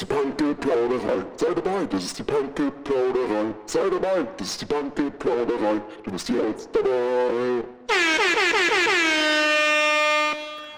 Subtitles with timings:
[0.00, 1.24] ist die Panke-Plauderei.
[1.36, 3.54] Sei dabei, das ist die Panke-Plauderei.
[3.66, 5.80] Sei dabei, das ist die Panke-Plauderei.
[6.04, 7.64] Du bist jetzt dabei.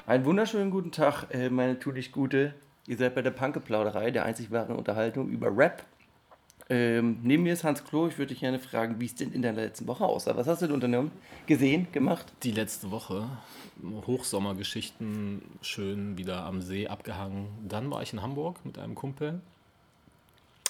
[0.07, 2.55] Einen wunderschönen guten Tag, äh, meine tulich Gute.
[2.89, 5.85] Ihr seid bei der Panke-Plauderei, der einzig wahren Unterhaltung über Rap.
[6.73, 8.07] Ähm, neben mir ist Hans Klo.
[8.09, 10.35] Ich würde dich gerne fragen, wie es denn in der letzten Woche aussah.
[10.39, 11.11] Was hast du denn unternommen?
[11.47, 12.33] Gesehen, gemacht?
[12.45, 13.29] Die letzte Woche.
[14.07, 17.49] Hochsommergeschichten, schön wieder am See abgehangen.
[17.69, 19.41] Dann war ich in Hamburg mit einem Kumpel.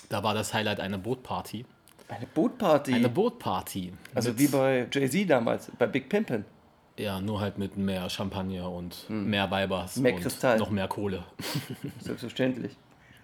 [0.08, 1.64] Da war das Highlight eine Bootparty.
[2.08, 2.94] Eine Bootparty?
[2.94, 3.92] Eine Bootparty.
[4.14, 6.42] Also wie bei Jay-Z damals, bei Big Pimpin'.
[6.98, 10.02] Ja, nur halt mit mehr Champagner und mehr Weibers Hm.
[10.02, 10.58] Mehr und Kristall.
[10.58, 11.22] noch mehr Kohle.
[12.00, 12.76] Selbstverständlich.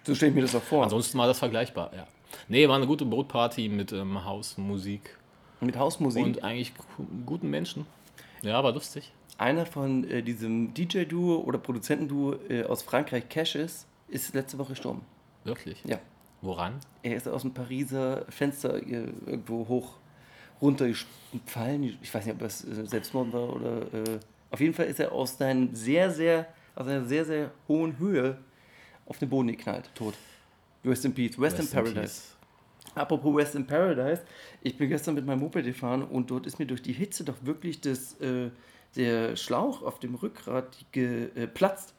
[0.05, 0.85] So stelle ich mir das auch vor.
[0.85, 2.07] Ansonsten war das vergleichbar, ja.
[2.49, 5.17] Nee, war eine gute Bootparty mit ähm, Hausmusik
[5.61, 6.25] Mit Hausmusik.
[6.25, 7.87] und eigentlich gu- guten Menschen.
[8.43, 9.13] Ja, war lustig.
[9.39, 15.03] Einer von äh, diesem DJ-Duo oder Produzentenduo äh, aus Frankreich, Cashes, ist letzte Woche gestorben.
[15.45, 15.83] Wirklich.
[15.85, 15.99] Ja.
[16.41, 16.75] Woran?
[17.03, 19.95] Er ist aus dem Pariser Fenster äh, irgendwo hoch
[20.63, 21.99] runtergefallen.
[22.03, 23.83] Ich weiß nicht, ob es äh, Selbstmord war oder.
[23.93, 24.19] Äh,
[24.51, 28.39] auf jeden Fall ist er aus, sehr, sehr, aus einer sehr, sehr hohen Höhe
[29.07, 29.91] auf den Boden geknallt.
[29.95, 30.15] Tot.
[30.85, 31.39] Rest in Peace.
[31.39, 32.01] Rest, in Rest in Paradise.
[32.01, 32.35] peace.
[32.95, 34.23] Apropos West in Paradise,
[34.63, 37.37] ich bin gestern mit meinem Moped gefahren und dort ist mir durch die Hitze doch
[37.43, 38.51] wirklich das, äh,
[38.97, 41.95] der Schlauch auf dem Rückgrat geplatzt.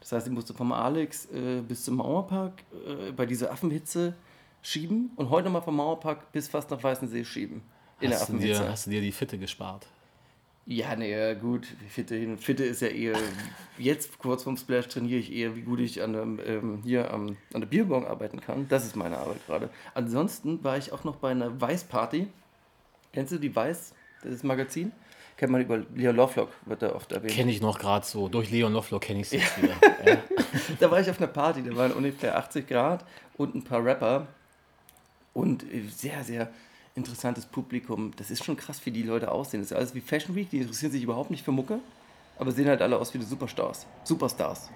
[0.00, 4.14] Das heißt, ich musste vom Alex äh, bis zum Mauerpark äh, bei dieser Affenhitze
[4.62, 7.62] schieben und heute nochmal vom Mauerpark bis fast nach Weißensee schieben.
[8.00, 9.86] In der Hast du, dir, hast du dir die Fitte gespart?
[10.66, 11.66] Ja, nee, gut.
[11.88, 12.38] Fitte hin.
[12.38, 13.18] Fitte ist ja eher.
[13.78, 17.36] Jetzt kurz vorm Splash trainiere ich eher, wie gut ich an, dem, ähm, hier am,
[17.52, 18.68] an der Bierbong arbeiten kann.
[18.68, 19.70] Das ist meine Arbeit gerade.
[19.94, 22.28] Ansonsten war ich auch noch bei einer Weiß-Party.
[23.12, 24.92] Kennst du die Weiß, das Magazin?
[25.36, 27.32] Kennt man über Leo Lovelock, wird da oft erwähnt.
[27.32, 28.28] Kenne ich noch gerade so.
[28.28, 29.74] Durch Leon Lovelock kenne ich es jetzt wieder.
[30.06, 30.18] Ja.
[30.80, 33.04] da war ich auf einer Party, da waren ungefähr 80 Grad
[33.36, 34.28] und ein paar Rapper
[35.32, 36.52] und äh, sehr, sehr
[36.94, 38.12] interessantes Publikum.
[38.16, 39.60] Das ist schon krass, wie die Leute aussehen.
[39.60, 41.80] Das ist alles wie Fashion Week, die interessieren sich überhaupt nicht für Mucke,
[42.38, 43.86] aber sehen halt alle aus wie die Superstars.
[44.04, 44.70] Superstars.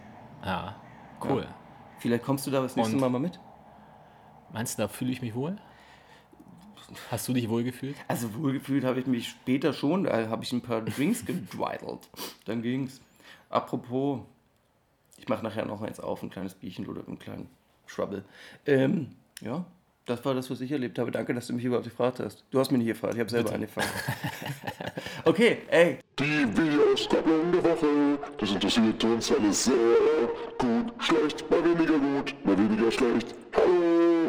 [0.44, 0.76] ja,
[1.22, 1.42] cool.
[1.42, 1.54] Ja.
[1.98, 3.00] Vielleicht kommst du da das nächste Und?
[3.00, 3.38] Mal mal mit.
[4.52, 5.56] Meinst du, da fühle ich mich wohl?
[7.10, 7.96] Hast du dich wohl gefühlt?
[8.06, 12.08] Also wohlgefühlt habe ich mich später schon, da habe ich ein paar Drinks gedweidelt.
[12.44, 13.00] Dann ging's.
[13.50, 14.20] Apropos,
[15.16, 17.48] ich mache nachher noch eins auf, ein kleines Bierchen oder einen kleinen
[17.86, 18.24] Schwabbel.
[18.66, 19.64] Ähm, ja,
[20.06, 21.10] das war das, was ich erlebt habe.
[21.10, 22.44] Danke, dass du mich überhaupt gefragt hast.
[22.50, 23.88] Du hast mich nicht gefragt, ich habe selber angefangen.
[25.24, 28.18] okay, ey, Die Videoskopplung der Woche.
[28.38, 29.74] Das interessiert uns alles sehr.
[30.58, 33.34] Gut, schlecht, mal weniger gut, mal weniger schlecht.
[33.56, 34.28] Hallo.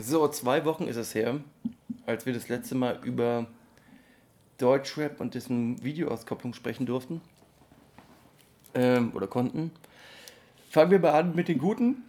[0.00, 1.40] So, zwei Wochen ist es her,
[2.06, 3.48] als wir das letzte Mal über
[4.58, 7.20] Deutschrap und dessen Videoauskopplung sprechen durften.
[8.74, 9.72] Ähm, oder konnten.
[10.70, 12.04] Fangen wir mal an mit den Guten.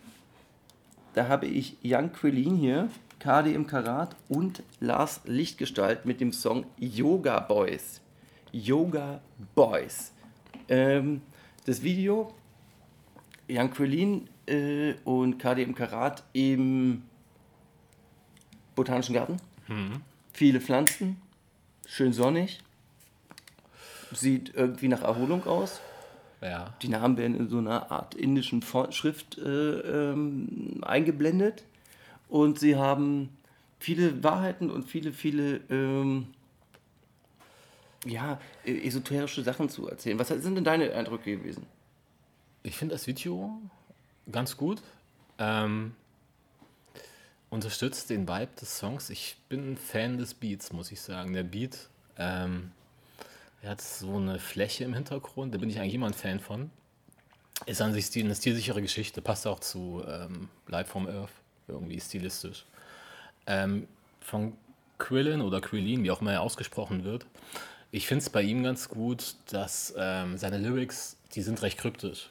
[1.14, 2.90] Da habe ich Young Quillin hier,
[3.20, 8.00] KD im Karat und Lars Lichtgestalt mit dem Song Yoga Boys.
[8.54, 9.22] Yoga
[9.54, 10.14] Boys.
[10.70, 11.22] Ähm,
[11.66, 12.34] das Video,
[13.50, 17.04] Young Quillin äh, und KD im Karat im
[18.76, 19.38] Botanischen Garten.
[20.32, 21.22] Viele Pflanzen,
[21.86, 22.62] schön sonnig.
[24.14, 25.82] Sieht irgendwie nach Erholung aus.
[26.42, 26.74] Ja.
[26.82, 29.42] Die Namen werden in so einer Art indischen Schrift äh,
[30.12, 31.64] ähm, eingeblendet.
[32.28, 33.30] Und sie haben
[33.80, 36.28] viele Wahrheiten und viele, viele ähm,
[38.06, 40.18] ja, äh, esoterische Sachen zu erzählen.
[40.18, 41.66] Was sind denn deine Eindrücke gewesen?
[42.64, 43.52] Ich finde das Video
[44.32, 44.82] ganz gut.
[45.38, 45.94] Ähm,
[47.50, 49.10] unterstützt den Vibe des Songs.
[49.10, 51.34] Ich bin ein Fan des Beats, muss ich sagen.
[51.34, 52.72] Der Beat, ähm,
[53.62, 56.72] er hat so eine Fläche im Hintergrund, da bin ich eigentlich immer ein Fan von.
[57.68, 61.32] Ist an sich stil, eine stilsichere Geschichte, passt auch zu ähm, Live from Earth,
[61.68, 62.66] irgendwie stilistisch.
[63.46, 63.88] Ähm,
[64.20, 64.54] von
[64.98, 67.26] Quillen oder Quillin, wie auch immer er ausgesprochen wird.
[67.92, 72.30] Ich finde es bei ihm ganz gut, dass ähm, seine Lyrics, die sind recht kryptisch.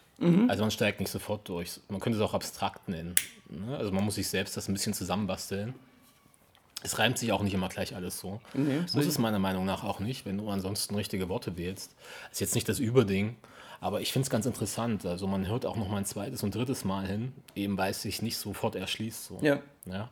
[0.49, 1.81] Also man steigt nicht sofort durch.
[1.89, 3.15] Man könnte es auch abstrakt nennen.
[3.49, 3.77] Ne?
[3.77, 5.75] Also man muss sich selbst das ein bisschen zusammenbasteln.
[6.82, 8.41] Es reimt sich auch nicht immer gleich alles so.
[8.54, 11.94] Nee, muss es meiner Meinung nach auch nicht, wenn du ansonsten richtige Worte wählst.
[12.32, 13.36] Ist jetzt nicht das Überding,
[13.80, 15.04] aber ich finde es ganz interessant.
[15.04, 18.03] Also man hört auch noch mal ein zweites und drittes Mal hin, eben weil es
[18.03, 19.24] sich nicht sofort erschließt.
[19.27, 19.38] So.
[19.42, 19.59] Ja.
[19.86, 20.09] ja.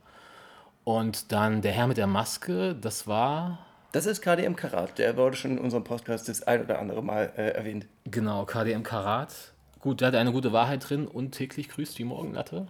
[0.84, 3.58] Und dann der Herr mit der Maske, das war
[3.92, 4.98] Das ist KDM Karat.
[4.98, 7.86] Der wurde schon in unserem Podcast das ein oder andere Mal äh, erwähnt.
[8.04, 9.34] genau KDM Karat.
[9.80, 12.66] Gut, der hat eine gute Wahrheit drin und täglich grüßt die Morgenlatte.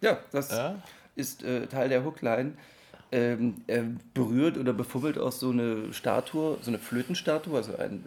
[0.00, 0.76] Ja, das Ja.
[1.16, 2.52] ist äh, Teil der Hookline.
[3.14, 8.04] Ähm, er berührt oder befummelt auch so eine Statue, so eine Flötenstatue, also ein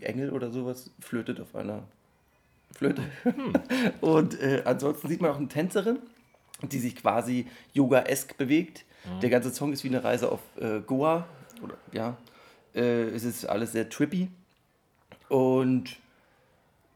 [0.00, 1.82] äh, Engel oder sowas, flötet auf einer
[2.74, 3.02] Flöte.
[4.00, 5.98] Und äh, ansonsten sieht man auch eine Tänzerin,
[6.62, 8.86] die sich quasi yoga-esk bewegt.
[9.20, 11.26] Der ganze Song ist wie eine Reise auf äh, Goa.
[11.62, 12.16] Oder, ja,
[12.74, 14.28] äh, es ist alles sehr trippy.
[15.28, 15.98] Und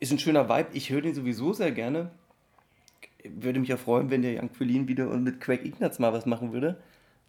[0.01, 0.69] ist ein schöner Vibe.
[0.73, 2.11] Ich höre den sowieso sehr gerne.
[3.23, 6.25] Würde mich ja freuen, wenn der Young Quillin wieder und mit Craig Ignatz mal was
[6.25, 6.77] machen würde.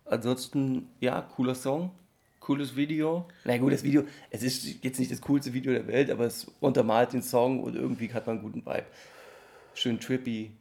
[0.06, 1.92] Ansonsten, ja, cooler Song.
[2.40, 3.26] Cooles Video.
[3.44, 6.46] Na gut, das Video, es ist jetzt nicht das coolste Video der Welt, aber es
[6.60, 8.86] untermalt den Song und irgendwie hat man einen guten Vibe.
[9.74, 10.52] Schön trippy.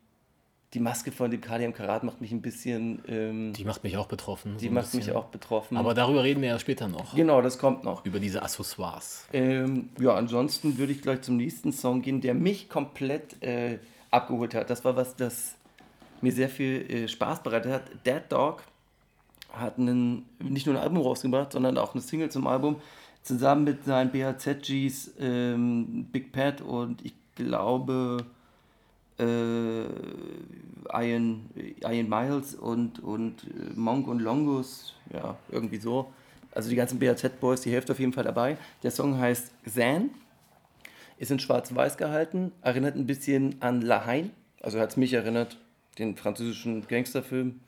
[0.72, 3.02] Die Maske von dem KDM Karat macht mich ein bisschen.
[3.06, 4.56] Ähm, Die macht mich auch betroffen.
[4.56, 5.14] die so macht mich bisschen.
[5.16, 5.76] auch betroffen.
[5.76, 7.14] Aber darüber reden wir ja später noch.
[7.14, 8.04] genau, das kommt noch.
[8.06, 9.26] Über diese Accessoires.
[9.34, 13.78] Ähm, ja, ansonsten würde ich gleich zum nächsten Song gehen, der mich komplett äh,
[14.10, 14.70] abgeholt hat.
[14.70, 15.54] Das war was, das
[16.22, 17.82] mir sehr viel äh, Spaß bereitet hat.
[18.06, 18.62] Dead Dog
[19.56, 22.76] hat einen, nicht nur ein Album rausgebracht, sondern auch eine Single zum Album,
[23.22, 28.18] zusammen mit seinen BHZ-Gs ähm, Big Pat und ich glaube
[29.18, 29.84] äh,
[30.92, 31.48] Ian,
[31.80, 36.12] Ian Miles und, und äh, Monk und Longus, ja, irgendwie so.
[36.52, 38.56] Also die ganzen BHZ-Boys, die Hälfte auf jeden Fall dabei.
[38.82, 40.10] Der Song heißt Zan,
[41.18, 44.30] ist in schwarz-weiß gehalten, erinnert ein bisschen an La Haine,
[44.60, 45.58] also hat es mich erinnert,
[45.98, 47.60] den französischen Gangsterfilm.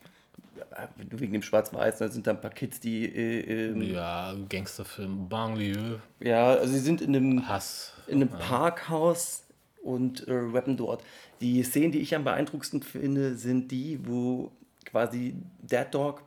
[0.59, 3.05] Ja, Wegen dem Schwarz-Weiß, da sind da ein paar Kids, die.
[3.07, 7.93] Äh, ähm, Ja, Gangsterfilm, Banlieue, ja, also sie sind in einem Hass.
[8.07, 9.45] in einem Parkhaus
[9.83, 11.03] und äh, rappen dort.
[11.41, 14.51] Die Szenen, die ich am beeindruckendsten finde, sind die, wo
[14.85, 16.23] quasi Dead Dog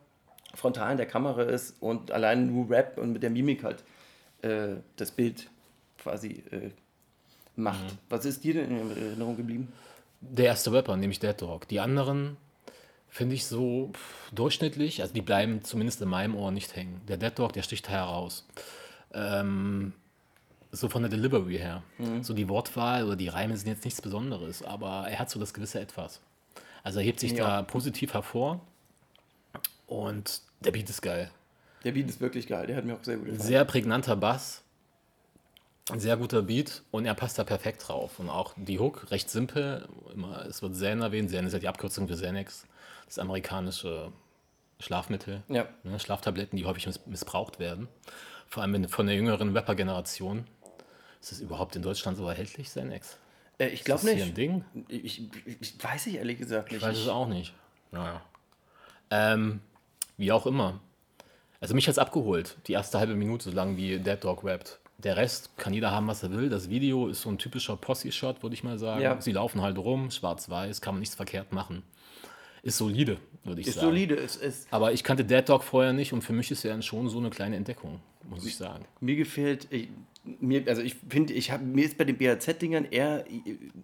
[0.54, 3.84] frontal in der Kamera ist und allein nur Rap und mit der Mimik halt
[4.42, 5.48] äh, das Bild
[5.98, 6.70] quasi äh,
[7.56, 7.96] macht.
[8.08, 9.72] Was ist dir denn in Erinnerung geblieben?
[10.20, 11.68] Der erste Rapper, nämlich Dead Dog.
[11.68, 12.36] Die anderen
[13.10, 17.00] finde ich so pff, durchschnittlich, also die bleiben zumindest in meinem Ohr nicht hängen.
[17.08, 18.46] Der Dead Dog, der sticht heraus.
[19.12, 19.92] Ähm,
[20.72, 21.82] so von der Delivery her.
[22.22, 25.52] So die Wortwahl oder die Reime sind jetzt nichts Besonderes, aber er hat so das
[25.52, 26.20] gewisse Etwas.
[26.84, 27.44] Also er hebt sich Ja.
[27.58, 28.60] da positiv hervor
[29.86, 31.30] und der Beat ist geil.
[31.84, 33.42] Der Beat ist wirklich geil, der hat mir auch sehr gut gefallen.
[33.46, 34.62] Sehr prägnanter Bass,
[35.96, 38.20] sehr guter Beat und er passt da perfekt drauf.
[38.20, 39.88] Und auch die Hook, recht simpel.
[40.14, 41.30] Immer, es wird Zen erwähnt.
[41.30, 42.64] Zen ist ja die Abkürzung für Xanax,
[43.10, 44.12] das amerikanische
[44.78, 45.42] Schlafmittel.
[45.48, 45.68] Ja.
[45.82, 47.88] Ne, Schlaftabletten, die häufig miss missbraucht werden.
[48.46, 50.46] Vor allem von der jüngeren Rapper-Generation.
[51.20, 53.18] Ist das überhaupt in Deutschland so erhältlich, Xanax?
[53.58, 54.32] Äh, ich glaube Ist das hier nicht.
[54.32, 54.64] ein Ding?
[54.88, 56.80] Ich, ich, ich weiß ich ehrlich gesagt nicht.
[56.80, 57.52] Ich weiß es auch nicht.
[57.90, 58.22] Naja.
[59.10, 59.60] Ähm,
[60.16, 60.80] wie auch immer.
[61.60, 64.78] Also mich hat es abgeholt, die erste halbe Minute, so lang wie Dead Dog rappt.
[64.98, 66.48] Der Rest kann jeder haben, was er will.
[66.48, 69.02] Das Video ist so ein typischer Posse-Shot, würde ich mal sagen.
[69.02, 69.20] Ja.
[69.20, 71.82] Sie laufen halt rum, schwarz-weiß, kann man nichts verkehrt machen.
[72.62, 73.88] Ist solide, würde ich ist sagen.
[73.88, 74.14] solide.
[74.14, 77.18] Ist, Aber ich kannte Dead Dog vorher nicht und für mich ist er schon so
[77.18, 78.84] eine kleine Entdeckung, muss ich sagen.
[79.00, 79.88] Mir gefällt, ich,
[80.40, 83.24] mir, also ich finde, ich hab, mir ist bei den BAZ-Dingern eher,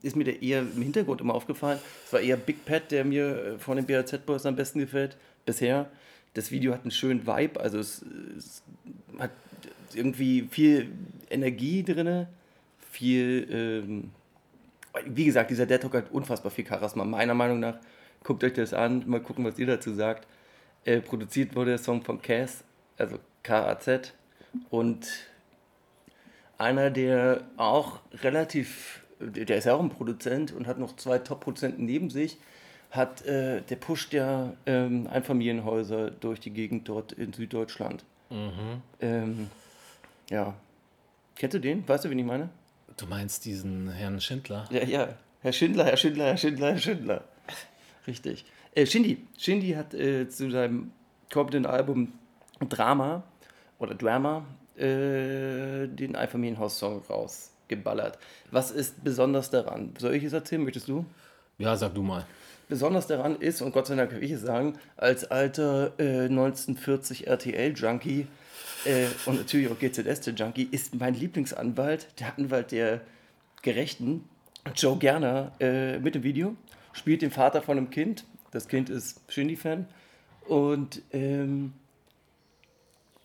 [0.02, 1.78] ist mir der eher im Hintergrund immer aufgefallen.
[2.04, 5.90] Es war eher Big Pat, der mir äh, von den BAZ-Boys am besten gefällt, bisher.
[6.34, 8.04] Das Video hat einen schönen Vibe, also es,
[8.36, 8.62] es
[9.18, 9.30] hat
[9.94, 10.92] irgendwie viel
[11.30, 12.26] Energie drin,
[12.90, 14.10] viel, ähm,
[15.06, 17.78] wie gesagt, dieser Dead Talk hat unfassbar viel Charisma, meiner Meinung nach.
[18.26, 20.26] Guckt euch das an, mal gucken, was ihr dazu sagt.
[20.84, 22.64] Äh, produziert wurde der Song von Cass,
[22.98, 24.14] also K-A-Z.
[24.68, 25.06] Und
[26.58, 31.84] einer, der auch relativ, der ist ja auch ein Produzent und hat noch zwei Top-Produzenten
[31.84, 32.36] neben sich,
[32.90, 38.04] hat, äh, der pusht ja ähm, Einfamilienhäuser durch die Gegend dort in Süddeutschland.
[39.00, 39.50] Ähm,
[40.30, 40.54] ja.
[41.36, 41.88] Kennst du den?
[41.88, 42.48] Weißt du, wen ich meine?
[42.96, 44.66] Du meinst diesen Herrn Schindler?
[44.72, 45.08] Ja, ja.
[45.42, 47.24] Herr Schindler, Herr Schindler, Herr Schindler, Herr Schindler.
[48.06, 48.44] Richtig.
[48.74, 49.18] Äh, Shindy.
[49.38, 50.92] Shindy hat äh, zu seinem
[51.32, 52.12] kommenden Album
[52.68, 53.22] Drama
[53.78, 54.44] oder Drama
[54.76, 58.18] äh, den Einfamilienhaus-Song rausgeballert.
[58.50, 59.94] Was ist besonders daran?
[59.98, 60.62] Soll ich es erzählen?
[60.62, 61.04] Möchtest du?
[61.58, 62.26] Ja, sag du mal.
[62.68, 67.28] Besonders daran ist, und Gott sei Dank kann ich es sagen, als alter äh, 1940
[67.28, 68.26] RTL-Junkie
[68.84, 73.00] äh, und natürlich auch GZST-Junkie, ist mein Lieblingsanwalt, der Anwalt der
[73.62, 74.28] Gerechten,
[74.74, 76.56] Joe Gerner, äh, mit dem Video,
[76.96, 78.24] spielt den Vater von einem Kind.
[78.50, 79.86] Das Kind ist Shindy-Fan.
[80.48, 81.72] Und ähm,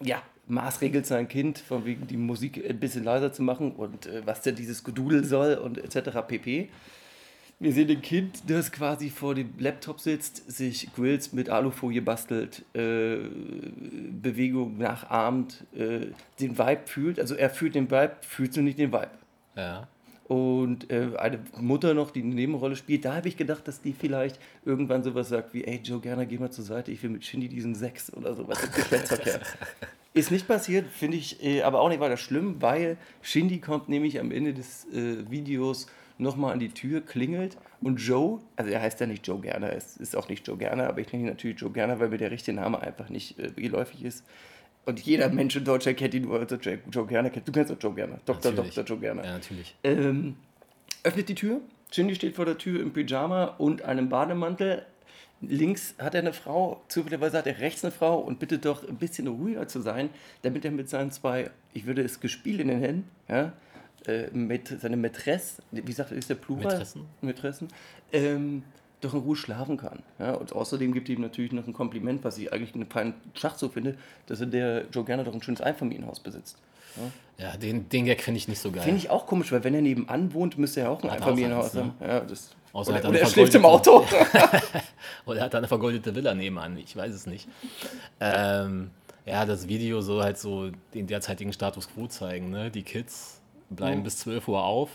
[0.02, 4.22] ja, maßregelt sein Kind, von wegen die Musik ein bisschen leiser zu machen und äh,
[4.26, 6.20] was denn dieses Gedudel soll und etc.
[6.28, 6.70] pp.
[7.60, 12.64] Wir sehen ein Kind, das quasi vor dem Laptop sitzt, sich Grills mit Alufolie bastelt,
[12.74, 13.18] äh,
[14.20, 16.08] Bewegung nachahmt, äh,
[16.40, 17.20] den Vibe fühlt.
[17.20, 19.12] Also er fühlt den Vibe, fühlst du nicht den Vibe.
[19.56, 19.88] Ja.
[20.32, 23.92] Und äh, eine Mutter noch, die eine Nebenrolle spielt, da habe ich gedacht, dass die
[23.92, 27.26] vielleicht irgendwann sowas sagt wie, ey Joe, gerne geh mal zur Seite, ich will mit
[27.26, 29.42] Shindy diesen Sex oder sowas im Geschlechtsverkehr.
[30.14, 34.22] Ist nicht passiert, finde ich äh, aber auch nicht weiter schlimm, weil Shindy kommt nämlich
[34.22, 39.02] am Ende des äh, Videos nochmal an die Tür, klingelt und Joe, also er heißt
[39.02, 41.60] ja nicht Joe Gerner, es ist auch nicht Joe Gerner, aber ich nenne ihn natürlich
[41.60, 44.24] Joe Gerner, weil mir der richtige Name einfach nicht äh, geläufig ist.
[44.86, 47.30] Und jeder Mensch in Deutschland kennt ihn nur unter Joe, Gerner.
[47.30, 48.52] Du kennst auch Joe Gerner, Dr.
[48.52, 48.76] Natürlich.
[48.76, 48.86] Dr.
[48.86, 49.24] Joe Gerner.
[49.24, 49.76] Ja, natürlich.
[49.84, 50.36] Ähm,
[51.04, 51.62] öffnet die Tür.
[51.92, 54.86] Shindy steht vor der Tür im Pyjama und einem Bademantel.
[55.42, 58.98] Links hat er eine Frau, zufälligerweise hat er rechts eine Frau und bittet doch ein
[58.98, 60.10] bisschen ruhiger zu sein,
[60.44, 63.52] damit er mit seinen zwei, ich würde es gespielt in den Händen, ja,
[64.06, 66.66] äh, mit seine Mätresse, wie sagt er, ist der Plural?
[66.66, 67.06] Mätressen.
[67.22, 67.68] Mätressen,
[68.14, 68.64] ähm,
[69.02, 70.00] doch in Ruhe schlafen kann.
[70.20, 73.14] Ja, und außerdem gibt er ihm natürlich noch ein Kompliment, was ich eigentlich einen feinen
[73.34, 73.96] Schachzug finde,
[74.28, 76.58] dass er der Joe Gerner doch ein schönes Einfamilienhaus besitzt.
[77.38, 78.84] Ja, den, den Gag finde ich nicht so geil.
[78.84, 81.26] Finde ich auch komisch, weil wenn er nebenan wohnt, müsste er auch ein Hat er
[81.28, 81.94] Einfamilienhaus haben.
[82.02, 84.06] Ja, das, Außer oder er oder eine er schläft im Auto.
[85.26, 87.48] Oder er hat da eine vergoldete Villa nebenan, ich weiß es nicht.
[88.20, 88.92] Ähm,
[89.26, 92.50] ja, das Video soll halt so den derzeitigen Status quo zeigen.
[92.50, 92.72] Ne?
[92.72, 93.40] Die Kids
[93.70, 94.04] bleiben Mhm.
[94.04, 94.90] bis 12 Uhr auf,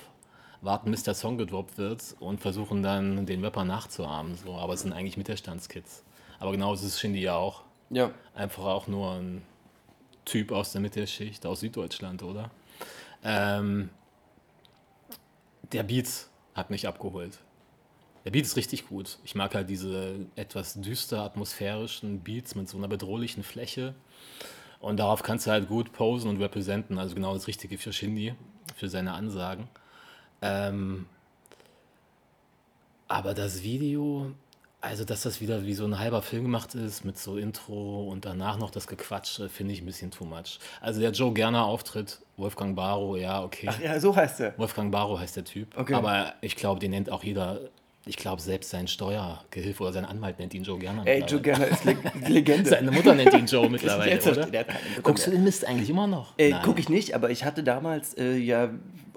[0.61, 4.37] warten, bis der Song gedroppt wird und versuchen dann den Rapper nachzuahmen.
[4.37, 4.55] So.
[4.55, 6.05] Aber es sind eigentlich Mittelstandskids.
[6.39, 7.63] Aber genauso ist Shindy ja auch.
[7.91, 8.11] ja.
[8.35, 9.43] Einfach auch nur ein
[10.25, 12.51] Typ aus der Mittelschicht, aus Süddeutschland, oder?
[13.23, 13.91] Ähm,
[15.73, 17.39] der Beat hat mich abgeholt.
[18.25, 19.19] Der Beat ist richtig gut.
[19.25, 23.95] Ich mag halt diese etwas düster atmosphärischen Beats mit so einer bedrohlichen Fläche.
[24.81, 26.99] Und darauf kannst du halt gut posen und representen.
[26.99, 28.35] Also genau das Richtige für Shindy,
[28.75, 29.69] für seine Ansagen.
[30.43, 31.07] Ähm,
[33.09, 34.33] aber das Video,
[34.81, 38.25] also dass das wieder wie so ein halber Film gemacht ist, mit so Intro und
[38.25, 40.59] danach noch das Gequatsche, finde ich ein bisschen too much.
[40.81, 43.71] Also der Joe Gerner Auftritt, Wolfgang Barrow, ja, okay.
[43.83, 44.59] ja, so heißt er.
[44.59, 45.77] Wolfgang Barrow heißt der Typ.
[45.77, 45.95] Okay.
[45.95, 47.61] Aber ich glaube, den nennt auch jeder,
[48.07, 51.07] ich glaube, selbst sein Steuergehilfe oder sein Anwalt nennt ihn Joe Gerner.
[51.07, 51.97] Ey, Joe Gerner ist Le
[52.29, 52.69] Legende.
[52.69, 54.65] Seine Mutter nennt ihn Joe mittlerweile, oder?
[55.03, 56.35] Guckst du den Mist eigentlich immer noch?
[56.39, 56.53] Äh.
[56.65, 58.71] Gucke ich nicht, aber ich hatte damals äh, ja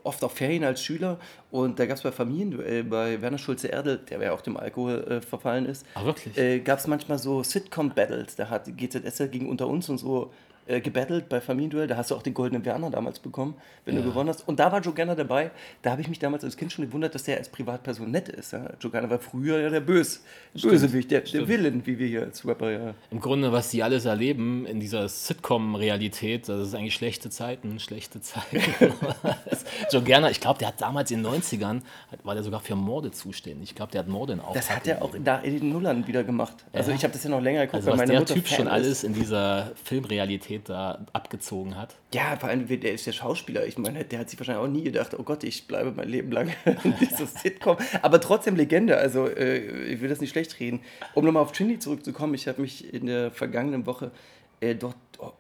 [0.04, 1.20] oft auf Ferien als Schüler
[1.52, 5.22] und da gab es bei Familienduell bei Werner Schulze-Erdel, der ja auch dem Alkohol äh,
[5.22, 6.38] verfallen ist, wirklich?
[6.38, 8.36] äh, gab es manchmal so Sitcom-Battles.
[8.36, 10.32] Da hat die GZS gegen Unter uns und so
[10.70, 11.88] äh, gebattelt bei Familienduell.
[11.88, 14.48] Da hast du auch den Goldenen Werner damals bekommen, wenn du gewonnen hast.
[14.48, 15.52] Und da war Joe Gerner dabei.
[15.82, 18.54] Da habe ich mich damals als Kind schon gewundert, dass der als Privatperson nett ist.
[18.54, 18.70] Ja?
[18.80, 20.24] Joe Gerner war früher ja der Bös,
[20.54, 22.94] Bösewicht, der, der Villain, wie wir hier als Rapper ja.
[23.12, 28.22] Im Grunde, was die alles erleben in dieser Sitcom-Realität, das ist eigentlich schlechte Zeiten, schlechte
[28.22, 28.60] Zeiten.
[29.92, 32.76] Joe Gerner, ich glaube, der hat damals in den 90ern, hat- war der sogar für
[32.76, 33.70] Morde zuständig.
[33.72, 36.24] Ich glaube, der hat Morde in Auftrag Das hat er auch in den Nullern wieder
[36.24, 36.56] gemacht.
[36.74, 36.98] Also Ja.
[36.98, 38.58] ich habe das ja noch länger geguckt, Also weil was meine der Mutter Typ Fan
[38.58, 38.72] schon ist.
[38.74, 41.96] alles in dieser Filmrealität da abgezogen hat.
[42.14, 43.66] Ja, vor allem, der ist ja Schauspieler.
[43.66, 46.32] Ich meine, der hat sich wahrscheinlich auch nie gedacht, oh Gott, ich bleibe mein Leben
[46.32, 46.52] lang
[46.84, 47.78] in dieser Sitcom.
[48.02, 48.98] Aber trotzdem Legende.
[48.98, 49.60] Also äh,
[49.92, 50.82] ich will das nicht schlecht reden.
[51.14, 54.12] Um nochmal auf Shindy zurückzukommen, ich habe mich in der vergangenen Woche
[54.60, 55.32] äh, dort oh,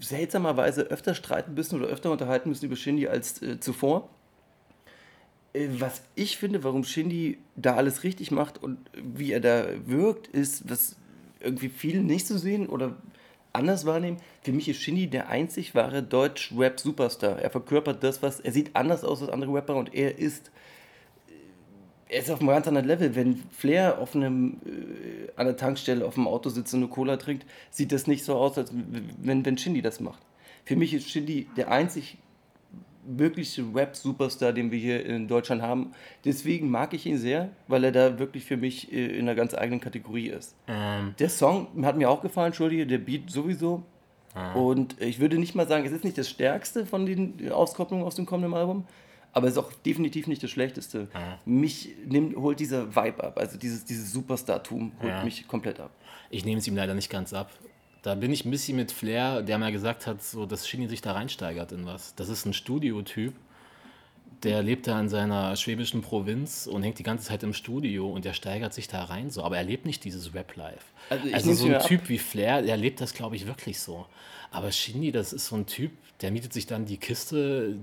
[0.00, 4.08] seltsamerweise öfter streiten müssen oder öfter unterhalten müssen über Shindy als äh, zuvor.
[5.52, 10.28] Äh, Was ich finde, warum Shindy da alles richtig macht und wie er da wirkt,
[10.28, 10.96] ist, was
[11.40, 12.96] irgendwie viele nicht so sehen oder
[13.52, 14.18] anders wahrnehmen.
[14.42, 17.38] Für mich ist Shindy der einzig wahre Deutsch-Rap-Superstar.
[17.38, 20.50] Er verkörpert das, was er sieht anders aus als andere Rapper und er ist
[21.28, 21.32] äh,
[22.14, 23.14] er ist auf einem ganz anderen Level.
[23.14, 27.16] Wenn Flair auf einem, äh, an der Tankstelle auf dem Auto sitzt und eine Cola
[27.16, 30.22] trinkt, sieht das nicht so aus, als wenn, wenn Shindy das macht.
[30.64, 32.18] Für mich ist Shindy der einzig
[33.16, 35.92] wirkliche Rap-Superstar, den wir hier in Deutschland haben.
[36.24, 39.54] Deswegen mag ich ihn sehr, weil er da wirklich für mich äh, in einer ganz
[39.54, 40.54] eigenen Kategorie ist.
[40.66, 43.82] Ähm, Der Song hat mir auch gefallen, Entschuldige, der Beat sowieso.
[44.54, 48.14] Und ich würde nicht mal sagen, es ist nicht das stärkste von den Auskopplungen aus
[48.14, 48.84] dem kommenden Album,
[49.32, 51.08] aber es ist auch definitiv nicht das schlechteste.
[51.44, 55.24] Mich nimmt, holt dieser Vibe ab, also dieses, dieses Superstar-Tum holt Ja.
[55.24, 55.90] mich komplett ab.
[56.30, 57.50] ich nehme es ihm leider nicht ganz ab.
[58.08, 61.02] Da bin ich ein bisschen mit Flair, der mal gesagt hat, so, dass Shinny sich
[61.02, 62.14] da reinsteigert in was.
[62.14, 63.34] Das ist ein Studiotyp,
[64.42, 68.24] der lebt da in seiner schwäbischen Provinz und hängt die ganze Zeit im Studio und
[68.24, 69.42] der steigert sich da rein so.
[69.42, 70.86] Aber er lebt nicht dieses Rap-Life.
[71.10, 71.86] Also Also, so ein ab.
[71.86, 74.06] Typ wie Flair, der lebt das, glaube ich, wirklich so.
[74.50, 75.90] Aber Shindy, das ist so ein Typ,
[76.22, 77.76] der mietet sich dann die Kiste,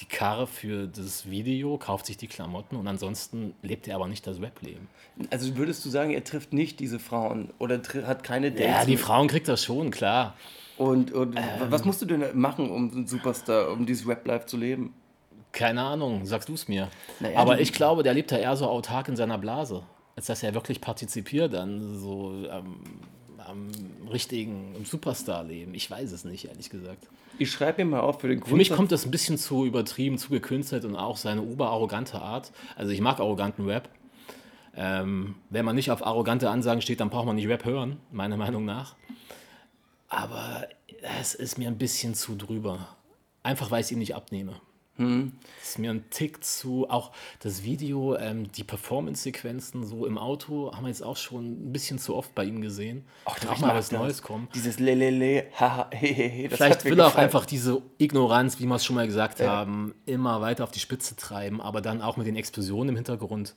[0.00, 4.26] die Karre für das Video, kauft sich die Klamotten und ansonsten lebt er aber nicht
[4.26, 4.88] das Rap-Leben.
[5.30, 8.66] Also würdest du sagen, er trifft nicht diese Frauen oder hat keine Dates?
[8.66, 10.34] Ja, die mit- Frauen kriegt das schon, klar.
[10.78, 11.38] Und, und
[11.70, 14.92] was musst du denn machen, um ein Superstar, um dieses Rap-Life zu leben?
[15.52, 16.88] Keine Ahnung, sagst du es mir.
[17.18, 19.84] Naja, Aber ich glaube, der lebt da eher so autark in seiner Blase,
[20.14, 22.80] als dass er wirklich partizipiert an so am,
[23.38, 23.70] am
[24.12, 25.72] richtigen Superstar-Leben.
[25.72, 27.08] Ich weiß es nicht, ehrlich gesagt.
[27.38, 30.18] Ich schreibe mir mal auf für den Für mich kommt das ein bisschen zu übertrieben,
[30.18, 32.52] zu gekünstelt und auch seine oberarrogante Art.
[32.76, 33.88] Also ich mag arroganten Rap.
[34.74, 38.36] Ähm, wenn man nicht auf arrogante Ansagen steht, dann braucht man nicht Rap hören, meiner
[38.36, 38.94] Meinung nach.
[40.08, 40.66] Aber
[41.20, 42.96] es ist mir ein bisschen zu drüber.
[43.42, 44.60] Einfach weil ich es ihm nicht abnehme.
[44.98, 46.88] Das ist mir ein Tick zu.
[46.88, 51.72] Auch das Video, ähm, die Performance-Sequenzen so im Auto haben wir jetzt auch schon ein
[51.72, 53.04] bisschen zu oft bei ihm gesehen.
[53.26, 54.48] Ach, Kann auch mal was Neues kommen.
[54.54, 56.48] Dieses Lelele, haha, hehehe.
[56.48, 60.40] Vielleicht will er auch einfach diese Ignoranz, wie wir es schon mal gesagt haben, immer
[60.40, 63.54] weiter auf die Spitze treiben, aber dann auch mit den Explosionen im Hintergrund.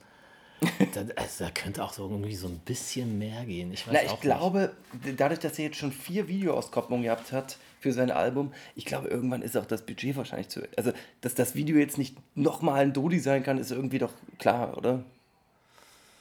[0.94, 3.72] da, also, da könnte auch so irgendwie so ein bisschen mehr gehen.
[3.72, 4.74] Ich weiß Na, ich glaube,
[5.16, 9.42] dadurch, dass er jetzt schon vier Videoauskopplungen gehabt hat für sein Album, ich glaube, irgendwann
[9.42, 10.62] ist auch das Budget wahrscheinlich zu.
[10.76, 14.78] Also, dass das Video jetzt nicht nochmal ein Dodi sein kann, ist irgendwie doch klar,
[14.78, 15.04] oder?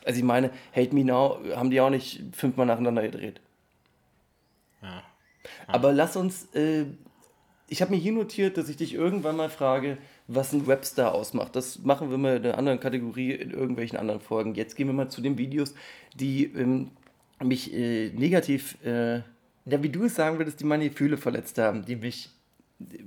[0.04, 3.40] Also, ich meine, Hate Me Now haben die auch nicht fünfmal nacheinander gedreht.
[4.82, 5.02] Ja.
[5.66, 6.54] Aber lass uns.
[6.54, 6.86] Äh,
[7.70, 11.54] ich habe mir hier notiert, dass ich dich irgendwann mal frage, was ein Webstar ausmacht.
[11.54, 14.54] Das machen wir mal in einer anderen Kategorie in irgendwelchen anderen Folgen.
[14.54, 15.74] Jetzt gehen wir mal zu den Videos,
[16.14, 16.90] die ähm,
[17.42, 19.20] mich äh, negativ, äh,
[19.68, 22.30] ja, wie du es sagen würdest, die meine Gefühle verletzt haben, die mich
[22.80, 22.98] äh,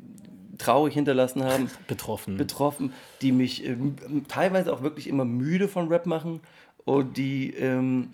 [0.57, 2.37] traurig hinterlassen haben Betroffen.
[2.37, 3.95] betroffen, die mich ähm,
[4.27, 6.41] teilweise auch wirklich immer müde von Rap machen
[6.85, 8.13] und die, ähm,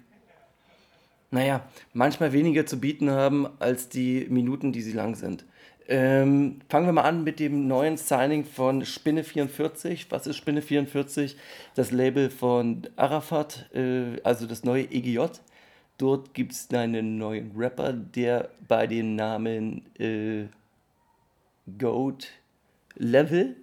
[1.32, 1.62] naja,
[1.94, 5.46] manchmal weniger zu bieten haben als die Minuten, die sie lang sind.
[5.90, 10.08] Ähm, fangen wir mal an mit dem neuen Signing von Spinne44.
[10.10, 11.36] Was ist Spinne44?
[11.76, 15.20] Das Label von Arafat, äh, also das neue EGJ.
[15.98, 20.46] Dort gibt es einen neuen Rapper, der bei dem Namen äh,
[21.80, 22.28] Goat
[22.96, 23.56] Level.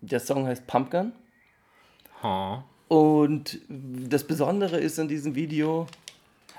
[0.00, 1.12] Der Song heißt Pumpgun.
[2.22, 2.64] Ha.
[2.88, 5.86] Und das Besondere ist an diesem Video.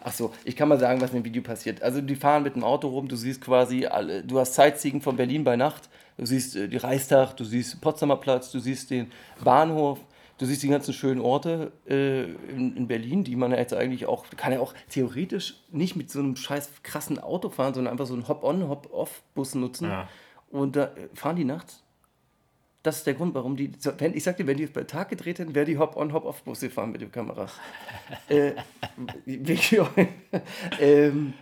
[0.04, 1.82] Ach so, ich kann mal sagen, was in dem Video passiert.
[1.82, 5.16] Also die fahren mit dem Auto rum, du siehst quasi alle, du hast Sightseeing von
[5.16, 5.88] Berlin bei Nacht,
[6.18, 9.10] du siehst äh, die Reichstag, du siehst den Potsdamer Platz, du siehst den
[9.42, 10.00] Bahnhof,
[10.44, 14.08] du siehst die ganzen schönen Orte äh, in, in Berlin, die man ja jetzt eigentlich
[14.08, 18.06] auch, kann ja auch theoretisch nicht mit so einem scheiß krassen Auto fahren, sondern einfach
[18.06, 19.90] so einen Hop-on, Hop-off-Bus nutzen.
[19.90, 20.10] Ja.
[20.52, 21.82] Und da äh, fahren die nachts.
[22.84, 23.72] Das ist der Grund, warum die.
[23.98, 26.92] Wenn, ich sag dir, wenn die bei Tag gedreht hätten, wäre die Hop-on, Hop-off-Bus gefahren
[26.92, 27.54] mit den Kameras.
[28.28, 28.52] äh,
[30.82, 31.34] ähm,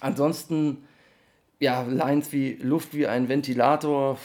[0.00, 0.86] ansonsten,
[1.60, 4.18] ja, Lines wie Luft wie ein Ventilator.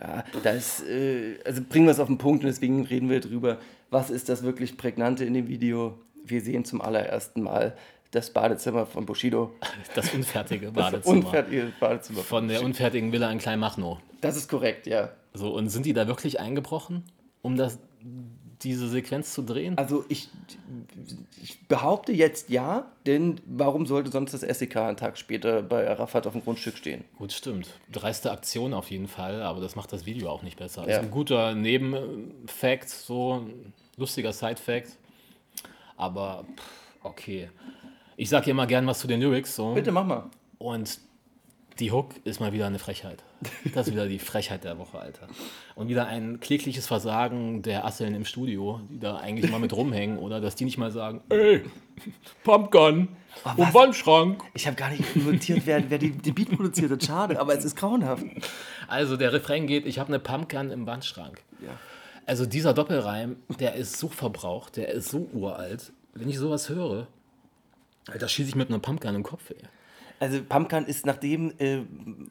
[0.00, 3.20] Ja, da ist, äh, also bringen wir es auf den Punkt und deswegen reden wir
[3.20, 3.58] drüber,
[3.90, 5.98] was ist das wirklich Prägnante in dem Video.
[6.24, 7.76] Wir sehen zum allerersten Mal
[8.10, 9.52] das Badezimmer von Bushido.
[9.94, 11.16] Das unfertige Das Badezimmer.
[11.16, 13.98] unfertige Badezimmer Von der unfertigen Villa in Kleinmachnow.
[14.20, 15.10] Das ist korrekt, ja.
[15.34, 17.02] So, und sind die da wirklich eingebrochen,
[17.42, 17.78] um das,
[18.62, 19.76] diese Sequenz zu drehen?
[19.78, 20.28] Also ich,
[21.42, 26.26] ich behaupte jetzt ja, denn warum sollte sonst das SEK einen Tag später bei Arafat
[26.26, 27.04] auf dem Grundstück stehen?
[27.18, 27.78] Gut, stimmt.
[27.92, 30.82] Dreiste Aktion auf jeden Fall, aber das macht das Video auch nicht besser.
[30.82, 30.96] Ja.
[30.96, 34.96] Ist ein guter Nebenfact, so ein lustiger Side-Fact.
[35.96, 36.44] Aber
[37.02, 37.50] okay.
[38.16, 39.56] Ich sag hier immer gern was zu den Lyrics.
[39.56, 39.74] So.
[39.74, 40.30] Bitte mach mal.
[40.58, 41.00] Und
[41.78, 43.22] die Hook ist mal wieder eine Frechheit.
[43.74, 45.28] Das ist wieder die Frechheit der Woche, Alter.
[45.74, 50.18] Und wieder ein klägliches Versagen der Asseln im Studio, die da eigentlich mal mit rumhängen
[50.18, 51.64] oder dass die nicht mal sagen, ey,
[52.44, 53.08] Pumpgun
[53.56, 54.42] und Wandschrank.
[54.54, 57.04] Ich habe gar nicht notiert, wer, wer die, den Beat produziert hat.
[57.04, 58.24] Schade, aber es ist grauenhaft.
[58.88, 61.42] Also der Refrain geht, ich habe eine Pumpgun im Wandschrank.
[61.60, 61.78] Ja.
[62.24, 65.92] Also dieser Doppelreim, der ist so verbraucht, der ist so uralt.
[66.14, 67.06] Wenn ich sowas höre,
[68.18, 69.56] da schieße ich mit einer Pumpgun im Kopf, ey.
[70.18, 71.80] Also Pumpkin ist, nachdem äh,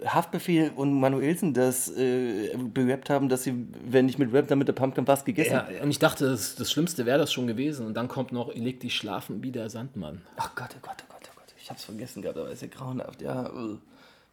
[0.05, 3.53] Haftbefehl und Manuelsen das äh, berappt haben, dass sie,
[3.85, 5.53] wenn nicht mit Rap, dann mit der Pumpkin was gegessen.
[5.53, 7.85] Ja, und ich dachte, das, das Schlimmste wäre das schon gewesen.
[7.85, 10.21] Und dann kommt noch, legt die schlafen wie der Sandmann.
[10.37, 11.53] Ach Gott, oh Gott, oh Gott, oh Gott.
[11.61, 13.21] Ich hab's vergessen gerade, aber ist ja grauenhaft.
[13.21, 13.77] Ja, uh,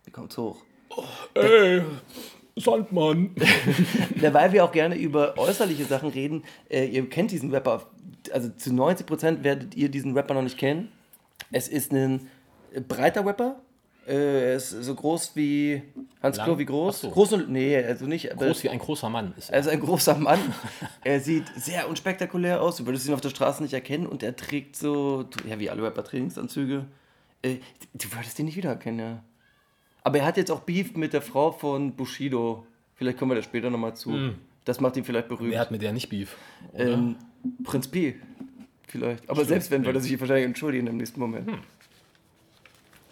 [0.07, 0.63] mir kommt's hoch.
[1.35, 1.83] Ey,
[2.57, 3.35] Sandmann.
[4.21, 6.45] Ja, weil wir auch gerne über äußerliche Sachen reden.
[6.71, 7.87] Äh, ihr kennt diesen Rapper,
[8.33, 10.93] also zu 90% werdet ihr diesen Rapper noch nicht kennen.
[11.51, 12.21] Es ist ein äh,
[12.81, 13.57] breiter Rapper.
[14.07, 15.83] Äh, er ist so groß wie
[16.21, 16.47] Hans Lang?
[16.47, 17.03] Klo, wie groß?
[17.03, 17.11] So.
[17.11, 18.31] Groß und, nee, also nicht.
[18.31, 19.57] Groß wie ein großer Mann ist er.
[19.57, 20.41] also ein großer Mann.
[21.05, 22.77] er sieht sehr unspektakulär aus.
[22.77, 24.07] Du würdest ihn auf der Straße nicht erkennen.
[24.07, 26.87] Und er trägt so, ja, wie alle Rapper, Trainingsanzüge.
[27.43, 27.57] Äh,
[27.95, 29.23] du würdest ihn nicht wiedererkennen, ja.
[30.05, 32.67] Aber er hat jetzt auch Beef mit der Frau von Bushido.
[32.97, 34.33] Vielleicht kommen wir da später nochmal zu.
[34.65, 35.53] Das macht ihn vielleicht berühmt.
[35.53, 36.37] Wer hat mit der nicht Beef?
[36.75, 37.17] Ähm,
[37.63, 38.17] Prinz P.
[38.89, 39.29] Vielleicht.
[39.31, 41.49] Aber selbst wenn, würde er sich wahrscheinlich entschuldigen im nächsten Moment.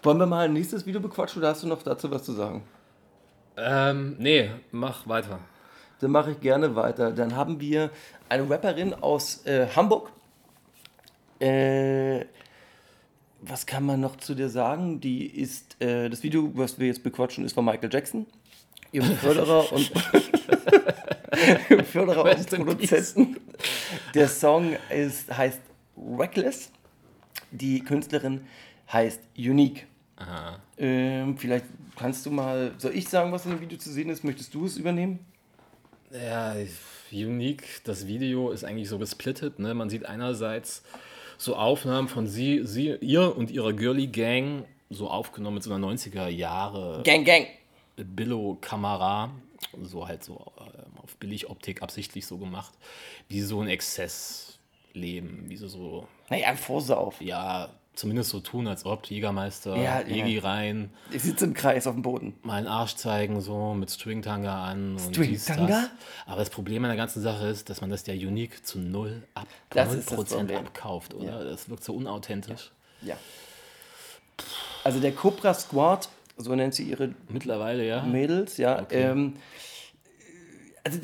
[0.02, 2.62] Wollen wir mal ein nächstes Video bequatschen oder hast du noch dazu was zu sagen?
[3.56, 5.40] Ähm, nee, mach weiter.
[6.00, 7.12] Dann mache ich gerne weiter.
[7.12, 7.90] Dann haben wir
[8.28, 10.10] eine Rapperin aus äh, Hamburg.
[11.38, 12.24] Äh,
[13.42, 15.00] was kann man noch zu dir sagen?
[15.00, 18.26] Die ist, äh, das Video, was wir jetzt bequatschen, ist von Michael Jackson,
[18.92, 19.86] ihrem Förderer und
[21.84, 23.36] Förderer und Produzenten.
[24.14, 25.60] Der Song ist, heißt
[26.18, 26.70] Reckless.
[27.50, 28.46] Die Künstlerin
[28.90, 29.89] heißt Unique.
[30.78, 34.24] Ähm, vielleicht kannst du mal, soll ich sagen, was in dem Video zu sehen ist?
[34.24, 35.18] Möchtest du es übernehmen?
[36.11, 36.54] Ja,
[37.12, 37.83] unique.
[37.85, 39.59] Das Video ist eigentlich so gesplittet.
[39.59, 39.74] Ne?
[39.74, 40.83] Man sieht einerseits
[41.38, 45.87] so Aufnahmen von sie, sie, ihr und ihrer Girly Gang, so aufgenommen mit so einer
[45.87, 47.46] 90er Jahre Gang, Gang.
[47.96, 49.30] Billo-Kamera,
[49.83, 52.72] so halt so äh, auf Billigoptik absichtlich so gemacht,
[53.28, 54.59] wie so ein Exzess
[54.92, 57.20] leben, wie sie so, Naja, ein Vorsauf.
[57.20, 60.07] ja, zumindest so tun, als ob Jägermeister, Ja, ja.
[60.07, 62.35] Jägi rein, Ich sitze im Kreis auf dem Boden.
[62.42, 64.96] mal einen Arsch zeigen, so mit Stringtanga an.
[65.11, 65.88] Stringtanga?
[66.26, 69.22] Aber das Problem an der ganzen Sache ist, dass man das ja unique zu null
[69.35, 70.57] ab, Das 0% ist das Problem.
[70.59, 71.44] abkauft, oder?
[71.44, 72.70] Das wirkt so unauthentisch.
[73.03, 73.16] Ja.
[74.85, 78.03] Also der Cobra Squad, so nennt sie ihre Mittlerweile, ja.
[78.03, 78.87] Mädels, ja.
[78.90, 79.35] Ähm,
[80.85, 80.98] also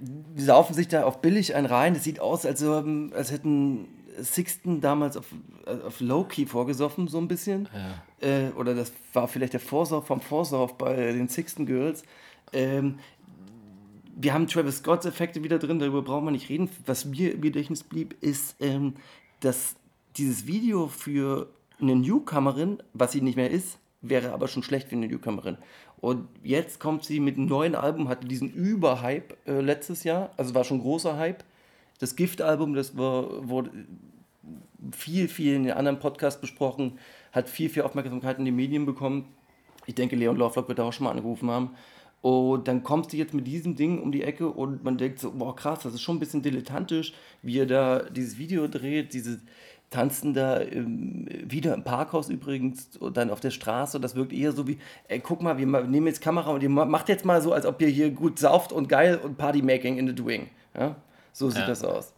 [0.00, 1.94] die saufen sich da auf billig einen rein.
[1.94, 3.88] Das sieht aus, als, als hätten
[4.22, 5.26] Sixten damals auf,
[5.66, 7.68] äh, auf Low-Key vorgesoffen, so ein bisschen.
[8.20, 12.02] Äh, oder das war vielleicht der Vorsauf vom Vorsauf bei den Sixten Girls.
[12.52, 12.98] Ähm,
[14.20, 16.68] wir haben Travis Scott's Effekte wieder drin, darüber brauchen wir nicht reden.
[16.86, 18.94] Was mir im Gedächtnis blieb, ist, ähm,
[19.40, 19.76] dass
[20.16, 21.48] dieses Video für
[21.80, 25.56] eine Newcomerin, was sie nicht mehr ist, wäre aber schon schlecht für eine Newcomerin.
[26.00, 30.54] Und jetzt kommt sie mit einem neuen Album, hatte diesen Überhype äh, letztes Jahr, also
[30.54, 31.44] war schon großer Hype.
[31.98, 33.70] Das Gift-Album, das war, wurde
[34.92, 36.98] viel, viel in den anderen Podcasts besprochen,
[37.32, 39.26] hat viel, viel Aufmerksamkeit in den Medien bekommen.
[39.86, 41.70] Ich denke, Leon Lovelock wird da auch schon mal angerufen haben.
[42.20, 45.30] Und dann kommt sie jetzt mit diesem Ding um die Ecke und man denkt so,
[45.30, 47.12] boah krass, das ist schon ein bisschen dilettantisch,
[47.42, 49.40] wie er da dieses Video dreht, diese
[49.90, 54.32] tanzen da ähm, wieder im Parkhaus übrigens und dann auf der Straße und das wirkt
[54.32, 57.24] eher so wie, ey, guck mal, wir nehmen jetzt Kamera und ihr ma- macht jetzt
[57.24, 60.48] mal so, als ob ihr hier gut sauft und geil und Party-Making in the doing.
[60.76, 60.96] Ja?
[61.32, 61.66] So sieht Ja.
[61.68, 62.12] das aus.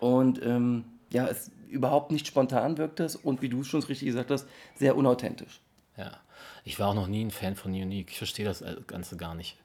[0.00, 4.30] Und ähm, ja, es überhaupt nicht spontan wirkt das und wie du schon richtig gesagt
[4.30, 4.46] hast,
[4.76, 5.60] sehr unauthentisch.
[5.96, 6.12] Ja.
[6.64, 8.10] Ich war auch noch nie ein Fan von Unique.
[8.10, 9.56] Ich verstehe das Ganze gar nicht.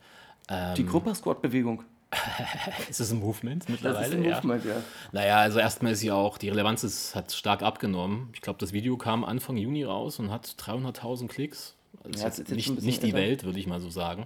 [0.50, 1.84] Ähm, Die Grupper Squad Bewegung.
[2.90, 4.08] Ist es ein Movement Das mittlerweile?
[4.08, 4.36] ist ein ja.
[4.36, 4.76] Movement, ja.
[5.12, 8.30] Naja, also erstmal ist ja auch, die Relevanz ist, hat stark abgenommen.
[8.34, 11.76] Ich glaube, das Video kam Anfang Juni raus und hat 300.000 Klicks.
[12.04, 13.14] Also Ja, das ist jetzt nicht, nicht die.
[13.14, 14.26] Welt, würde ich mal so sagen.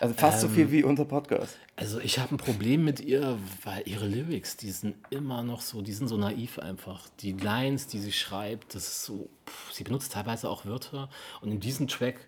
[0.00, 1.58] Also fast so Ähm, viel wie unser Podcast.
[1.76, 5.82] Also ich habe ein Problem mit ihr, weil ihre Lyrics, die sind immer noch so,
[5.82, 7.06] die sind so naiv einfach.
[7.20, 11.10] Die Lines, die sie schreibt, das ist so, pff, sie benutzt teilweise auch Wörter.
[11.42, 12.26] Und in diesem Track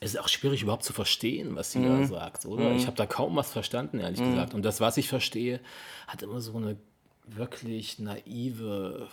[0.00, 2.72] ist es auch schwierig überhaupt zu verstehen, was sie da sagt, oder?
[2.72, 4.52] Ich habe da kaum was verstanden, ehrlich gesagt.
[4.54, 5.60] Und das, was ich verstehe,
[6.06, 6.76] hat immer so eine
[7.26, 9.08] wirklich naive,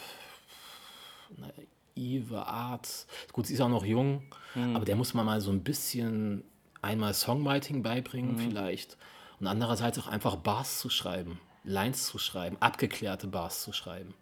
[1.96, 3.06] naive Art.
[3.32, 4.24] Gut, sie ist auch noch jung,
[4.74, 6.44] aber der muss man mal so ein bisschen
[6.82, 8.98] einmal Songwriting beibringen vielleicht
[9.39, 14.13] und andererseits auch einfach Bars zu schreiben, Lines zu schreiben, abgeklärte Bars zu schreiben.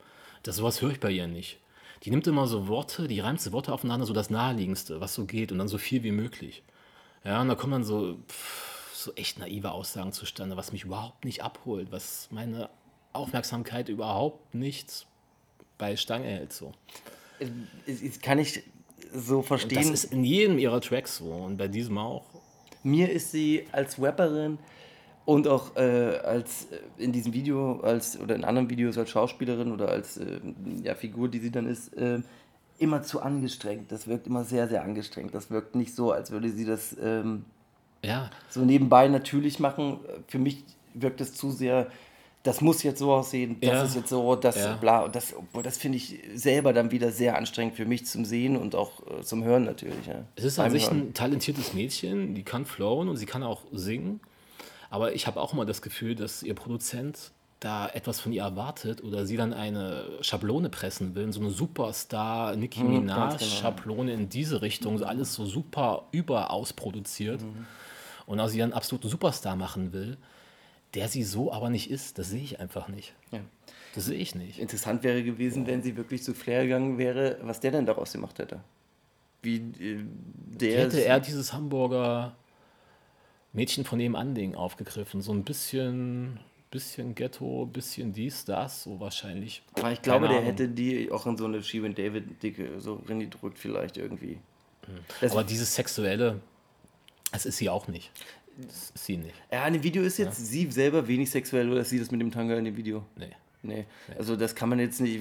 [0.44, 1.60] Das sowas höre ich bei ihr nicht.
[2.04, 5.26] Die nimmt immer so Worte, die reimt so Worte aufeinander, so das Naheliegendste, was so
[5.26, 6.64] geht und dann so viel wie möglich.
[7.26, 11.26] Ja, und da kommen dann so, pff, so echt naive Aussagen zustande, was mich überhaupt
[11.26, 12.70] nicht abholt, was meine
[13.12, 15.08] Aufmerksamkeit überhaupt nicht
[15.78, 16.54] bei Stange hält.
[16.54, 16.72] So.
[17.40, 17.50] Das
[18.02, 18.64] das kann ich
[19.14, 19.78] so Und verstehen.
[19.78, 22.26] das ist in jedem ihrer Tracks so und bei diesem auch.
[22.84, 24.58] Mir ist sie als Rapperin
[25.26, 29.72] und auch äh, als äh, in diesem Video als oder in anderen Videos als Schauspielerin
[29.72, 30.40] oder als äh,
[30.84, 32.20] ja, Figur, die sie dann ist, äh,
[32.80, 33.92] immer zu angestrengt.
[33.92, 35.36] Das wirkt immer sehr, sehr angestrengt.
[35.36, 37.46] Das wirkt nicht so, als würde sie das ähm,
[38.04, 40.00] Ja, so nebenbei natürlich machen.
[40.28, 40.64] Für mich
[40.94, 41.88] wirkt es zu sehr,
[42.44, 43.84] das muss jetzt so aussehen, das Ja.
[43.84, 44.76] ist jetzt so, das Ja.
[44.76, 45.02] bla.
[45.04, 48.76] Und das, das finde ich selber dann wieder sehr anstrengend für mich zum Sehen und
[48.76, 50.08] auch äh, zum Hören natürlich.
[50.08, 50.24] Ja.
[50.36, 54.22] Es ist an sich ein talentiertes Mädchen, die kann flowen und sie kann auch singen.
[54.90, 59.04] Aber ich habe auch immer das Gefühl, dass ihr Produzent da etwas von ihr erwartet
[59.04, 63.52] oder sie dann eine Schablone pressen will, so eine Superstar Nicki Mhm, Minaj genau.
[63.52, 67.42] Schablone in diese Richtung, so alles so super überaus produziert
[68.26, 70.16] und aus ihr einen absoluten Superstar machen will,
[70.94, 72.18] der sie so aber nicht ist.
[72.18, 73.14] Das sehe ich einfach nicht.
[73.32, 73.40] Ja.
[73.96, 74.60] Das sehe ich nicht.
[74.60, 78.40] Interessant wäre gewesen, wenn sie wirklich zu Flair gegangen wäre, was der denn daraus gemacht
[78.40, 78.62] hätte.
[79.42, 80.06] Wie äh,
[80.60, 80.80] der.
[80.82, 82.36] Hätte er dieses Hamburger
[83.54, 89.64] Mädchen von nebenan Ding aufgegriffen, so ein bisschen, bisschen Ghetto, bisschen dies, das, so wahrscheinlich.
[89.74, 90.52] aber ich glaube, Keine der Ahnung.
[90.52, 94.38] hätte die auch in so eine Shirin David-Dicke so reingedrückt, vielleicht irgendwie.
[95.22, 96.42] Das, Aber dieses Sexuelle,
[97.32, 98.12] das ist sie auch nicht.
[98.96, 99.36] Sie nicht.
[99.52, 102.22] ja, in dem Video ist jetzt sie selber wenig sexuell oder ist sie das mit
[102.22, 103.06] dem Tanga in dem Video?
[103.16, 103.32] Nee.
[103.62, 103.86] Nee,
[104.18, 105.20] also das kann man jetzt nicht,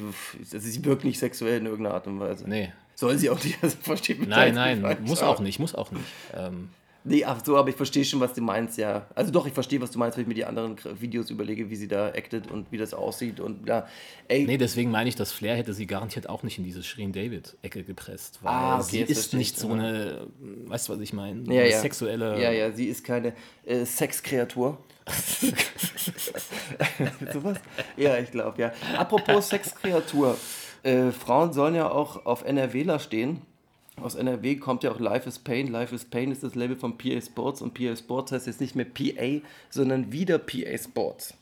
[0.52, 2.48] also sie wirkt nicht sexuell in irgendeiner Art und Weise.
[2.48, 2.72] Nee.
[2.94, 6.04] Soll sie auch nicht, also versteht mich Nein, nein, muss auch nicht, muss auch nicht.
[6.34, 6.70] Ähm,
[7.08, 9.06] Nee, ach so, aber ich verstehe schon, was du meinst, ja.
[9.14, 11.76] Also doch, ich verstehe, was du meinst, wenn ich mir die anderen Videos überlege, wie
[11.76, 13.86] sie da acted und wie das aussieht und ja.
[14.28, 17.12] Ey, Nee, deswegen meine ich, dass Flair hätte sie garantiert auch nicht in diese Shirin
[17.12, 18.40] David-Ecke gepresst.
[18.42, 20.26] Weil Ah, okay, sie ist nicht ich, so eine,
[20.66, 21.42] weißt du, was ich meine?
[21.52, 21.80] Ja, eine ja.
[21.80, 22.40] sexuelle.
[22.40, 23.32] Ja, ja, sie ist keine
[23.64, 24.78] äh, Sexkreatur.
[27.32, 27.58] Sowas?
[27.96, 28.72] Ja, ich glaube, ja.
[28.96, 30.36] Apropos Sexkreatur.
[30.82, 33.42] Äh, Frauen sollen ja auch auf NRWler stehen.
[34.02, 35.68] Aus NRW kommt ja auch Life is Pain.
[35.68, 38.76] Life is Pain ist das Label von PA Sports und PA Sports heißt jetzt nicht
[38.76, 41.34] mehr PA, sondern wieder PA Sports.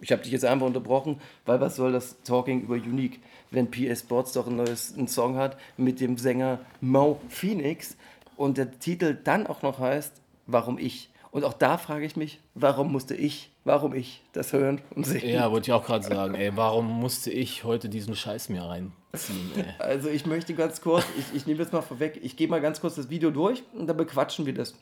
[0.00, 3.20] Ich habe dich jetzt einfach unterbrochen, weil was soll das Talking über Unique,
[3.50, 7.96] wenn PA Sports doch ein neues einen Song hat mit dem Sänger Mo Phoenix
[8.36, 11.08] und der Titel dann auch noch heißt Warum ich?
[11.32, 15.30] Und auch da frage ich mich, warum musste ich, warum ich das hören und sehen?
[15.30, 19.50] Ja, wollte ich auch gerade sagen, ey, warum musste ich heute diesen Scheiß mir reinziehen,
[19.56, 19.64] ey?
[19.78, 22.82] Also ich möchte ganz kurz, ich, ich nehme jetzt mal vorweg, ich gehe mal ganz
[22.82, 24.74] kurz das Video durch und dann bequatschen wir das.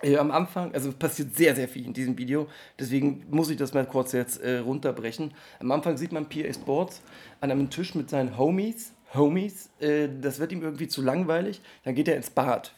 [0.00, 3.58] Äh, am Anfang, also es passiert sehr, sehr viel in diesem Video, deswegen muss ich
[3.58, 5.34] das mal kurz jetzt äh, runterbrechen.
[5.60, 7.02] Am Anfang sieht man PA Sports
[7.42, 11.94] an einem Tisch mit seinen Homies, Homies, äh, das wird ihm irgendwie zu langweilig, dann
[11.94, 12.72] geht er ins Bad.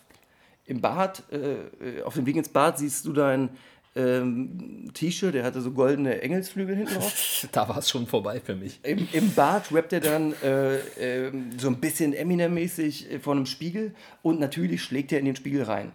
[0.67, 3.51] Im Bad, äh, äh, auf dem Weg ins Bad siehst du dein
[3.97, 7.47] ähm, T-Shirt, der hatte so goldene Engelsflügel hinten drauf.
[7.53, 8.81] Da war es schon vorbei für mich.
[8.83, 13.47] Im, Im Bad rappt er dann äh, ähm, so ein bisschen Eminem-mäßig äh, vor einem
[13.47, 15.93] Spiegel und natürlich schlägt er in den Spiegel rein.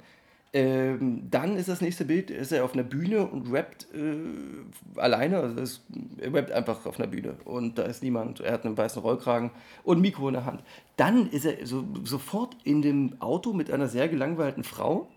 [0.51, 5.37] Ähm, dann ist das nächste Bild, ist er auf einer Bühne und rappt äh, alleine,
[5.41, 5.81] also das,
[6.17, 9.51] er rappt einfach auf einer Bühne und da ist niemand, er hat einen weißen Rollkragen
[9.83, 10.63] und Mikro in der Hand.
[10.97, 15.07] Dann ist er so, sofort in dem Auto mit einer sehr gelangweilten Frau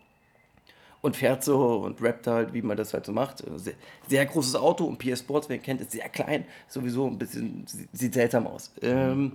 [1.00, 3.42] und fährt so und rappt halt, wie man das halt so macht.
[3.56, 3.74] Sehr,
[4.08, 7.88] sehr großes Auto und PS Sports, wer kennt, ist sehr klein, sowieso ein bisschen, sie-
[7.92, 8.72] sieht seltsam aus.
[8.82, 9.32] Ähm,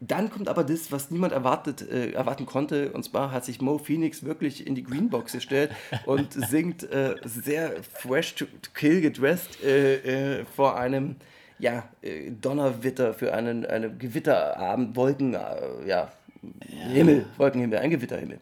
[0.00, 3.78] dann kommt aber das, was niemand erwartet, äh, erwarten konnte, und zwar hat sich Mo
[3.78, 5.72] Phoenix wirklich in die Greenbox gestellt
[6.06, 11.16] und singt äh, sehr fresh to to kill gedressed äh, äh, vor einem
[11.58, 16.12] ja, äh, Donnerwitter für einen, einen Gewitterabend, Wolken, äh, ja,
[16.60, 18.38] Himmel, Wolkenhimmel, ein Gewitterhimmel.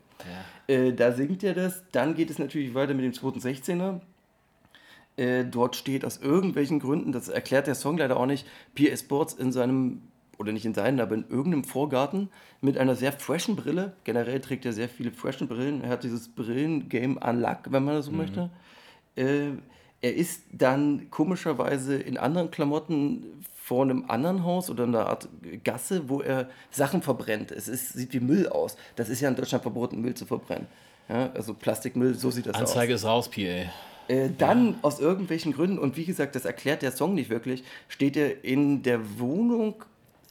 [0.67, 1.83] Äh, da singt er das.
[1.93, 4.01] Dann geht es natürlich weiter mit dem 216er.
[5.17, 9.33] Äh, dort steht aus irgendwelchen Gründen, das erklärt der Song leider auch nicht, PS Sports
[9.33, 10.03] in seinem,
[10.39, 12.29] oder nicht in seinem, aber in irgendeinem Vorgarten
[12.61, 13.95] mit einer sehr freshen Brille.
[14.05, 15.83] Generell trägt er sehr viele freshen Brillen.
[15.83, 18.51] Er hat dieses Brillen-Game Unlock, wenn man das so möchte.
[19.17, 19.53] Äh,
[20.03, 25.29] er ist dann komischerweise in anderen Klamotten vor einem anderen Haus oder einer Art
[25.65, 27.51] Gasse, wo er Sachen verbrennt.
[27.51, 28.77] Es ist, sieht wie Müll aus.
[28.95, 30.69] Das ist ja in Deutschland verboten, Müll zu verbrennen.
[31.09, 32.61] Ja, also Plastikmüll, so sieht das aus.
[32.61, 33.41] Anzeige ist raus, PA.
[34.09, 38.17] Äh, dann aus irgendwelchen Gründen, und wie gesagt, das erklärt der Song nicht wirklich, steht
[38.17, 39.85] er in der Wohnung,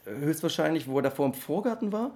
[0.05, 2.11] höchstwahrscheinlich, wo er davor im Vorgarten war,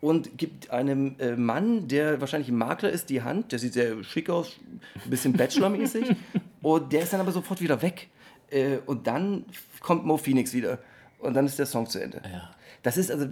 [0.00, 3.52] und gibt einem äh, Mann, der wahrscheinlich ein Makler ist, die Hand.
[3.52, 4.56] Der sieht sehr schick aus,
[5.04, 6.14] ein bisschen Bachelor-mäßig.
[6.62, 8.08] und der ist dann aber sofort wieder weg.
[8.50, 9.44] Äh, und dann
[9.80, 10.78] kommt Mo Phoenix wieder.
[11.18, 12.22] Und dann ist der Song zu Ende.
[12.32, 12.50] Ja.
[12.82, 13.26] Das ist also,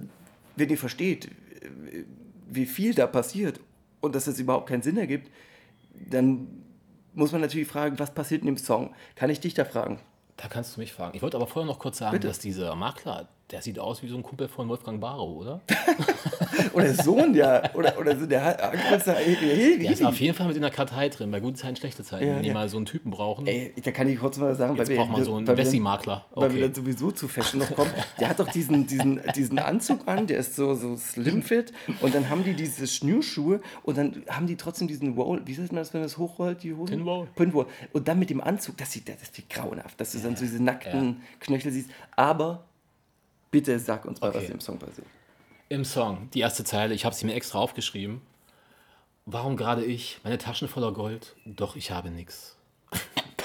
[0.56, 2.04] wenn ihr versteht, äh,
[2.48, 3.60] wie viel da passiert
[4.00, 5.30] und dass es überhaupt keinen Sinn ergibt,
[6.10, 6.48] dann
[7.14, 8.94] muss man natürlich fragen, was passiert in dem Song?
[9.14, 10.00] Kann ich dich da fragen?
[10.36, 11.16] Da kannst du mich fragen.
[11.16, 12.28] Ich wollte aber vorher noch kurz sagen, Bitte.
[12.28, 15.60] dass dieser Makler, der sieht aus wie so ein Kumpel von Wolfgang Barrow, oder?
[16.72, 17.74] Oder Sohn, ja.
[17.74, 21.30] Oder, oder so der Angriff Der ist auf jeden Fall mit in der Kartei drin,
[21.30, 22.54] bei guten Zeiten, schlechte Zeiten, Ja, wenn die ja.
[22.54, 23.46] mal so einen Typen brauchen.
[23.46, 26.24] Ey, da kann ich kurz mal sagen, Jetzt weil wir, braucht man so einen Wessi-Makler.
[26.34, 27.90] Weil wir dann sowieso zu Fashion noch kommen.
[28.20, 31.72] Der hat doch diesen, diesen, diesen Anzug an, der ist so, so slim fit.
[32.00, 35.42] Und dann haben die diese Schnürschuhe und dann haben die trotzdem diesen Roll.
[35.44, 36.92] Wie sagt man das, wenn das hochrollt, die Hose?
[36.92, 37.28] Pinroll.
[37.34, 37.66] Pinroll.
[37.92, 40.62] Und dann mit dem Anzug, das sieht, das sieht grauenhaft, dass du dann so diese
[40.62, 41.90] nackten Knöchel siehst.
[42.14, 42.64] Aber
[43.50, 44.52] bitte sag uns mal, was Okay.
[44.52, 45.06] im Song passiert.
[45.68, 48.20] Im Song, die erste Zeile, ich habe sie mir extra aufgeschrieben.
[49.24, 52.56] Warum gerade ich, meine Taschen voller Gold, doch ich habe nichts.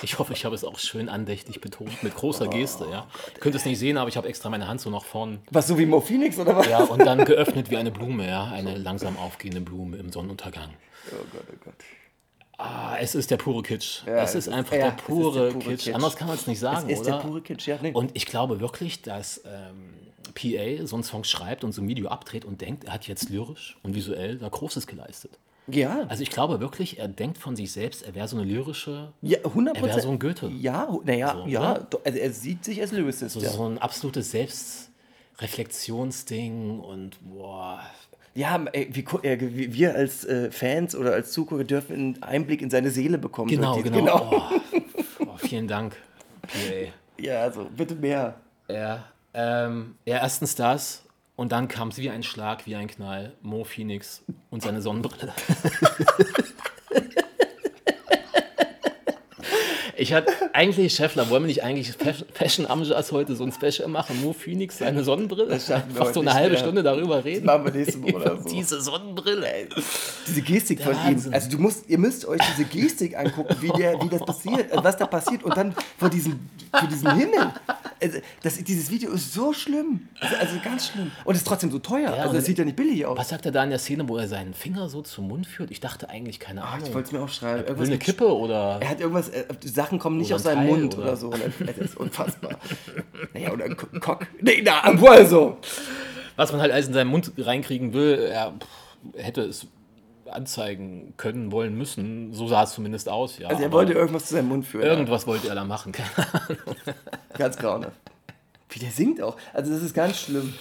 [0.04, 3.08] Ich hoffe, ich habe es auch schön andächtig betont, mit großer Geste, ja.
[3.36, 5.68] Ihr könnt es nicht sehen, aber ich habe extra meine Hand so nach vorn, Was,
[5.68, 6.68] so wie Mo Phoenix oder was?
[6.68, 10.72] ja, und dann geöffnet wie eine Blume, ja, eine langsam aufgehende Blume im Sonnenuntergang.
[11.12, 11.74] Oh Gott, oh Gott.
[12.63, 14.04] Ah, es ist der pure Kitsch.
[14.06, 15.86] Ja, es ist einfach ja, der pure, der pure Kitsch.
[15.86, 15.95] Kitsch.
[15.95, 17.17] Anders kann man es nicht sagen, Es ist oder?
[17.17, 17.80] der pure Kitsch, ja.
[17.82, 17.91] Nee.
[17.93, 19.93] Und ich glaube wirklich, dass ähm,
[20.36, 23.30] PA so einen Song schreibt und so ein Video abdreht und denkt, er hat jetzt
[23.30, 25.39] lyrisch und visuell da Großes geleistet.
[25.67, 29.12] ja, Also ich glaube wirklich, er denkt von sich selbst, er wäre so eine lyrische,
[29.21, 30.50] ja, 100 er wäre so ein Goethe.
[30.60, 31.88] Ja, naja, So, ja.
[32.06, 33.34] Also er sieht sich als Lyricist.
[33.34, 33.50] So, ja.
[33.50, 37.82] so ein absolutes Selbstreflexionsding und boah.
[38.34, 39.38] Ja, ey, gu- äh,
[39.74, 43.50] wir als äh, Fans oder als Zugucker dürfen einen Einblick in seine Seele bekommen.
[43.50, 43.98] Genau, genau.
[44.00, 44.36] die-
[45.20, 45.96] Oh, oh, vielen Dank,
[46.44, 46.91] PA.
[47.22, 48.36] Ja, also bitte mehr.
[48.70, 51.04] Ja, ähm, ja, erstens das
[51.36, 55.34] und dann kam es wie ein Schlag, wie ein Knall, Mo Phoenix und seine Sonnenbrille.
[60.02, 61.94] Ich hatte eigentlich, Scheffler, wollen wir nicht eigentlich
[62.34, 64.20] Fashion- Amjas heute so ein Special machen?
[64.22, 65.46] Mo Phoenix, seine Sonnenbrille?
[65.48, 66.60] Das heute so eine halbe mehr.
[66.60, 67.46] Stunde darüber reden.
[67.46, 68.50] machen wir nächste Woche oder so.
[68.50, 69.70] Diese Sonnenbrille, ey.
[70.28, 71.32] Diese Gestik Der von Wahnsinn.
[71.32, 71.36] ihm.
[71.36, 74.84] Also du musst, ihr müsst euch diese Gestik angucken, wie, der, wie das passiert, also
[74.84, 76.40] was da passiert und dann vor diesem,
[76.74, 77.52] vor diesem Himmel.
[78.04, 80.08] Also, das, dieses Video ist so schlimm.
[80.20, 81.12] Also, also ganz schlimm.
[81.24, 82.12] Und ist trotzdem so teuer.
[82.12, 83.16] also und- es sieht ja nicht billig aus.
[83.20, 85.70] Was sagt er da in der Szene, wo er seinen Finger so zum Mund führt?
[85.70, 86.88] Ich dachte eigentlich, keine Ah, Ahnung.
[86.88, 87.60] ich wollte es mir aufschreiben.
[87.62, 88.80] Will Irgendwas eine Kippe oder.
[88.82, 91.17] Er hat irgendwas, äh, die Sachen kommen nicht aus ein seinem Teil, Mund oder, oder?
[91.17, 91.34] so.
[91.65, 92.58] Das ist unfassbar.
[93.34, 94.25] naja, oder ein Cock.
[94.39, 95.58] Nee, na, also.
[96.38, 98.54] Was man halt alles in seinen Mund reinkriegen will, er
[99.15, 99.67] hätte es
[100.25, 102.34] anzeigen können, wollen müssen.
[102.34, 103.49] So sah es zumindest aus, ja.
[103.49, 104.86] Also er wollte irgendwas zu seinem Mund führen.
[104.86, 105.91] irgendwas wollte er da machen.
[105.91, 106.58] keine Ahnung.
[107.38, 107.97] Ganz grauenhaft.
[108.69, 109.36] Wie der singt auch.
[109.51, 110.54] Also das ist ganz schlimm.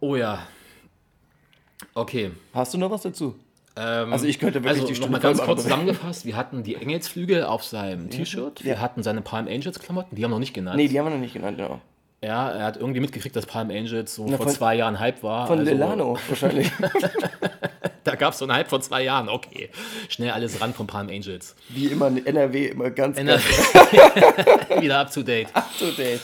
[0.00, 0.38] Oh ja.
[1.92, 2.30] Okay.
[2.54, 3.34] Hast du noch was dazu?
[3.80, 6.26] Ähm, Also ich könnte wirklich also die Stunde mal ganz kurz zusammengefasst.
[6.26, 8.64] Wir hatten die Engelsflügel auf seinem T-Shirt.
[8.64, 8.80] Wir Ja.
[8.80, 10.16] hatten seine Palm Angels Klamotten.
[10.16, 10.76] Die haben wir noch nicht genannt.
[10.76, 11.80] Nee, die haben wir noch nicht genannt, genau.
[12.20, 15.22] Ja, er hat irgendwie mitgekriegt, dass Palm Angels so Na, vor von- zwei Jahren Hype
[15.22, 15.46] war.
[15.46, 16.70] Von Also, Delano wahrscheinlich.
[18.04, 19.28] Da gab es so einen Hype vor zwei Jahren.
[19.28, 19.68] Okay.
[20.08, 21.54] Schnell alles ran von Palm Angels.
[21.68, 23.42] Wie immer in NRW, immer ganz, NRW.
[23.74, 25.48] ganz Wieder up to date.
[25.54, 26.20] up to date.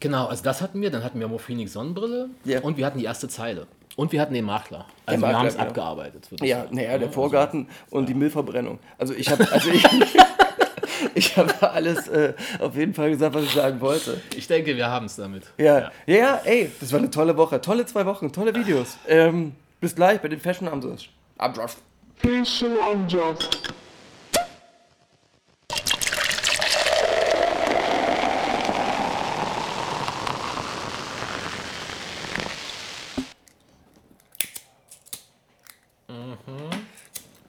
[0.00, 0.90] Genau, also das hatten wir.
[0.90, 2.28] Dann hatten wir Mo Phoenix Sonnenbrille.
[2.44, 2.60] Ja.
[2.60, 3.68] Und wir hatten die erste Zeile.
[3.96, 4.86] Und wir hatten den Makler.
[5.06, 5.66] Also wir Makler, haben es genau.
[5.68, 6.30] abgearbeitet.
[6.30, 8.78] würde ich Ja, naja, der Vorgarten und die Müllverbrennung.
[8.98, 9.84] Also ich habe also ich,
[11.14, 14.20] ich habe alles äh, auf jeden Fall gesagt, was ich sagen wollte.
[14.36, 15.44] Ich denke, wir haben es damit.
[15.58, 15.92] Ja.
[16.06, 17.60] ja, ja, ey, das war eine tolle Woche.
[17.60, 18.98] Tolle zwei Wochen, tolle Videos.
[19.06, 21.08] Ähm, bis gleich bei den Fashion Amsos.
[21.38, 21.78] Abdraft.
[22.16, 23.74] Fashion Unjust.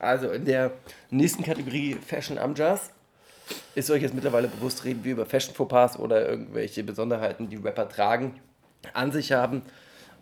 [0.06, 0.70] Also in der
[1.10, 2.90] nächsten Kategorie Fashion Amjas
[3.74, 7.88] ist euch jetzt mittlerweile bewusst, reden wir über Fashion Fauxpas oder irgendwelche Besonderheiten, die Rapper
[7.88, 8.40] tragen,
[8.92, 9.62] an sich haben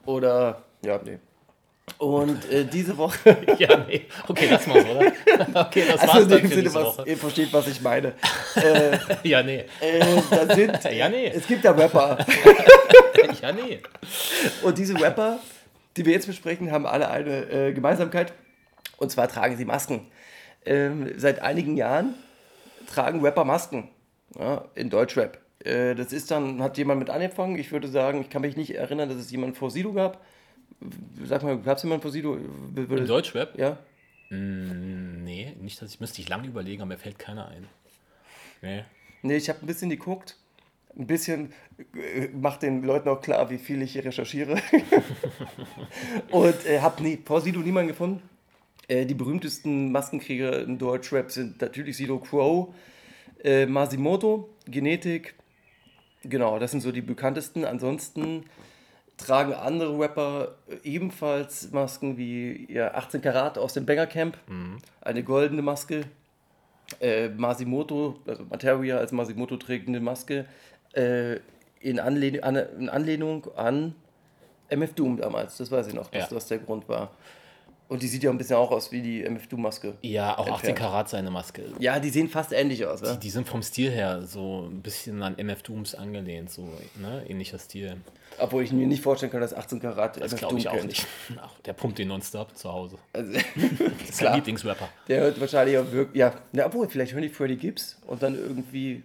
[0.07, 1.19] oder ja, nee.
[1.99, 4.07] Und äh, diese Woche, Ja, nee.
[4.27, 5.13] Okay, lass mal's, oder?
[5.67, 7.09] Okay, das also war's dann für Sinne, diese was, Woche.
[7.09, 8.15] ihr versteht, was ich meine.
[9.23, 9.65] Ja, nee.
[9.81, 11.27] Äh, da sind, Ja, nee.
[11.27, 12.17] es gibt ja Rapper
[13.43, 13.81] Ja, nee.
[14.63, 15.39] und diese Rapper,
[15.99, 18.33] die wir jetzt besprechen, haben alle eine äh, Gemeinsamkeit
[19.05, 20.07] und zwar tragen sie Masken.
[20.67, 22.15] Ähm, seit einigen Jahren
[22.87, 23.89] tragen Rapper Masken
[24.39, 25.39] ja, in Deutschrap.
[25.65, 27.57] Äh, das ist dann, hat jemand mit angefangen.
[27.57, 30.25] Ich würde sagen, ich kann mich nicht erinnern, dass es jemand vor Sido gab.
[31.25, 32.37] Sag mal, gab es jemanden vor Sido?
[32.37, 33.59] In Deutschrap?
[33.59, 33.79] Ja.
[34.31, 37.69] Nee, nicht, dass ich müsste ich lange überlegen, aber mir fällt keiner ein.
[38.63, 38.85] Nee.
[39.23, 40.37] Nee, ich habe ein bisschen geguckt.
[40.97, 41.53] Ein bisschen
[41.95, 44.61] äh, macht den Leuten auch klar, wie viel ich hier recherchiere.
[46.31, 48.23] und äh, habe nie, vor Sido niemanden gefunden.
[48.89, 52.75] Äh, die berühmtesten Maskenkrieger in Deutschrap sind natürlich Sido Crow,
[53.43, 55.35] äh, Masimoto, Genetik.
[56.23, 57.65] Genau, das sind so die bekanntesten.
[57.65, 58.45] Ansonsten
[59.17, 64.39] tragen andere Rapper äh, ebenfalls Masken wie ja, 18 Karat aus dem Banger Camp.
[65.01, 66.05] Eine goldene Maske
[67.01, 70.47] äh, Masimoto, also Materia als Masimoto trägt eine Maske,
[70.95, 71.39] äh,
[71.81, 73.95] in, Anlehn an, in Anlehnung an
[74.69, 76.35] MF Doom damals, das weiß ich noch, dass Ja.
[76.35, 77.11] das der Grund war.
[77.87, 79.95] Und die sieht ja ein bisschen auch aus wie die MF Doom Maske.
[80.01, 80.79] Ja, auch 18 Entfernt.
[80.79, 81.65] Karat seine Maske.
[81.79, 83.15] Ja, die sehen fast ähnlich aus, ja?
[83.17, 86.67] Die sind vom Stil her so ein bisschen an MF Dooms angelehnt, so
[86.97, 87.25] ne?
[87.29, 87.97] ähnlicher Stil.
[88.39, 90.87] Obwohl ich mir nicht vorstellen kann, dass 18 Karat Das glaube ich auch kennt.
[90.89, 91.07] nicht.
[91.41, 92.97] Ach, der pumpt den nonstop zu Hause.
[93.13, 93.55] Also, Das ist
[94.19, 94.31] Klar.
[94.31, 94.89] sein Lieblingsrapper.
[95.09, 98.35] der hört wahrscheinlich auch wirklich, ja, na, obwohl, vielleicht hören die Freddie Gibbs und dann
[98.35, 99.03] irgendwie,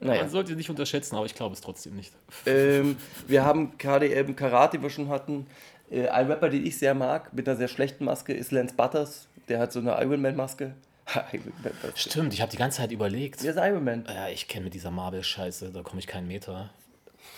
[0.00, 0.20] naja.
[0.20, 2.12] Man sollte nicht unterschätzen, aber ich glaube es trotzdem nicht.
[2.44, 5.46] Ähm, wir haben KDM Karat, die wir schon hatten.
[5.90, 9.28] Äh, ein Rapper, den ich sehr mag, mit einer sehr schlechten Maske, ist Lance Butters.
[9.48, 10.74] Der hat so eine Iron Man Maske.
[11.94, 13.42] Stimmt, ich habe die ganze Zeit überlegt.
[13.42, 14.04] Der ist Iron Man.
[14.08, 16.70] Ja, ich kenne mit dieser Marvel-Scheiße, da komme ich keinen Meter.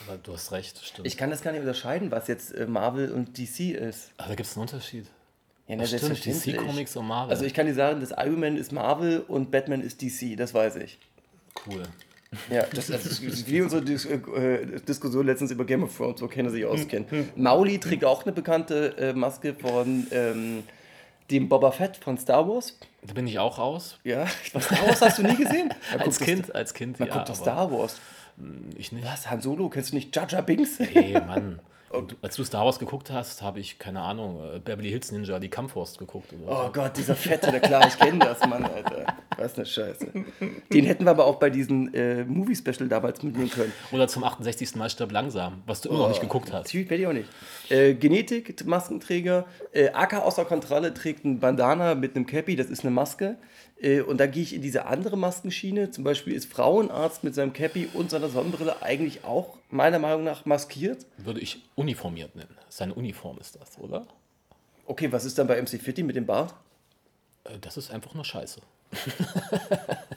[0.07, 1.07] Aber du hast recht, stimmt.
[1.07, 4.11] Ich kann das gar nicht unterscheiden, was jetzt äh, Marvel und DC ist.
[4.17, 5.07] aber da gibt es einen Unterschied.
[5.67, 6.57] Ja, Das stimmt, selbstverständlich.
[6.57, 7.31] DC Comics und Marvel.
[7.31, 10.55] Also ich kann dir sagen, dass Iron Man ist Marvel und Batman ist DC, das
[10.55, 10.99] weiß ich.
[11.67, 11.83] cool.
[12.51, 16.29] Ja, das, das ist wie unsere Dis äh, Diskussion letztens über Game of Thrones, wo
[16.29, 17.09] keiner sich auskennt.
[17.37, 20.62] Mauli trägt auch eine bekannte äh, Maske von ähm,
[21.31, 22.79] dem Boba Fett von Star Wars.
[23.03, 23.99] Da bin ich auch raus.
[24.05, 25.68] Ja, Star Wars hast du nie gesehen?
[25.93, 27.14] Man Als Kind, als Kind, Man ja.
[27.14, 27.99] guckt doch Star Wars.
[28.76, 29.07] Ich nicht.
[29.07, 29.68] Was, Han Solo?
[29.68, 30.81] Kennst du nicht Jar Binks?
[30.81, 31.61] Ey, Mann.
[31.91, 35.39] Und als du Star Wars geguckt hast, habe ich, keine Ahnung, äh, Beverly Hills Ninja,
[35.39, 36.32] die Kampfhorst geguckt.
[36.32, 39.07] Oder Oh Gott, dieser Fette, na klar, ich kenne das, Mann, Alter.
[39.36, 40.12] Was eine Scheiße.
[40.72, 43.72] Den hätten wir aber auch bei diesem äh, Movie-Special damals mitnehmen können.
[43.93, 44.76] Oder zum 68.
[44.76, 46.66] Mal stirb langsam, was du immer noch nicht geguckt hast.
[46.66, 47.28] Natürlich werde ich auch nicht.
[47.70, 49.47] Äh, Genetik, Maskenträger.
[49.72, 53.36] Äh, AK außer Kontrolle trägt ein Bandana mit einem Cappy, das ist eine Maske.
[53.81, 55.91] Äh, und da gehe ich in diese andere Maskenschiene.
[55.91, 60.45] Zum Beispiel ist Frauenarzt mit seinem Cappy und seiner Sonnenbrille eigentlich auch meiner Meinung nach
[60.47, 61.07] maskiert.
[61.18, 62.57] Würde ich uniformiert nennen.
[62.68, 64.07] Seine Uniform ist das, oder?
[64.87, 66.55] Okay, was ist dann bei MC Fitty mit dem Bart?
[67.45, 68.61] Äh, Das ist einfach nur Scheiße.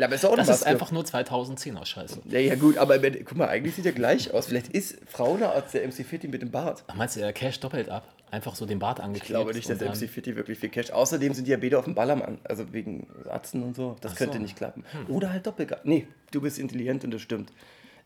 [0.00, 2.22] Ja, aber ist auch Das ist einfach nur 2010er Scheiße.
[2.30, 4.46] Ja, ja, gut, aber guck mal, eigentlich sieht er gleich aus.
[4.46, 6.84] Vielleicht ist Frauenarzt der MC Fitty mit dem Bart.
[6.94, 8.08] Meinst du, er cash doppelt ab?
[8.30, 9.24] Einfach so den Bart angeklebt?
[9.24, 10.90] Ich glaube nicht, dass MC Fitty wirklich viel Cash.
[10.90, 12.38] Außerdem sind die ja beide auf dem Ballermann.
[12.44, 13.96] Also wegen Arzten und so.
[14.00, 14.42] Das Ach könnte so.
[14.42, 14.84] nicht klappen.
[15.08, 15.84] Oder halt Doppelgard.
[15.84, 17.52] Nee, du bist intelligent und das stimmt.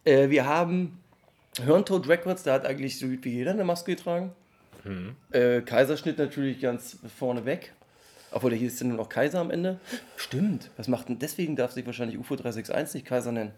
[0.05, 0.99] Äh, wir haben
[1.63, 4.33] Hirntod Records, da hat eigentlich so gut wie jeder eine Maske getragen.
[5.31, 7.73] Äh, Kaiserschnitt natürlich ganz vorne weg.
[8.35, 9.79] Obwohl der hieß ja nur noch Kaiser am Ende.
[10.17, 10.71] Stimmt.
[10.77, 11.19] Was macht denn?
[11.21, 13.53] Deswegen darf sich wahrscheinlich UFO 361 nicht Kaiser nennen.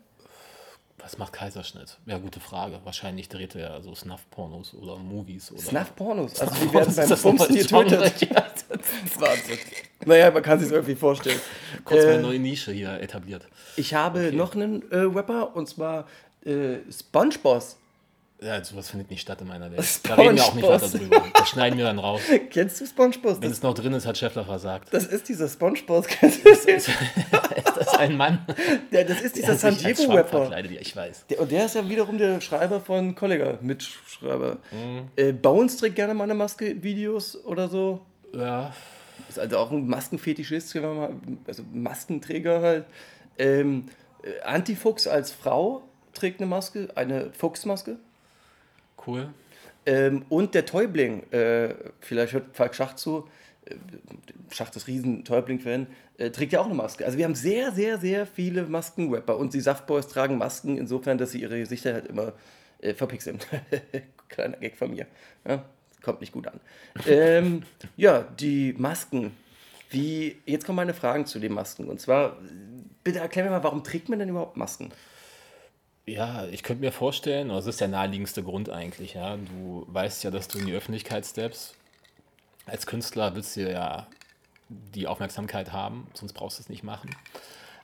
[0.99, 1.99] Was macht Kaiserschnitt?
[2.07, 2.81] Ja, gute Frage.
[2.85, 5.53] Wahrscheinlich dreht er so Snuff-Pornos oder Movies.
[5.53, 6.41] Oder Snuff-Pornos.
[6.41, 7.85] Also die werden Ist beim das Genre?
[7.85, 8.21] getötet.
[8.31, 9.59] Ja, Das ist Wahnsinn.
[10.05, 11.39] Naja, man kann sich irgendwie vorstellen.
[11.85, 13.47] Kurz mal Äh, eine neue Nische hier etabliert.
[13.77, 16.07] Ich habe noch einen äh, Rapper und zwar
[16.45, 17.77] äh, SpongeBoss.
[18.41, 19.83] Ja, sowas findet nicht statt in meiner Welt.
[20.03, 21.25] Da reden wir auch nicht weiter drüber.
[21.33, 22.21] Das schneiden wir dann raus.
[22.51, 23.37] Kennst du SpongeBoss?
[23.37, 24.93] Wenn Das, es noch drin ist, hat Scheffler versagt.
[24.93, 25.49] das ist dieser.
[25.49, 26.77] Kennst du den?
[26.77, 26.91] Ist
[27.77, 28.45] das ein Mann?
[28.91, 30.53] Ja, das ist dieser der San Diego Rapper.
[30.65, 31.27] ich weiß.
[31.31, 34.59] Der, und der ist ja wiederum der Schreiber von Kollega, Mitschreiber.
[34.71, 35.09] Mhm.
[35.17, 38.03] Äh, Bones trägt gerne mal eine Maske, Videos oder so.
[38.35, 38.75] Ja,
[39.31, 41.11] Ist also auch ein Maskenfetischist, wenn man mal,
[41.47, 42.85] also Maskenträger halt.
[43.39, 43.87] Ähm,
[44.23, 45.83] äh, Antifuchs als Frau
[46.13, 47.97] trägt eine Maske, eine Fuchsmaske.
[49.07, 49.29] Cool.
[49.87, 53.29] Ähm, und der Täubling, äh, vielleicht hört Falk Schacht zu,
[53.65, 53.77] äh,
[54.51, 55.87] Schacht ist riesen Täubling-Fan,
[56.19, 57.05] äh, trägt ja auch eine Maske.
[57.05, 61.31] Also wir haben sehr, sehr, sehr viele Maskenrapper und die Saftboys tragen Masken insofern, dass
[61.31, 62.33] sie ihre Gesichter halt immer
[62.81, 63.39] äh, verpixeln.
[64.29, 65.07] Kleiner Gag von mir.
[65.47, 65.65] Ja,
[66.03, 66.61] kommt nicht gut an.
[67.07, 67.63] ähm,
[67.97, 69.37] ja, die Masken.
[69.91, 71.89] Wie, jetzt kommen meine Fragen zu den Masken.
[71.89, 72.39] Und zwar,
[73.05, 74.91] bitte erklär mir mal, warum trägt man denn überhaupt Masken?
[76.07, 79.37] Ja, ich könnte mir vorstellen, das ist der naheliegendste Grund eigentlich, ja.
[79.37, 81.75] Du weißt ja, dass du in die Öffentlichkeit steppst.
[82.65, 84.07] Als Künstler willst du ja
[84.69, 87.11] die Aufmerksamkeit haben, sonst brauchst du es nicht machen.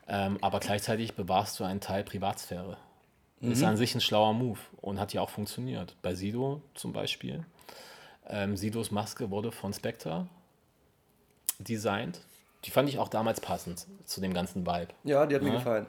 [0.08, 2.76] Ähm, aber gleichzeitig bewahrst du einen Teil Privatsphäre.
[3.40, 5.96] Ist an sich ein schlauer Move und hat ja auch funktioniert.
[6.00, 7.44] Bei Sido zum Beispiel.
[8.28, 10.28] Ähm, Sidos Maske wurde von Spectre
[11.58, 12.20] designt.
[12.64, 14.94] Die fand ich auch damals passend zu dem ganzen Vibe.
[15.02, 15.54] Ja, die hat mir Ja.
[15.56, 15.86] gefallen.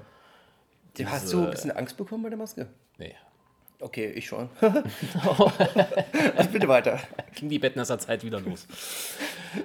[0.97, 2.67] Diese- Hast du ein bisschen Angst bekommen bei der Maske?
[2.97, 3.15] Nee.
[3.79, 4.47] Okay, ich schon.
[4.61, 6.99] also bitte weiter.
[7.35, 8.65] Ging die Bettnasser Zeit wieder los.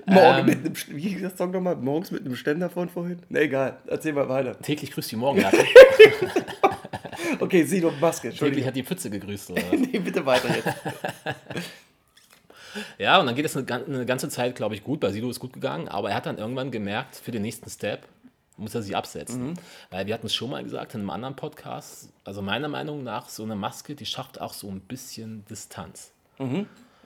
[0.06, 0.46] Morgen Ähm.
[0.46, 1.76] mit einem, wie hieß das Song nochmal?
[1.76, 3.20] Morgens mit einem Ständer von vorhin?
[3.28, 3.76] Ne, egal.
[3.86, 4.58] Erzähl mal weiter.
[4.60, 5.58] Täglich grüßt die Morgenlatte.
[7.40, 8.30] Okay, Sido, Maske.
[8.32, 9.50] Täglich hat die Pfütze gegrüßt.
[9.50, 9.62] Oder?
[9.72, 10.68] Nee, bitte weiter jetzt.
[12.98, 15.00] ja, und dann geht es eine, gan- eine ganze Zeit, glaube ich, gut.
[15.00, 18.06] Bei Sido ist gut gegangen, aber er hat dann irgendwann gemerkt, für den nächsten Step
[18.58, 19.58] muss er sie absetzen.
[19.90, 23.28] Weil wir hatten es schon mal gesagt in einem anderen Podcast, also meiner Meinung nach,
[23.28, 26.12] so eine Maske, die schafft auch so ein bisschen Distanz.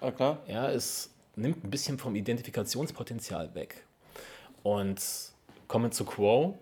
[0.01, 0.39] Ah, klar.
[0.47, 3.87] Ja, es nimmt ein bisschen vom Identifikationspotenzial weg.
[4.63, 5.01] Und
[5.69, 6.59] kommen zu Quo,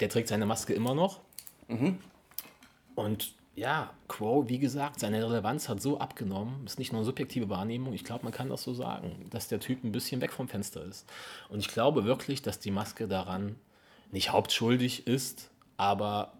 [0.00, 1.20] der trägt seine Maske immer noch.
[2.94, 7.48] Und ja, Quo, wie gesagt, seine Relevanz hat so abgenommen, ist nicht nur eine subjektive
[7.48, 10.48] Wahrnehmung, ich glaube, man kann das so sagen, dass der Typ ein bisschen weg vom
[10.48, 11.06] Fenster ist.
[11.48, 13.54] Und ich glaube wirklich, dass die Maske daran
[14.14, 16.32] nicht hauptschuldig ist, aber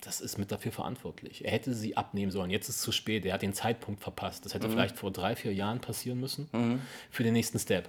[0.00, 1.44] das ist mit dafür verantwortlich.
[1.44, 2.50] Er hätte sie abnehmen sollen.
[2.50, 3.24] Jetzt ist es zu spät.
[3.24, 4.44] Er hat den Zeitpunkt verpasst.
[4.44, 6.80] Das hätte vielleicht vor drei, vier Jahren passieren müssen
[7.10, 7.88] für den nächsten Step.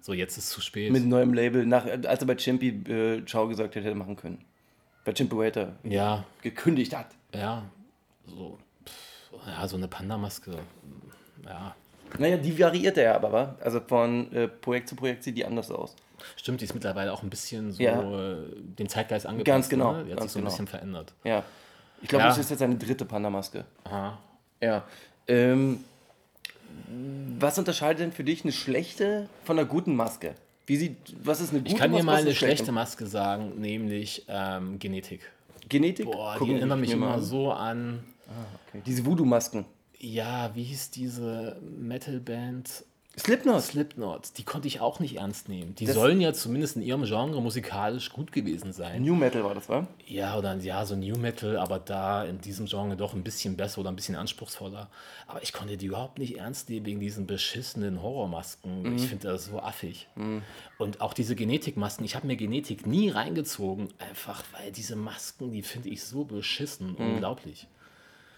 [0.00, 0.92] So, jetzt ist es zu spät.
[0.92, 4.44] Mit neuem Label, nach, als er bei Chimpy äh, Ciao gesagt hätte, hätte machen können.
[5.04, 7.08] Bei Chimpy Waiter ja, gekündigt hat.
[7.34, 7.64] ja,
[8.26, 10.58] so, pff, ja, so eine Panda-Maske.
[11.46, 11.74] Ja,
[12.18, 13.56] Naja, die variiert er aber, wa?
[13.60, 15.96] Also von äh, Projekt zu Projekt sieht die anders aus.
[16.36, 18.00] Stimmt, die ist mittlerweile auch ein bisschen so Ja.
[18.02, 18.36] äh,
[18.78, 19.46] dem Zeitgeist angepasst.
[19.46, 20.04] Ganz genau, Ne?
[20.04, 20.50] Die hat sich so ein genau.
[20.50, 21.12] bisschen verändert.
[21.24, 21.44] Ja.
[22.02, 22.28] Ich glaube, Ja.
[22.28, 23.64] das ist jetzt seine dritte Panda-Maske.
[23.84, 24.18] Aha.
[24.60, 24.84] Ja.
[25.26, 25.84] Ähm,
[27.38, 30.34] was unterscheidet denn für dich eine schlechte von einer guten Maske?
[30.66, 32.72] Wie sieht, was ist eine gute Ich kann dir Maske, mal was ist eine schlechte
[32.72, 35.20] Maske sagen, nämlich ähm, Genetik.
[35.68, 36.06] Genetik?
[36.06, 37.22] Boah, Gucken die erinnern mich mal immer an.
[37.22, 38.04] so an,
[38.68, 38.82] Okay.
[38.84, 39.64] Diese Voodoo-Masken.
[39.98, 42.84] ja, wie hieß diese Metalband?
[43.18, 43.62] Slipknot.
[43.62, 45.74] Slipknot, die konnte ich auch nicht ernst nehmen.
[45.74, 49.02] Die Das- sollen ja zumindest in ihrem Genre musikalisch gut gewesen sein.
[49.02, 49.86] New Metal war das, wa?
[50.06, 53.80] Ja, oder ja, so New Metal, aber da in diesem Genre doch ein bisschen besser
[53.80, 54.88] oder ein bisschen anspruchsvoller.
[55.26, 58.96] Aber ich konnte die überhaupt nicht ernst nehmen wegen diesen beschissenen Horrormasken.
[58.96, 60.08] Ich finde das so affig.
[60.78, 65.62] Und auch diese Genetikmasken, ich habe mir Genetik nie reingezogen, einfach weil diese Masken, die
[65.62, 67.66] finde ich so beschissen, unglaublich.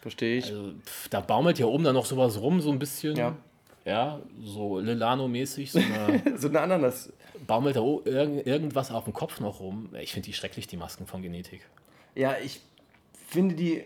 [0.03, 0.47] Verstehe ich.
[0.47, 3.17] Also, pff, da baumelt ja oben dann noch sowas rum, so ein bisschen.
[3.17, 3.37] Ja.
[3.85, 7.13] Ja, so Lilano-mäßig, so eine so eine Ananas.
[7.47, 9.89] baumelt da irgend, irgendwas auf dem Kopf noch rum.
[10.01, 11.63] Ich finde die schrecklich, die Masken von Genetik.
[12.15, 12.61] Ja, ich
[13.29, 13.85] finde die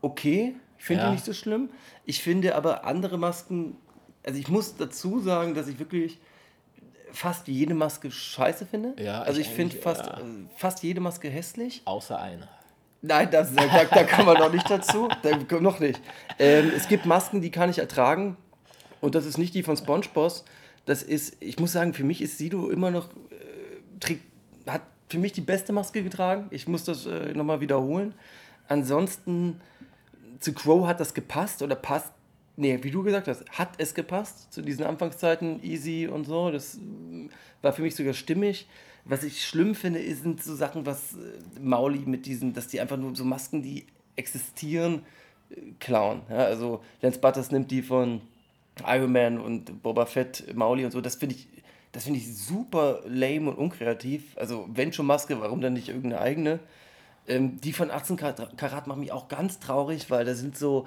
[0.00, 0.54] okay.
[0.78, 1.08] Ich finde Ja.
[1.08, 1.70] die nicht so schlimm.
[2.04, 3.76] Ich finde aber andere Masken,
[4.24, 6.18] also ich muss dazu sagen, dass ich wirklich
[7.12, 8.94] fast jede Maske scheiße finde.
[9.02, 10.18] Ja, also ich ich finde fast, ja.
[10.18, 10.22] äh,
[10.56, 11.82] fast jede Maske hässlich.
[11.84, 12.48] Außer eine.
[13.02, 15.08] Nein, das, da, da kann man noch nicht dazu.
[15.22, 16.00] Da, noch nicht.
[16.38, 18.36] Ähm, es gibt Masken, die kann ich ertragen.
[19.00, 20.44] Und das ist nicht die von SpongeBob.
[20.84, 24.16] Das ist, ich muss sagen, für mich ist Sido immer noch, äh,
[24.66, 26.46] hat für mich die beste Maske getragen.
[26.50, 28.14] Ich muss das äh, nochmal wiederholen.
[28.68, 29.60] Ansonsten,
[30.40, 32.12] zu Crow hat das gepasst oder passt,
[32.56, 36.50] nee, wie du gesagt hast, hat es gepasst zu diesen Anfangszeiten, easy und so.
[36.50, 37.28] Das äh,
[37.62, 38.68] war für mich sogar stimmig.
[39.04, 42.96] Was ich schlimm finde, sind so Sachen, was äh, Mauli mit diesen, dass die einfach
[42.96, 43.86] nur so Masken, die
[44.16, 45.02] existieren,
[45.50, 46.22] äh, klauen.
[46.28, 48.20] Ja, also Lance Butters nimmt die von
[48.84, 51.00] Iron Man und Boba Fett, Mauli und so.
[51.00, 51.48] Das finde ich,
[51.92, 54.36] das finde ich super lame und unkreativ.
[54.36, 56.60] Also wenn schon Maske, warum dann nicht irgendeine eigene?
[57.28, 60.86] Ähm, die von 18 Karat, machen mich auch ganz traurig, weil da sind so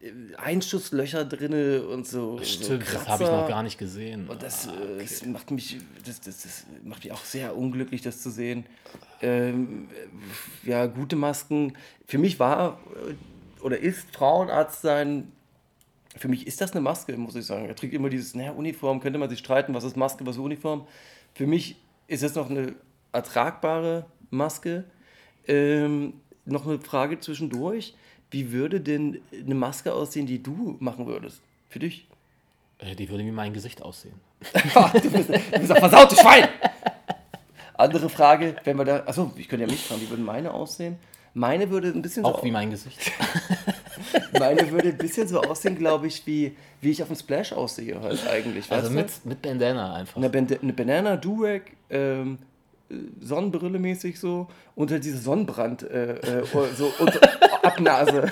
[0.00, 2.38] äh, Einschusslöcher drinne und so.
[2.42, 4.28] Stimmt, so das habe ich noch gar nicht gesehen.
[4.28, 8.02] Und das, Ah, äh, das macht mich, das, das, das macht mich auch sehr unglücklich,
[8.02, 8.66] das zu sehen.
[9.22, 9.88] Ähm,
[10.64, 11.72] äh, ja, gute Masken.
[12.06, 12.78] Für mich war
[13.08, 15.32] äh, oder ist Frauenarzt sein.
[16.18, 17.66] Für mich ist das eine Maske, muss ich sagen.
[17.66, 20.42] Er trägt immer dieses, naja, Uniform, könnte man sich streiten, was ist Maske, was ist
[20.42, 20.86] Uniform.
[21.34, 21.76] Für mich
[22.08, 22.74] ist das noch eine
[23.12, 24.84] ertragbare Maske.
[25.46, 26.14] Ähm,
[26.44, 27.94] noch eine Frage zwischendurch.
[28.30, 31.40] Wie würde denn eine Maske aussehen, die du machen würdest?
[31.68, 32.06] Für dich?
[32.78, 34.14] Äh, Die würde wie mein Gesicht aussehen.
[34.52, 36.48] du bist, du bist ein versautes Schwein!
[37.74, 39.04] Andere Frage, wenn wir da.
[39.06, 40.96] Achso, ich könnte ja mich fragen, wie würden meine aussehen?
[41.34, 43.12] Meine würde ein bisschen Auch so, wie mein Gesicht.
[44.38, 48.00] meine würde ein bisschen so aussehen, glaube ich, wie, wie ich auf dem Splash aussehe
[48.00, 48.70] halt eigentlich.
[48.70, 50.16] Also mit, mit Bandana einfach.
[50.16, 52.38] Eine, Band eine Banana, Durag, ähm,
[52.90, 56.44] äh, Sonnenbrille mäßig so und halt diese Sonnenbrand, äh, äh,
[56.76, 57.20] so und
[57.62, 58.30] Abnase.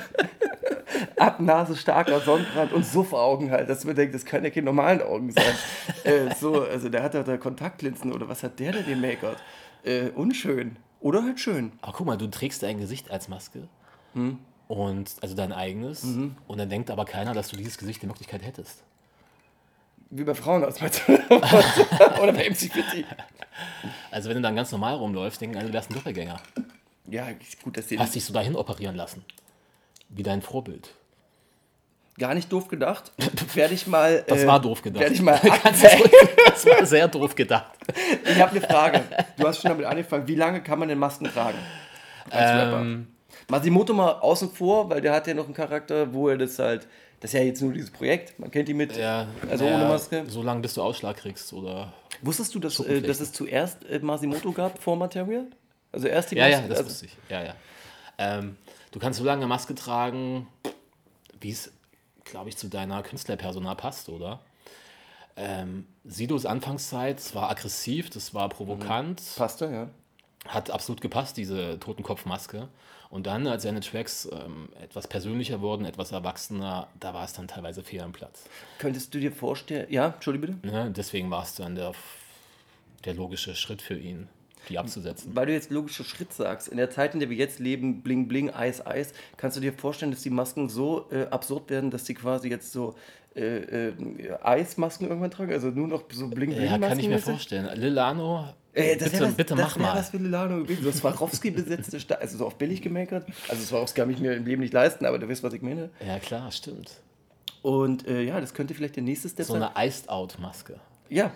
[1.19, 5.31] Abnase, starker Sonnenbrand und Suffaugen halt, dass man denkt, das können ja keine normalen Augen
[5.31, 5.45] sein.
[6.05, 9.37] äh, so, also der hat da, Kontaktlinsen oder was hat der denn im Make-up?
[9.83, 10.77] Äh, unschön.
[11.01, 11.73] Oder halt schön.
[11.83, 13.69] Aber guck mal, du trägst dein Gesicht als Maske.
[14.15, 14.39] Hm.
[14.69, 16.03] Und also dein eigenes.
[16.03, 16.37] Mhm.
[16.49, 18.83] Und dann denkt aber keiner, dass du dieses Gesicht in Wirklichkeit hättest.
[20.11, 23.05] Wie bei Frauen aus Oder bei MC Fitty.
[24.11, 26.41] Also wenn du dann ganz normal rumläufst, denken alle, du wärst ein Doppelgänger.
[27.09, 29.25] Ja, ist gut, dass die Hast dich so dahin operieren lassen.
[30.09, 30.91] Wie dein Vorbild.
[32.19, 33.13] gar nicht doof gedacht.
[33.55, 34.25] Werde ich mal.
[34.27, 35.01] Das äh, war doof gedacht.
[35.01, 35.41] Werde ich mal.
[36.57, 37.73] Das war sehr doof gedacht.
[38.25, 39.03] ich habe eine Frage.
[39.37, 40.27] Du hast schon damit angefangen.
[40.27, 41.59] Wie lange kann man denn Masken tragen?
[42.31, 42.87] Als Rapper.
[43.49, 46.87] Masimoto mal außen vor, weil der hat ja noch einen Charakter, wo er das halt.
[47.21, 48.39] Das ist ja jetzt nur dieses Projekt.
[48.39, 48.95] Man kennt die mit.
[48.97, 50.25] ja, Also naja, ohne Maske.
[50.29, 51.53] So lange, bis du Ausschlag kriegst.
[51.53, 51.93] Oder
[52.23, 55.47] Wusstest du, dass, äh, dass es zuerst äh, Masimoto gab vor Material?
[55.93, 57.17] Also erst die Ja, ja, Maske- das also, wusste ich.
[57.31, 57.55] Ja, ja.
[58.19, 58.57] Ähm,
[58.93, 60.47] du kannst so lange Maske tragen,
[61.41, 61.73] wie es,
[62.25, 64.41] glaube ich, zu deiner Künstlerpersona passt, oder?
[65.37, 69.89] Ähm, Sidos Anfangszeit, es war aggressiv, das war provokant, Passte, ja.
[70.49, 72.69] Hat absolut gepasst, diese Totenkopfmaske.
[73.09, 77.47] Und dann, als seine Tracks ähm, etwas persönlicher wurden, etwas erwachsener, da war es dann
[77.47, 78.45] teilweise fehl am Platz.
[78.79, 79.87] Könntest du dir vorstellen.
[79.91, 80.67] Ja, Entschuldige bitte.
[80.67, 80.93] Ne?
[80.95, 81.93] Deswegen war es dann der,
[83.05, 84.29] der logische Schritt für ihn,
[84.69, 85.37] die abzusetzen.
[85.37, 88.27] Weil du jetzt logischer Schritt sagst, in der Zeit, in der wir jetzt leben, bling
[88.27, 92.07] bling, Eis, Eis, kannst du dir vorstellen, dass die Masken so äh, absurd werden, dass
[92.07, 92.97] sie quasi jetzt so
[93.37, 93.93] äh, äh,
[94.43, 95.53] Eismasken irgendwann tragen?
[95.53, 97.69] Also nur noch so bling bling Ja, kann ich mir vorstellen.
[97.79, 99.97] Lilano, Ey, das bitte, was, bitte das mach mal.
[99.97, 100.85] was für Lilano gewesen.
[100.85, 103.27] So Swarovski besetzte Stadt, also so auf billig gemakert.
[103.49, 105.91] Also Swarovski kann ich mir im Leben nicht leisten, aber du weißt, was ich meine.
[106.07, 106.93] Ja, klar, stimmt.
[107.63, 109.63] Und äh, ja, das könnte vielleicht der nächste Step So sein.
[109.63, 110.79] eine Iced-Out-Maske.
[111.09, 111.31] Ja.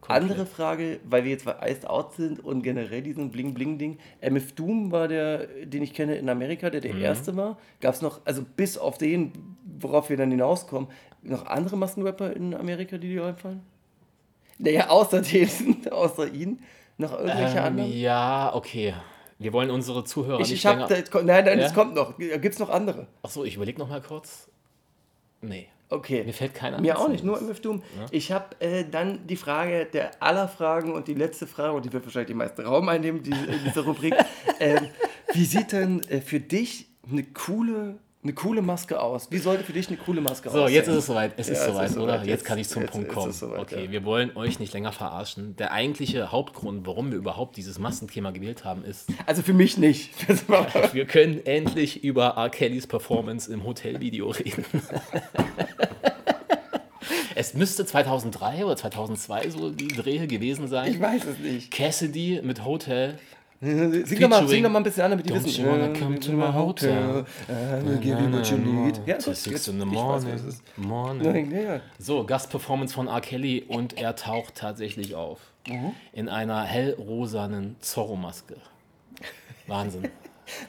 [0.00, 0.30] komplett.
[0.30, 3.98] Andere Frage, weil wir jetzt bei Iced Out sind und generell diesen Bling-Bling-Ding.
[4.20, 7.00] MF Doom war der, den ich kenne in Amerika, der der Mhm.
[7.02, 7.56] erste war.
[7.80, 9.32] Gab es noch, also bis auf den,
[9.80, 10.88] worauf wir dann hinauskommen,
[11.22, 13.62] noch andere Maskenrapper in Amerika, die dir einfallen?
[14.58, 15.48] Naja, außer den,
[15.90, 16.62] außer ihn.
[16.96, 17.92] Noch irgendwelche Ähm, anderen?
[17.92, 18.94] ja, okay.
[19.38, 21.02] Wir wollen unsere Zuhörer Ich, nicht ich hab, länger...
[21.10, 21.66] da, nein, nein, Ja?
[21.66, 22.16] es kommt noch.
[22.16, 23.08] Gibt es noch andere?
[23.22, 24.48] Achso, ich überlege noch mal kurz.
[25.40, 25.68] Nee.
[25.90, 26.22] Okay.
[26.24, 27.82] Mir fällt keiner Mir auch nicht, nur MF Doom.
[28.10, 31.92] Ich habe äh, dann die Frage der aller Fragen und die letzte Frage, und die
[31.92, 34.14] wird wahrscheinlich die meiste Raum einnehmen, diese, in dieser Rubrik.
[34.60, 34.88] ähm,
[35.32, 39.30] wie sieht denn äh, für dich eine coole, eine coole Maske aus?
[39.30, 40.74] Wie sollte für dich eine coole Maske So, aussehen?
[40.74, 41.34] jetzt ist es soweit.
[41.36, 42.16] Es Ja, ist soweit, ist oder?
[42.16, 43.32] Jetzt, Jetzt- kann ich zum jetzt Punkt kommen.
[43.32, 43.90] soweit, okay, ja.
[43.92, 45.54] wir wollen euch nicht länger verarschen.
[45.56, 50.10] Der eigentliche Hauptgrund, warum wir überhaupt dieses Massenthema gewählt haben, ist, Also für mich nicht.
[50.92, 52.48] Wir können endlich über R.
[52.50, 54.64] Kellys Performance im Hotelvideo reden.
[57.34, 61.00] es müsste 2003 oder 2002 so die Dreh gewesen ich sein.
[61.00, 61.70] weiß es nicht.
[61.70, 63.18] Cassidy mit Hotel.
[63.64, 65.64] Sing doch, mal, sing doch mal ein bisschen an, damit die Don't wissen.
[65.64, 67.24] you wanna come to my hotel?
[67.48, 69.00] I will give you what you need.
[69.06, 70.24] Ja, gut, six in the ich weiß,
[70.76, 71.46] morning.
[71.46, 71.50] morning.
[71.52, 71.80] Ja.
[71.98, 73.20] So, Gastperformance von R.
[73.20, 75.40] Kelly und er taucht tatsächlich auf.
[76.12, 78.56] In einer hellrosanen Zorro-Maske.
[79.66, 80.08] Wahnsinn.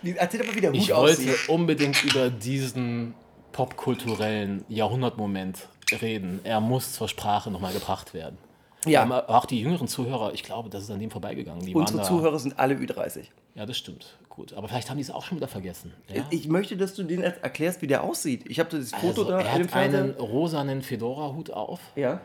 [0.04, 1.50] Erzähl doch mal, wie der Hut Ich wollte aussieht.
[1.50, 3.14] unbedingt über diesen
[3.52, 5.68] popkulturellen Jahrhundertmoment
[6.02, 6.39] reden.
[6.46, 8.38] Er muss zur Sprache nochmal gebracht werden.
[8.86, 9.04] Ja.
[9.04, 11.66] Ähm, auch die jüngeren Zuhörer, ich glaube, das ist an dem vorbeigegangen.
[11.66, 13.26] Die Unsere Zuhörer sind alle Ü30.
[13.56, 14.18] Ja, das stimmt.
[14.30, 14.54] Gut.
[14.54, 15.94] Aber vielleicht haben die es auch schon wieder vergessen.
[16.14, 16.24] Ja?
[16.30, 18.44] Ich möchte, dass du denen erklärst, wie der aussieht.
[18.50, 22.20] Ich habe das Foto Also, da er hat einen rosanen Fedora-Hut auf, Ja.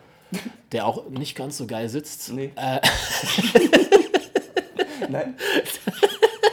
[0.72, 2.32] der auch nicht ganz so geil sitzt.
[2.32, 2.50] Nee.
[2.56, 2.80] Äh,
[5.08, 5.34] Nein.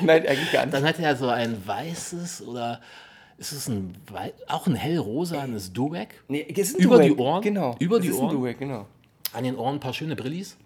[0.02, 0.74] Nein, eigentlich gar nicht.
[0.74, 2.80] Dann hat er so ein weißes oder
[3.38, 3.96] ist es ein
[4.48, 6.08] auch ein hellrosanes Duwag?
[6.28, 7.10] Nee, es ist ein Über Duett.
[7.10, 7.42] die Ohren?
[7.42, 7.76] Genau.
[7.80, 8.30] Über Es die ist Ohren?
[8.30, 8.86] Ein Duett, genau.
[9.38, 10.58] An den Ohren ein paar schöne Brillis.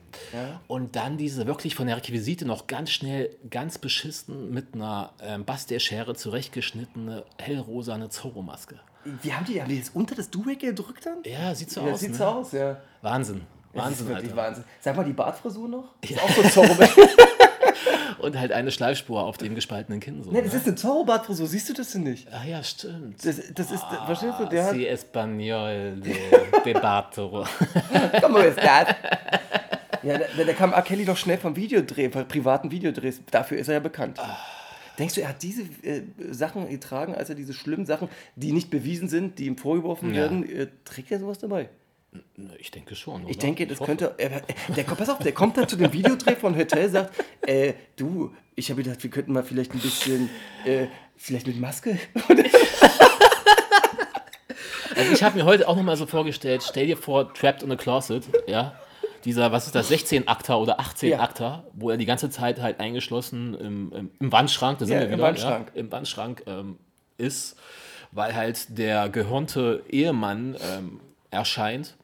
[0.68, 5.44] Und dann diese wirklich von der Requisite noch ganz schnell, ganz beschissen mit einer ähm,
[5.44, 8.80] Bastelschere zurechtgeschnittene hellrosane Zorro-Maske.
[9.04, 11.18] Wie haben die, haben die das unter das Duett gedrückt dann?
[11.26, 12.00] Ja, sieht so Ja, aus.
[12.00, 12.16] sieht ne?
[12.18, 12.78] so aus, ja.
[13.02, 13.42] Wahnsinn.
[13.74, 14.42] Das Wahnsinn, ist wirklich Alter.
[14.48, 14.64] Wahnsinn.
[14.80, 15.86] Sag mal, die Bartfrisur noch?
[16.02, 16.76] Ist auch so Zorro.
[18.20, 20.24] Und halt eine Schleifspur auf dem gespaltenen Kinn.
[20.24, 20.58] So, das ne?
[20.60, 22.28] ist eine Zorro-Bartfrisur, siehst du das denn nicht?
[22.32, 23.26] Ach ja, stimmt.
[23.26, 26.16] Das, das ist, verstehst du, der Si español de,
[26.64, 27.46] de Bartoro.
[28.22, 28.96] komm ist das?
[30.04, 30.82] Ja, da, da kam R.
[30.82, 33.22] Kelly doch schnell vom Videodreh, von privaten Videodrehs.
[33.30, 34.20] Dafür ist er ja bekannt.
[35.00, 38.70] Denkst du, er hat diese äh, Sachen getragen, als er diese schlimmen Sachen, die nicht
[38.70, 40.22] bewiesen sind, die ihm vorgeworfen Ja.
[40.22, 41.70] werden, äh, trägt er sowas dabei?
[42.58, 43.22] Ich denke schon.
[43.24, 43.46] Ich oder?
[43.46, 43.88] denke, das hoffe.
[43.90, 44.16] könnte.
[44.18, 44.42] Er,
[44.76, 47.14] der, kommt- pass auf, der kommt dann zu dem Videodreh von Hotel, sagt:
[47.48, 50.30] äh, Du, ich habe gedacht, wir könnten mal vielleicht ein bisschen.
[50.66, 50.88] Äh,
[51.18, 51.98] vielleicht mit Maske?
[54.96, 57.76] Also ich habe mir heute auch nochmal so vorgestellt, stell dir vor, Trapped in a
[57.76, 58.76] Closet, ja,
[59.24, 63.92] dieser, was ist das, 16-Akter oder 18-Akter, wo er die ganze Zeit halt eingeschlossen im,
[63.94, 65.72] im, im Wandschrank, da sind Ja, wir im wieder, Wandschrank.
[65.74, 66.78] Ja, im Wandschrank ähm,
[67.18, 67.56] ist,
[68.12, 71.00] weil halt der gehörnte Ehemann ähm,
[71.30, 71.96] erscheint.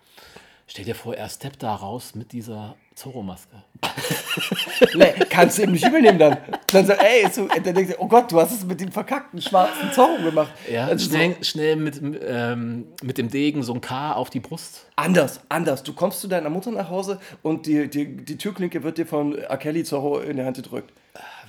[0.69, 3.55] Stell dir vor, er steppt da raus mit dieser Zorro-Maske.
[4.95, 6.37] nee, kannst du ihm nicht übernehmen dann.
[6.71, 9.41] Dann sagt, ey, so, dann denkst du, oh Gott, du hast es mit dem verkackten
[9.41, 10.51] schwarzen Zorro gemacht.
[10.69, 14.41] Ja, Also so, schnell, schnell mit, ähm, mit dem Degen so ein K auf die
[14.41, 14.85] Brust.
[14.97, 15.83] anders, anders.
[15.83, 19.37] Du kommst zu deiner Mutter nach Hause und die, die, die Türklinke wird dir von
[19.37, 19.57] R.
[19.57, 20.91] Kelly Zorro in die Hand gedrückt.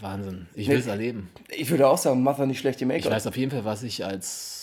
[0.00, 1.28] Wahnsinn, ich will es erleben.
[1.48, 3.10] Ich würde auch sagen, mach doch nicht schlecht Ich Make-up.
[3.12, 4.57] weiß auf jeden Fall, was ich als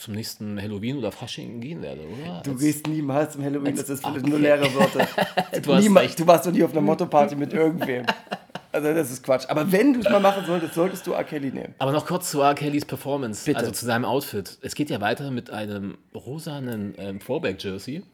[0.00, 2.40] zum nächsten Halloween oder Fasching gehen werde, oder?
[2.42, 4.20] Du Als- gehst niemals zum Halloween, das ist Okay.
[4.28, 5.06] nur leere Worte.
[5.62, 8.06] Du Niemals, du warst doch nie auf einer Motto-Party mit irgendwem.
[8.72, 9.46] Also das ist Quatsch.
[9.48, 11.24] Aber wenn du es mal machen solltest, solltest du R.
[11.24, 11.74] Kelly nehmen.
[11.78, 12.54] Aber noch kurz zu R.
[12.54, 13.58] Kellys Performance, Bitte.
[13.58, 14.58] also zu seinem Outfit.
[14.62, 18.04] Es geht ja weiter mit einem rosanen ähm, Throwback-Jersey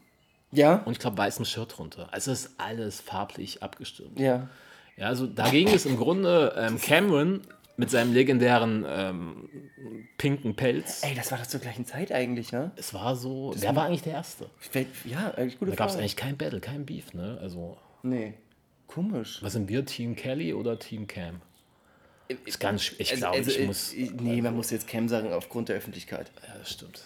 [0.52, 0.82] Ja?
[0.86, 2.08] und ich glaube weißem Shirt drunter.
[2.10, 4.18] Also es ist alles farblich abgestimmt.
[4.18, 4.48] Ja.
[4.96, 7.42] Ja, also dagegen ist im Grunde ähm, Cameron
[7.76, 9.48] mit seinem legendären ähm,
[10.18, 11.02] pinken Pelz.
[11.02, 12.70] Ey, das war doch zur gleichen Zeit eigentlich, ne?
[12.76, 14.48] Es war so, wer war eigentlich der Erste?
[15.04, 17.38] Ja, eigentlich gute Da gab es eigentlich kein Battle, kein Beef, ne?
[17.40, 18.34] Also, Nee.
[18.86, 19.42] Komisch.
[19.42, 21.40] was sind wir, Team Kelly oder Team Cam?
[22.44, 23.92] Ist ganz, ich Also- glaube, also, ich äh, muss.
[24.20, 26.30] Nee, man muss jetzt Cam sagen, aufgrund der Öffentlichkeit.
[26.48, 27.02] Ja, das stimmt.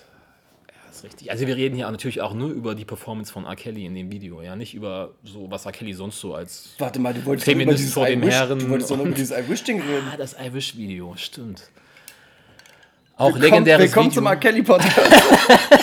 [1.01, 1.31] Das ist richtig.
[1.31, 3.57] Also wir reden hier natürlich auch nur über die Performance von R.
[3.57, 5.73] Kelly in dem Video, ja, nicht über so, was R.
[5.73, 6.75] Kelly sonst so als.
[6.79, 9.15] Warte mal, du wolltest Feminist über dieses vor dem Herren Du wolltest doch noch über
[9.15, 10.09] dieses I Wish-Ding reden.
[10.13, 11.71] Ah, das I Wish-Video, stimmt.
[13.17, 14.21] Auch Willkommen, legendäres willkommen Video.
[14.21, 14.37] zum R.
[14.37, 14.99] Kelly-Podcast.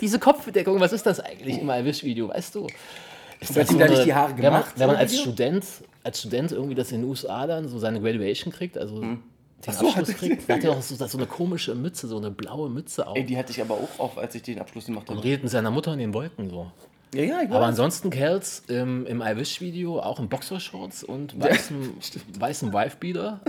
[0.00, 2.68] Diese Kopfbedeckung, was ist das eigentlich im I Wish-Video, weißt du?
[3.40, 5.18] Ist Wird ihm da nicht die Haare wenn man, gemacht, wenn man so als?
[5.18, 5.64] Student,
[6.04, 9.02] als Student irgendwie das in den USA dann so seine Graduation kriegt, also
[9.66, 12.16] den so, Abschluss hat- kriegt, da hat er auch so, so eine komische Mütze, so
[12.16, 13.16] eine blaue Mütze auf.
[13.16, 15.26] Ey, die hatte ich aber auch auf, als ich den Abschluss gemacht und habe.
[15.26, 16.70] redet mit seiner Mutter in den Wolken so.
[17.12, 21.94] Ja, ja, ich Aber ansonsten Kerls im, im I Wish-Video auch in Boxershorts und weißem,
[22.38, 23.40] weißem Wifebeater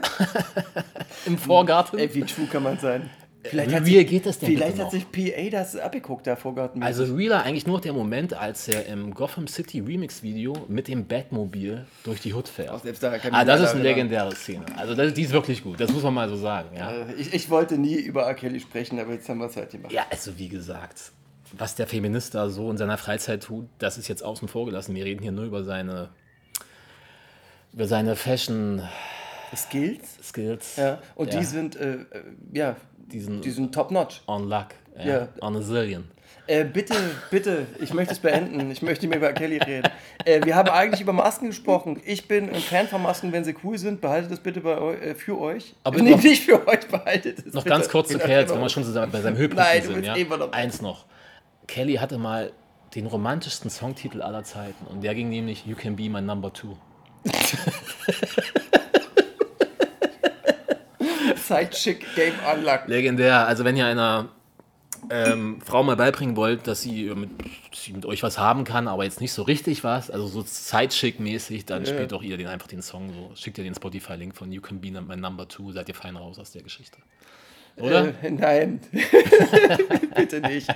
[1.27, 1.99] im Vorgarten.
[1.99, 3.09] Ey, wie true kann man sein?
[3.43, 6.77] Vielleicht hat sich, geht das denn Vielleicht hat sich PA das abgeguckt davor gehabt.
[6.81, 11.07] Also realer eigentlich nur der Moment, als er im Gotham City Remix Video mit dem
[11.07, 12.69] Batmobil durch die Hood fährt.
[12.69, 14.09] Auch selbst da kann Ah, das ist eine erinnern.
[14.09, 14.65] legendäre Szene.
[14.77, 16.69] Also das, die ist wirklich gut, das muss man mal so sagen.
[16.77, 18.35] Ja, Äh, Ich, ich wollte nie über R.
[18.35, 19.91] Kelly sprechen, aber jetzt haben wir es halt gemacht.
[19.91, 21.11] ja also wie gesagt,
[21.57, 24.93] was der Feminist da so in seiner Freizeit tut, das ist jetzt außen vor gelassen.
[24.95, 26.09] Wir reden hier nur über seine,
[27.73, 28.81] über seine Fashion
[29.55, 30.17] Skills.
[30.23, 30.75] Skills.
[30.77, 30.99] Ja.
[31.15, 31.39] Und Ja.
[31.39, 32.05] die sind, äh, äh,
[32.53, 34.21] ja, Diesen- die sind top-notch.
[34.27, 34.67] On luck.
[34.97, 35.05] Ja.
[35.05, 35.27] Ja.
[35.41, 36.05] On a zillion.
[36.47, 36.95] Äh, bitte,
[37.29, 38.71] bitte, ich möchte es beenden.
[38.71, 39.31] Ich möchte nicht mehr über.
[39.33, 39.89] Kelly reden.
[40.25, 42.01] Äh, wir haben eigentlich über Masken gesprochen.
[42.05, 44.01] Ich bin ein Fan von Masken, wenn sie cool sind.
[44.01, 45.75] Behaltet es bitte eu- äh, für euch.
[45.83, 48.59] Aber nee, nicht für euch, behaltet es Noch bitte ganz kurz zu Kelly, jetzt wenn
[48.61, 50.03] wir schon zusammen bei seinem Höhepunkt Nein, sind.
[50.05, 50.15] Ja?
[50.17, 51.05] noch- Eins noch.
[51.67, 52.51] Kelly hatte mal
[52.95, 56.75] den romantischsten Songtitel aller Zeiten und der ging nämlich You Can Be My Number Two.
[61.51, 62.87] Sidechick Game Unlocked.
[62.87, 63.45] Legendär.
[63.45, 64.29] Also wenn ihr einer
[65.09, 67.29] ähm, Frau mal beibringen wollt, dass sie mit,
[67.73, 71.65] sie mit euch was haben kann, aber jetzt nicht so richtig was, also so Sidechick-mäßig,
[71.65, 73.35] dann spielt doch ihr den einfach den Song so.
[73.35, 76.39] Schickt ihr den Spotify-Link von You Can Be My Number Two, seid ihr fein raus
[76.39, 76.97] aus der Geschichte.
[77.77, 78.13] Oder?
[78.21, 78.79] Äh, nein,
[80.15, 80.67] bitte nicht.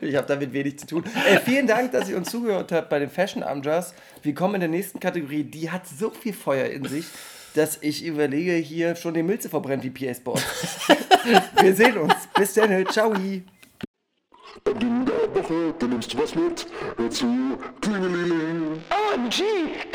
[0.00, 1.04] Ich habe damit wenig zu tun.
[1.04, 3.94] Äh, vielen Dank, dass ihr uns zugehört habt bei den Fashion Amjas.
[4.22, 5.44] Wir kommen in der nächsten Kategorie.
[5.44, 7.06] Die hat so viel Feuer in sich,
[7.54, 10.42] dass ich überlege, hier schon den Müll zu verbrennen wie PA Sport.
[11.60, 12.14] Wir sehen uns.
[12.36, 12.86] Bis dann.
[12.88, 13.14] Ciao.
[13.14, 16.66] Ende der Woche, da nimmst du was mit.
[16.96, 18.82] Hör zu, Klingelingeling.
[18.90, 19.42] OMG,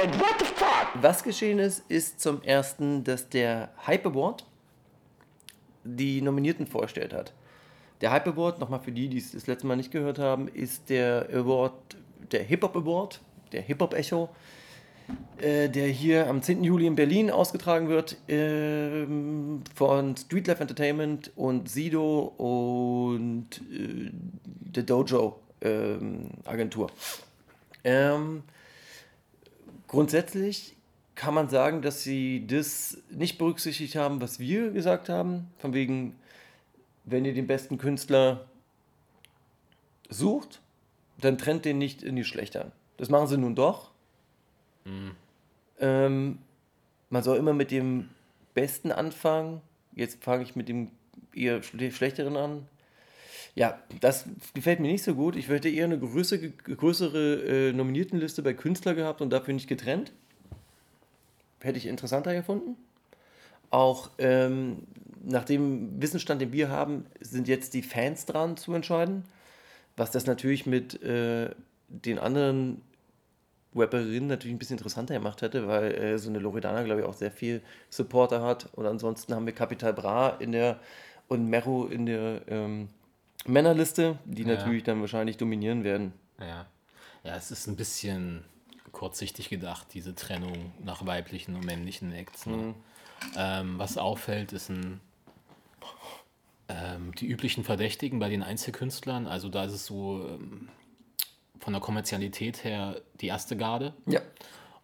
[0.01, 0.89] and what the fuck?
[1.01, 4.45] Was geschehen ist, ist zum ersten, dass der Hype Award
[5.83, 7.33] die Nominierten vorgestellt hat.
[8.01, 10.89] Der Hype Award, nochmal für die, die es das letzte Mal nicht gehört haben, ist
[10.89, 11.73] der Award,
[12.31, 14.29] der Hip-Hop Award, der Hip-Hop Echo,
[15.39, 16.63] äh, der hier am 10.
[16.63, 25.39] Juli in Berlin ausgetragen wird ähm, von Streetlife Entertainment und Sido und äh, der Dojo
[25.61, 26.91] ähm, Agentur.
[27.83, 28.43] Ähm,
[29.87, 30.75] grundsätzlich
[31.15, 35.47] kann man sagen, dass sie das nicht berücksichtigt haben, was wir gesagt haben.
[35.57, 36.15] Von wegen,
[37.03, 38.45] wenn ihr den besten Künstler
[40.09, 40.61] sucht,
[41.19, 42.71] dann trennt den nicht in die Schlechteren.
[42.97, 43.88] Das machen sie nun doch.
[45.79, 46.37] Ähm,
[47.09, 48.09] man soll immer mit dem
[48.53, 49.61] Besten anfangen.
[49.95, 50.91] Jetzt fange ich mit dem
[51.33, 52.67] eher schle- Schlechteren an.
[53.55, 55.35] Ja, das gefällt mir nicht so gut.
[55.35, 60.11] Ich hätte eher eine größere, größere äh, Nominiertenliste bei Künstler gehabt und dafür nicht getrennt.
[61.59, 62.77] Hätte ich interessanter gefunden.
[63.69, 64.83] Auch ähm,
[65.23, 69.25] nach dem Wissensstand, den wir haben, sind jetzt die Fans dran zu entscheiden.
[69.97, 71.49] Was das natürlich mit äh,
[71.89, 72.81] den anderen
[73.75, 77.13] Rapperinnen natürlich ein bisschen interessanter gemacht hätte, weil äh, so eine Loredana, glaube ich, auch
[77.13, 78.67] sehr viel Supporter hat.
[78.73, 80.79] Und ansonsten haben wir Capital Bra in der
[81.27, 82.89] und Mero in der ähm,
[83.45, 84.55] Männerliste, die Ja.
[84.55, 86.13] natürlich dann wahrscheinlich dominieren werden.
[86.39, 86.65] Ja.
[87.23, 88.43] Ja, es ist ein bisschen
[88.91, 92.47] kurzsichtig gedacht, diese Trennung nach weiblichen und männlichen Acts.
[92.47, 92.73] Ne?
[93.37, 94.99] Ähm, was auffällt, ist ein,
[96.69, 99.27] ähm, die üblichen Verdächtigen bei den Einzelkünstlern.
[99.27, 100.69] Also da ist es so ähm,
[101.59, 103.93] von der Kommerzialität her die erste Garde.
[104.05, 104.21] Ja.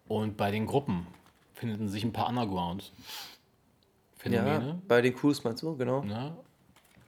[0.07, 1.07] Und bei den Gruppen
[1.53, 4.67] finden sich ein paar Underground-Phänomene.
[4.67, 6.03] Ja, bei den Crews meinst du, genau.
[6.03, 6.37] Ne?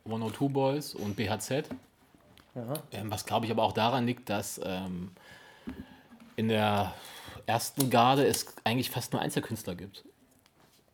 [0.05, 1.69] 102 Boys und BHZ.
[2.55, 2.73] Ja.
[2.91, 5.11] Ähm, was glaube ich aber auch daran liegt, dass ähm,
[6.35, 6.93] in der
[7.45, 10.03] ersten Garde es eigentlich fast nur Einzelkünstler gibt.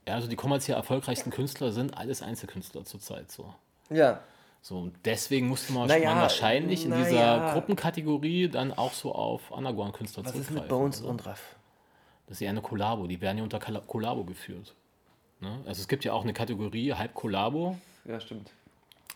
[0.08, 3.54] Ja, also die kommerziell erfolgreichsten Künstler sind alles Einzelkünstler zurzeit so.
[3.90, 4.20] Ja,
[4.66, 7.04] So, und deswegen musste man, Naja, man wahrscheinlich in naja.
[7.04, 10.70] dieser Gruppenkategorie dann auch so auf Underground-Künstler was ist mit zurückgreifen.
[10.70, 11.58] Bones Also, und Raff?
[12.28, 14.74] Das ist ja eine Kollabo, die werden ja unter Kollabo geführt.
[15.42, 15.60] Ne?
[15.66, 18.52] Also es gibt ja auch eine Kategorie halb Kollabo, Ja, stimmt.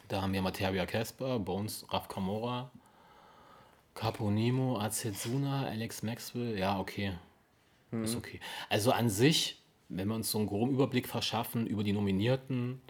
[0.10, 2.70] Da haben wir Materia Casper, Bones, Raf Kamora,
[3.96, 6.58] Caponimo, Azetsuna, Alex Maxwell.
[6.58, 7.14] Ja, okay.
[8.04, 8.42] Ist okay.
[8.70, 12.82] Also an sich, wenn wir uns so einen groben Überblick verschaffen über die Nominierten,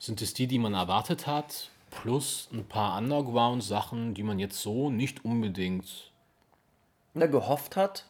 [0.00, 1.70] sind es die, die man erwartet hat,
[2.02, 6.12] plus ein paar Underground-Sachen, die man jetzt so nicht unbedingt
[7.14, 8.06] Na, gehofft hat,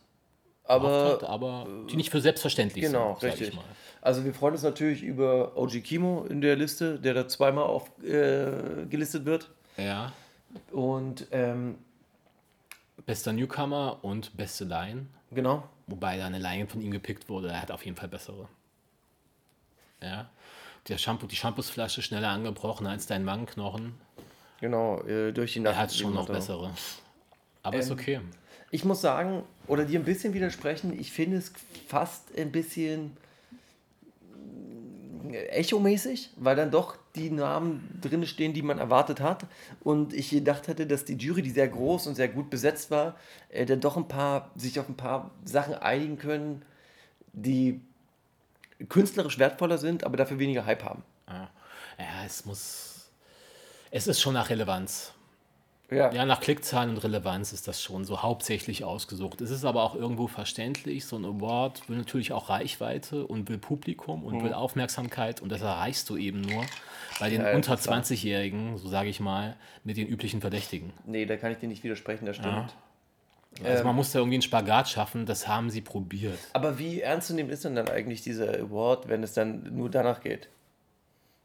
[0.65, 3.59] aber hat, aber die nicht für selbstverständlich Genau, sind, sag richtig.
[4.01, 7.91] Also wir freuen uns natürlich über OG Kimo in der Liste, der da zweimal auf,
[8.03, 9.51] äh, gelistet wird.
[9.77, 10.13] Ja.
[10.73, 11.79] Und ähm,
[13.07, 15.07] Bester Newcomer und beste Line.
[15.31, 18.49] genau, Wobei da eine Line von ihm gepickt wurde, er hat auf jeden Fall bessere.
[20.03, 20.31] Ja.
[20.89, 23.95] Der Shampoo, die Shampoosflasche schneller angebrochen als dein Wangenknochen.
[24.61, 25.75] genau, äh, durch die Nacht.
[25.75, 26.71] Er hat schon noch bessere.
[27.63, 28.21] Aber ist Ähm, okay.
[28.71, 31.53] Ich muss sagen, oder dir ein bisschen widersprechen, ich finde es
[31.87, 33.17] fast ein bisschen
[35.33, 39.47] echomäßig, weil dann doch die Namen drin stehen, die man erwartet hat.
[39.83, 43.17] Und ich gedacht hätte, dass die Jury, die sehr groß und sehr gut besetzt war,
[43.49, 46.63] äh, dann doch ein paar, sich auf ein paar Sachen einigen können,
[47.33, 47.81] die
[48.89, 51.03] künstlerisch wertvoller sind, aber dafür weniger Hype haben.
[51.29, 51.51] Ja,
[51.99, 53.11] ja es muss.
[53.91, 55.13] Es ist schon nach Relevanz.
[55.91, 56.11] Ja.
[56.13, 59.41] Ja, nach Klickzahlen und Relevanz ist das schon so hauptsächlich ausgesucht.
[59.41, 61.05] Es ist aber auch irgendwo verständlich.
[61.05, 65.61] So ein Award will natürlich auch Reichweite und will Publikum und will Aufmerksamkeit und das
[65.61, 66.65] erreichst du eben nur
[67.21, 67.99] bei den Ja, ja, unter klar.
[67.99, 70.93] 20-Jährigen, so sage ich mal, mit den üblichen Verdächtigen.
[71.07, 72.75] Nee, da kann ich dir nicht widersprechen, das stimmt.
[73.63, 73.87] Also Ähm.
[73.87, 76.39] man muss da irgendwie einen Spagat schaffen, das haben sie probiert.
[76.53, 79.91] Aber wie ernst zu nehmen ist denn dann eigentlich dieser Award, wenn es dann nur
[79.91, 80.49] danach geht?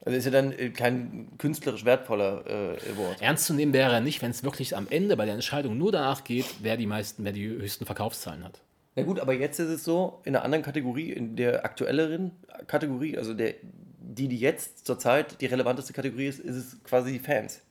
[0.05, 3.21] Also ist ja dann äh, kein künstlerisch wertvoller äh, Award.
[3.21, 5.91] Ernst zu nehmen wäre er nicht, wenn es wirklich am Ende bei der Entscheidung nur
[5.91, 8.61] danach geht, wer die meisten, wer die höchsten Verkaufszahlen hat.
[8.95, 12.31] Na gut, aber jetzt ist es so, in einer anderen Kategorie, in der aktuelleren
[12.67, 13.55] Kategorie, also der,
[13.99, 17.61] die, die jetzt zurzeit die relevanteste Kategorie ist, ist es quasi die Fans.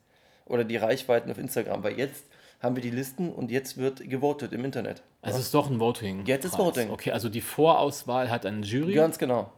[0.46, 1.82] Oder die Reichweiten auf Instagram.
[1.82, 2.24] Weil jetzt
[2.60, 5.02] haben wir die Listen und jetzt wird gewotet im Internet.
[5.22, 6.24] Also es ist doch ein Voting.
[6.26, 6.90] Jetzt ist Voting.
[6.90, 8.94] Okay, also die Vorauswahl hat eine Jury.
[8.94, 9.52] Ganz genau.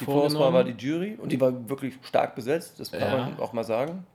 [0.00, 0.04] Die.
[0.04, 3.16] Vorauswahl war die Jury und die war wirklich stark besetzt, das kann Ja.
[3.16, 4.06] man auch mal sagen.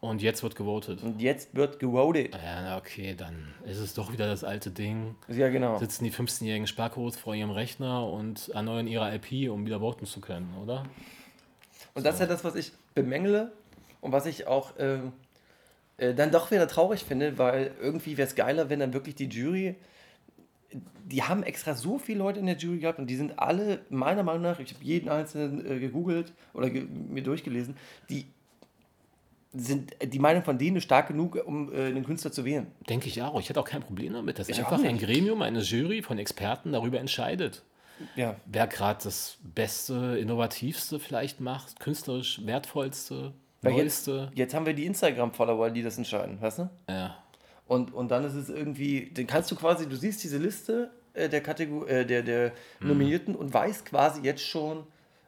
[0.00, 1.02] Und jetzt wird gewotet.
[1.02, 2.34] Und jetzt wird gewotet.
[2.34, 5.14] Ja, na okay, dann ist es doch wieder das alte Ding.
[5.28, 5.76] Ja, genau.
[5.78, 10.20] Sitzen die 15-jährigen Sparkos vor ihrem Rechner und erneuern ihre IP, um wieder voten zu
[10.22, 10.84] können, oder?
[11.94, 13.52] Und das ist ja das, was ich bemängele
[14.00, 15.00] und was ich auch äh,
[16.00, 19.28] äh, dann doch wieder traurig finde, weil irgendwie wäre es geiler, wenn dann wirklich die
[19.28, 19.76] Jury.
[21.04, 24.22] Die haben extra so viele Leute in der Jury gehabt und die sind alle, meiner
[24.22, 27.76] Meinung nach, ich habe jeden einzelnen äh, gegoogelt oder ge mir durchgelesen,
[28.08, 28.26] die
[29.52, 32.68] sind die Meinung von denen ist stark genug, um äh, den Künstler zu wählen.
[32.88, 33.38] Denke ich auch.
[33.40, 34.96] Ich hätte auch kein Problem damit, dass Ich einfach ein.
[34.96, 37.64] Gremium, eine Jury von Experten darüber entscheidet.
[38.14, 38.36] Ja.
[38.46, 44.30] Wer gerade das Beste, Innovativste vielleicht macht, künstlerisch Wertvollste, Weil jetzt, Neueste.
[44.34, 46.70] jetzt haben wir die Instagram-Follower, die das entscheiden, weißt du?
[46.88, 47.16] Ja.
[47.66, 51.28] Und, und dann ist es irgendwie, dann kannst du quasi, du siehst diese Liste äh,
[51.28, 54.78] der, Kategor äh, der, der Nominierten und weißt quasi jetzt schon,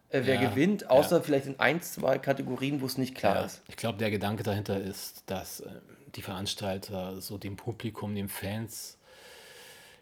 [0.09, 3.45] äh, wer Ja, gewinnt, außer vielleicht in ein, zwei Kategorien, wo es nicht klar Ja,
[3.45, 3.63] ist.
[3.69, 5.69] ich glaube, der Gedanke dahinter ist, dass äh,
[6.15, 8.99] die Veranstalter so dem Publikum, den Fans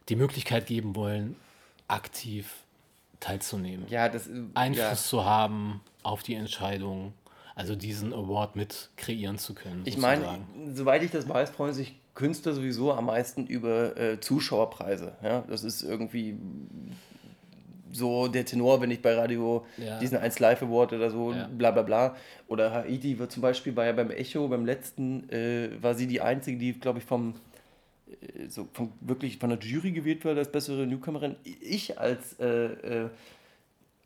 [0.08, 1.36] die Möglichkeit geben wollen,
[1.88, 2.52] aktiv
[3.20, 3.86] teilzunehmen.
[3.88, 7.12] Ja, das äh, Einfluss zu haben auf die Entscheidung,
[7.60, 9.82] also diesen Award mit kreieren zu können.
[9.84, 10.24] Ich meine,
[10.72, 15.12] soweit ich das weiß, freuen sich Künstler sowieso am meisten über äh, Zuschauerpreise.
[15.22, 15.44] Ja?
[15.48, 16.36] Das ist irgendwie
[17.92, 19.98] so der Tenor, wenn ich bei Radio Ja.
[19.98, 21.48] diesen 1 Live Award oder so, Ja.
[21.48, 22.16] bla bla bla.
[22.48, 26.56] Oder Haiti wird zum Beispiel ja beim Echo, beim letzten, äh, war sie die einzige,
[26.58, 27.34] die, glaube ich, vom
[28.08, 31.36] äh, so vom, wirklich von der Jury gewählt wurde als bessere Newcomerin.
[31.60, 32.46] Ich als äh,
[33.04, 33.08] äh,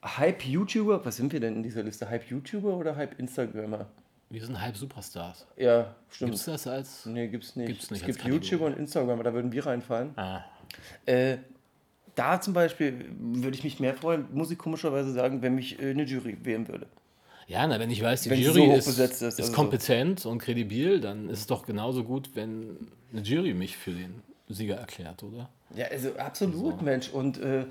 [0.05, 2.09] Hype-YouTuber, was sind wir denn in dieser Liste?
[2.09, 3.87] Hype-YouTuber oder Hype-Instagrammer?
[4.31, 5.47] wir sind halb Superstars.
[5.57, 6.33] Ja, stimmt.
[6.33, 7.07] Gibt es das als.
[7.07, 7.69] Nee, gibt's nicht.
[7.69, 10.11] Gibt's nicht es gibt YouTuber und Instagram, da würden wir reinfallen.
[10.17, 10.45] Ah,
[11.07, 11.37] Äh,
[12.17, 15.91] da zum Beispiel würde ich mich mehr freuen, muss ich komischerweise sagen, wenn mich äh,
[15.91, 16.87] eine Jury wählen würde.
[17.47, 19.53] Ja, na, wenn ich weiß, die Wenn Jury so ist, ist, ist, also so.
[19.53, 24.23] kompetent und kredibil, dann ist es doch genauso gut, wenn eine Jury mich für den
[24.49, 25.49] Sieger erklärt, oder?
[25.75, 27.11] Ja, also absolut, Mensch.
[27.11, 27.67] Und äh,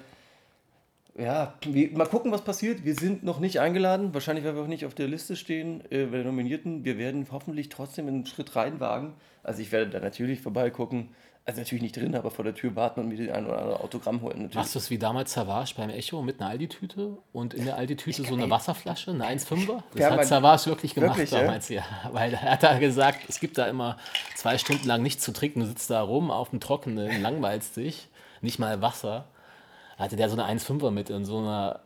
[1.17, 2.83] ja, wir, mal gucken, was passiert.
[2.85, 4.13] Wir sind noch nicht eingeladen.
[4.13, 6.83] Wahrscheinlich werden wir auch nicht auf der Liste stehen, äh, bei den Nominierten.
[6.85, 9.13] Wir werden hoffentlich trotzdem einen Schritt reinwagen.
[9.43, 11.09] Also ich werde da natürlich vorbeigucken.
[11.45, 13.81] Also natürlich nicht drin, aber vor der Tür warten und mir den ein oder andere
[13.81, 14.33] Autogramm holen.
[14.37, 14.55] Natürlich.
[14.55, 18.23] Machst du es wie damals Savage beim Echo mit einer Aldi-Tüte und in der Aldi-Tüte
[18.23, 18.49] so eine ey.
[18.49, 19.83] Wasserflasche, eine 1,5er?
[19.91, 21.41] Das Ja, hat Savage wirklich gemacht Wirklich, ja?
[21.41, 21.83] damals, ja.
[22.13, 23.97] Weil er hat da gesagt, es gibt da immer
[24.35, 28.07] zwei Stunden lang nichts zu trinken, du sitzt da rum auf dem Trockenen, langweilst dich,
[28.39, 29.25] nicht mal Wasser.
[30.03, 31.79] Hatte der so eine 1,5er mit in so einer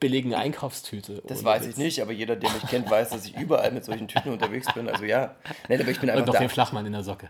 [0.00, 1.22] billigen Einkaufstüte.
[1.26, 1.70] Das weiß Witz.
[1.72, 4.72] ich nicht, aber jeder, der mich kennt, weiß, dass ich überall mit solchen Tüten unterwegs
[4.72, 4.88] bin.
[4.88, 5.34] Also ja,
[5.68, 6.40] Nein, aber ich bin Und einfach noch da.
[6.40, 7.28] den Flachmann in der Socke.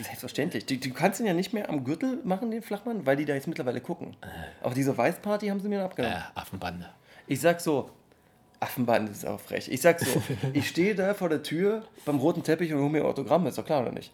[0.00, 0.66] Selbstverständlich.
[0.66, 3.34] Du, du kannst ihn ja nicht mehr am Gürtel machen, den Flachmann, weil die da
[3.34, 4.16] jetzt mittlerweile gucken.
[4.62, 6.16] Auf dieser Weißparty haben sie mir abgenommen.
[6.16, 6.88] Äh, Affenbande.
[7.26, 7.90] Ich sag so,
[8.60, 9.68] Affenband ist auch frech.
[9.68, 13.00] Ich sag so, ich stehe da vor der Tür beim roten Teppich und hole mir
[13.00, 14.12] ein Autogramm, ist doch klar, oder nicht?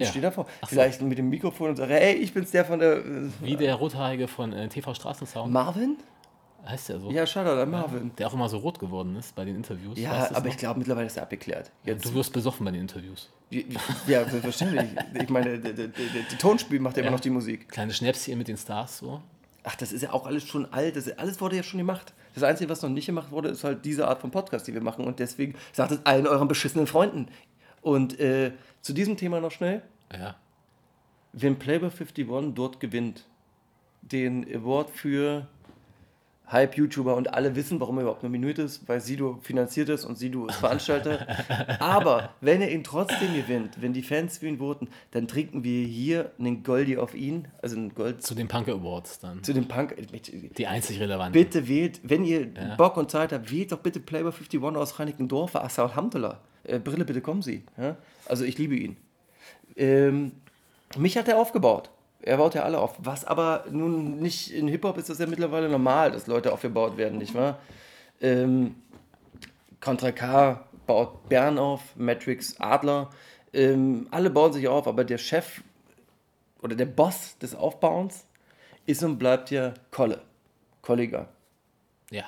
[0.00, 0.10] Ich Ja.
[0.10, 0.46] stehe davor.
[0.66, 3.02] Vielleicht mit dem Mikrofon und sage, hey, ich bin's der von der äh,
[3.42, 5.52] Wie der Rothaarige von äh, TV Straßensound.
[5.52, 5.96] Marvin?
[6.66, 7.10] heißt der so?
[7.10, 8.10] Ja, Shoutout an Marvin.
[8.18, 9.98] Der auch immer so rot geworden ist bei den Interviews.
[9.98, 10.52] Ja, Weißt aber noch?
[10.52, 11.70] ich glaube, mittlerweile ist er abgeklärt.
[11.84, 13.30] Jetzt, Du wirst besoffen bei den Interviews.
[14.06, 14.84] ja, selbstverständlich.
[15.20, 17.68] Ich meine, der, der, der, der Tonspiel macht ja immer noch die Musik.
[17.68, 19.20] Kleine Schnäpschen mit den Stars so.
[19.64, 20.96] Ach, das ist ja auch alles schon alt.
[20.96, 22.12] Das, alles wurde ja schon gemacht.
[22.34, 24.80] Das Einzige, was noch nicht gemacht wurde, ist halt diese Art von Podcast, die wir
[24.82, 25.04] machen.
[25.06, 27.28] Und deswegen sagt es allen euren beschissenen Freunden.
[27.82, 29.82] Und äh, zu diesem Thema noch schnell.
[30.12, 30.36] Ja.
[31.32, 33.26] Wenn Playboy 51 dort gewinnt,
[34.02, 35.46] den Award für.
[36.50, 40.46] Hype-YouTuber und alle wissen, warum er überhaupt nominiert ist, weil Sido finanziert ist und Sido
[40.46, 41.24] ist Veranstalter.
[41.78, 45.86] Aber wenn er ihn trotzdem gewinnt, wenn die Fans für ihn voten, dann trinken wir
[45.86, 49.44] hier einen Goldi auf ihn, also einen Gold Zu den Punk Awards dann.
[49.44, 49.94] zu dem Punk.
[50.56, 51.32] Die einzig relevanten.
[51.40, 55.54] Bitte wählt, wenn ihr Bock und Zeit habt, wählt doch bitte Playboy 51 aus Reinickendorf.
[55.54, 56.40] Ach, Alhamdulillah.
[56.64, 57.64] Äh, Brille, bitte kommen Sie.
[57.76, 57.96] Ja?
[58.26, 58.96] Also ich liebe ihn.
[59.76, 60.32] Ähm,
[60.96, 61.90] mich hat er aufgebaut.
[62.22, 62.96] Er baut ja alle auf.
[62.98, 67.18] Was aber nun nicht in Hip-Hop ist das ja mittlerweile normal, dass Leute aufgebaut werden,
[67.18, 67.58] nicht wahr?
[68.20, 68.74] Ähm,
[69.80, 73.08] Contra K baut Bern auf, Matrix Adler.
[73.52, 75.62] Ähm, alle bauen sich auf, aber der Chef
[76.60, 78.26] oder der Boss des Aufbauens
[78.84, 80.20] ist und bleibt ja Kolle.
[80.82, 81.28] Kollega.
[82.10, 82.24] Ja,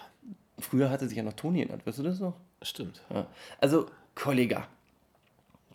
[0.59, 2.35] Früher hatte sich ja noch Toni genannt, weißt du das noch?
[2.63, 3.03] stimmt.
[3.13, 3.27] Ja.
[3.59, 3.87] Also,
[4.23, 4.69] Kollega.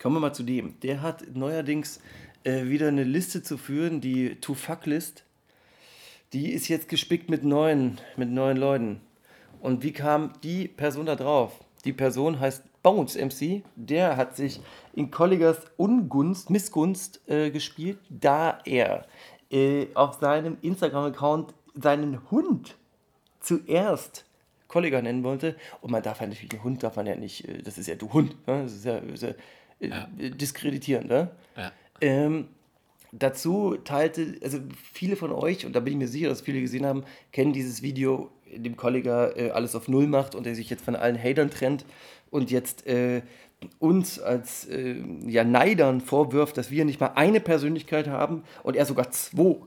[0.02, 0.80] Kommen wir mal zu dem.
[0.80, 2.00] Der hat neuerdings
[2.46, 5.26] äh, wieder eine Liste zu führen, die To-Fuck-List.
[6.32, 9.02] Die ist jetzt gespickt mit neuen, mit neuen Leuten.
[9.60, 11.60] Und wie kam die Person da drauf?
[11.84, 13.64] Die Person heißt Bones MC.
[13.76, 14.62] Der hat sich
[14.94, 19.08] in Kollegers Ungunst, Missgunst äh, gespielt, da er
[19.52, 22.78] äh, auf seinem Instagram-Account seinen Hund
[23.42, 24.24] zuerst
[24.68, 25.56] Kollega nennen wollte.
[25.82, 27.96] Und man darf ja natürlich, den Hund darf man ja nicht, äh, das ist ja
[27.96, 28.64] du Hund, ne?
[28.64, 29.30] das ist ja, ist ja,
[29.80, 31.10] äh, diskreditierend.
[31.10, 31.32] Ne?
[31.56, 31.72] Ja.
[32.02, 32.48] Ähm,
[33.12, 34.60] dazu teilte, also
[34.94, 37.82] viele von euch, und da bin ich mir sicher, dass viele gesehen haben, kennen dieses
[37.82, 41.22] Video, in dem Kollega äh, alles auf Null macht und der sich jetzt von allen
[41.22, 41.86] Hatern trennt
[42.32, 43.22] und jetzt äh,
[43.80, 44.96] uns als äh,
[45.26, 49.58] ja, Neidern vorwirft, dass wir nicht mal eine Persönlichkeit haben und er sogar zwei.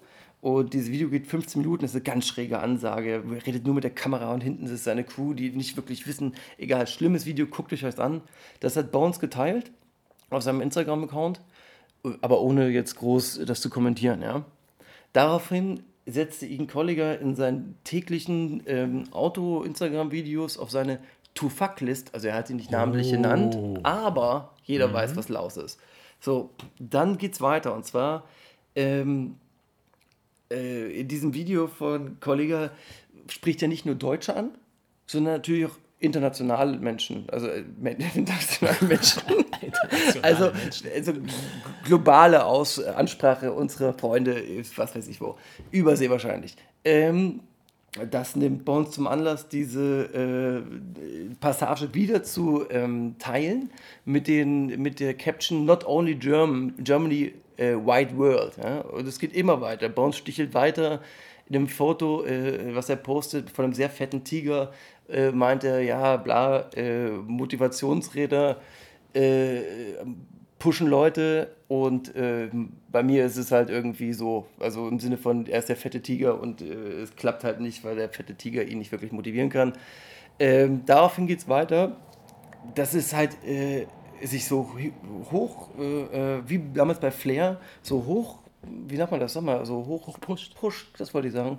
[0.40, 3.22] Und dieses Video geht 15 Minuten, das ist eine ganz schräge Ansage.
[3.22, 6.34] Er redet nur mit der Kamera und hinten ist seine Crew, die nicht wirklich wissen,
[6.56, 8.22] egal, schlimmes Video, guckt euch das an.
[8.60, 9.70] Das hat Bones geteilt
[10.30, 11.42] auf seinem Instagram-Account,
[12.22, 14.44] aber ohne jetzt groß das zu kommentieren, ja.
[15.12, 21.00] Daraufhin setzte ihn Kollega in seinen täglichen ähm, Auto-Instagram-Videos auf seine
[21.34, 25.78] To-Fuck-List, also er hat ihn nicht namentlich genannt, aber jeder weiß, was Laus ist.
[26.20, 28.24] So, dann geht's weiter und zwar
[28.74, 29.36] ähm,
[30.50, 32.70] äh, in diesem Video von Kollega
[33.28, 34.50] spricht er nicht nur Deutsche an,
[35.06, 37.62] sondern natürlich auch internationale Menschen, also äh,
[38.14, 39.22] internationale Menschen.
[40.22, 40.50] also,
[40.94, 41.12] also
[41.84, 44.42] globale Aus Ansprache unserer Freunde,
[44.76, 45.36] was weiß ich wo,
[45.70, 46.56] Übersee wahrscheinlich.
[46.84, 47.40] Ähm,
[48.10, 53.70] das nimmt Bones zum Anlass, diese äh, Passage wieder zu ähm, teilen
[54.04, 58.56] mit, den, mit der Caption Not only German, Germany, äh, Wide World.
[58.56, 58.80] Ja?
[58.80, 59.88] Und es geht immer weiter.
[59.88, 61.00] Bones stichelt weiter
[61.46, 64.72] in dem Foto, äh, was er postet, von einem sehr fetten Tiger,
[65.08, 68.60] äh, meint er, ja, bla, äh, Motivationsräder,
[69.12, 69.60] äh,
[70.58, 72.48] pushen Leute und äh,
[72.92, 76.02] bei mir ist es halt irgendwie so, also im Sinne von, er ist der fette
[76.02, 79.72] Tiger und es klappt halt nicht, weil der fette Tiger ihn nicht wirklich motivieren kann.
[80.38, 81.96] Ähm, daraufhin geht es weiter,
[82.74, 83.38] dass es halt
[84.22, 84.76] sich so
[85.30, 89.64] hoch, äh, äh, wie damals bei Flair, so hoch, wie sagt man das, sag mal,
[89.64, 91.58] so hoch, hoch pusht, pusht, das wollte ich sagen.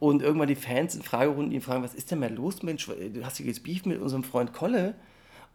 [0.00, 3.24] Und irgendwann die Fans in Fragerunden ihn fragen, was ist denn mal los, Mensch, du
[3.24, 4.94] hast hier jetzt Beef mit unserem Freund Kolle?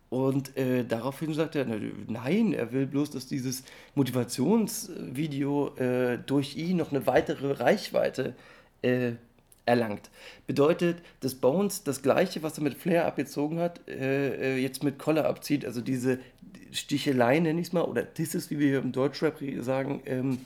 [0.10, 3.64] Und äh, daraufhin sagt er, nein, er will bloß, dass dieses
[3.96, 8.36] Motivationsvideo äh, durch ihn noch eine weitere Reichweite
[8.84, 9.14] äh,
[9.66, 10.10] erlangt.
[10.46, 15.00] Bedeutet, dass Bones das gleiche, was er mit Flair abgezogen hat, äh, äh, jetzt mit
[15.00, 16.20] Koller abzieht, also diese
[16.74, 20.40] Stichelei, nenne ich es mal, oder Disses, wie wir hier im Deutschrap sagen, ähm,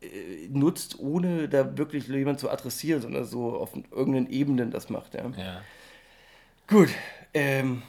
[0.00, 5.14] äh, nutzt, ohne da wirklich jemand zu adressieren, sondern so auf irgendeinen Ebenen das macht.
[5.14, 5.30] Ja.
[5.36, 5.60] Ja.
[6.66, 6.88] Gut,
[7.34, 7.82] ähm,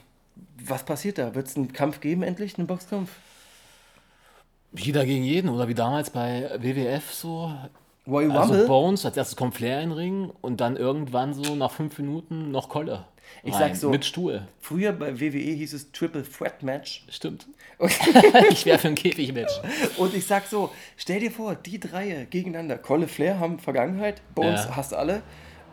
[0.64, 1.36] was passiert da?
[1.36, 3.12] Wird es einen Kampf geben endlich, einen Boxkampf?
[4.74, 7.54] Jeder gegen jeden oder wie damals bei WWF so.
[8.08, 8.68] Royal Also Rumble?
[8.68, 12.52] Bones, als erstes kommt Flair in den Ring und dann irgendwann so nach fünf Minuten
[12.52, 13.06] noch Kolle.
[13.44, 14.48] Ich rein, sag so- Mit Stuhl.
[14.60, 17.06] Früher bei WWE hieß es Triple Threat Match.
[17.10, 17.48] Stimmt.
[18.50, 19.52] ich wäre für ein Käfigmatch.
[19.98, 22.78] Und ich sag so, stell dir vor, die drei gegeneinander.
[22.78, 24.76] Kolle Flair haben Vergangenheit, Bones Ja.
[24.76, 25.22] hast alle.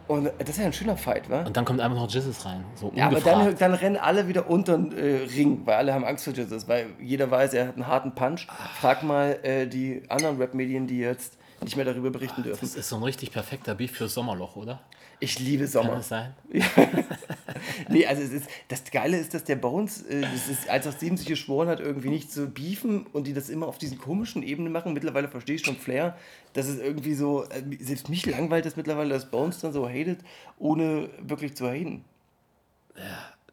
[0.06, 1.42] Und das ist ja ein schöner Fight, wa?
[1.42, 2.64] Und dann kommt einfach noch Jizzes rein.
[2.76, 6.04] So Ja, aber dann, dann rennen alle wieder unter den äh, Ring, weil alle haben
[6.06, 8.46] Angst vor Jesus, weil jeder weiß, er hat einen harten Punch.
[8.80, 12.60] Frag mal äh, die anderen Rap-Medien, die jetzt nicht mehr darüber berichten dürfen.
[12.62, 14.80] das ist so ein richtig perfekter Beef fürs Sommerloch, oder?
[15.20, 15.96] Ich liebe Kann Sommer.
[15.96, 16.32] das sein?
[17.88, 20.92] Nee, also es ist, das Geile ist, dass der Bones, äh, das ist, als er
[20.92, 24.42] sieben sich geschworen hat, irgendwie nicht zu beefen und die das immer auf diesen komischen
[24.42, 24.92] Ebenen machen.
[24.92, 26.16] Mittlerweile verstehe ich schon Flair,
[26.52, 30.20] dass es irgendwie so, äh, selbst mich langweilt es mittlerweile, dass Bones dann so hatet,
[30.58, 32.04] ohne wirklich zu haten.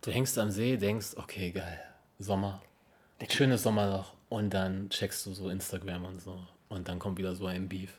[0.01, 1.79] Du hängst am See, denkst, okay, geil,
[2.19, 2.61] Sommer,
[3.29, 4.13] schönes Sommerloch.
[4.29, 6.39] Und dann checkst du so Instagram und so.
[6.69, 7.93] Und dann kommt wieder so ein Beef.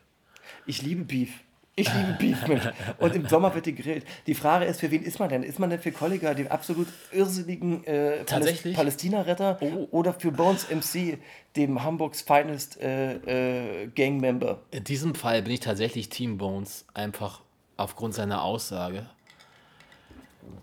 [0.67, 1.31] Ich liebe Beef.
[1.79, 2.63] Ich liebe Beef mit.
[2.99, 4.07] Und im Sommer wird die gegrillt.
[4.27, 5.43] Die Frage ist, für wen ist man denn?
[5.43, 8.75] Ist man denn für Kollega, den absolut irrsinnigen äh, Tatsächlich?
[8.75, 9.87] Palästina-Retter Oh.
[9.91, 11.19] oder für Bones MC,
[11.55, 14.63] dem Hamburgs finest äh, äh, Gang-Member?
[14.71, 17.43] In diesem Fall bin ich tatsächlich Team Bones, einfach
[17.77, 19.05] aufgrund seiner Aussage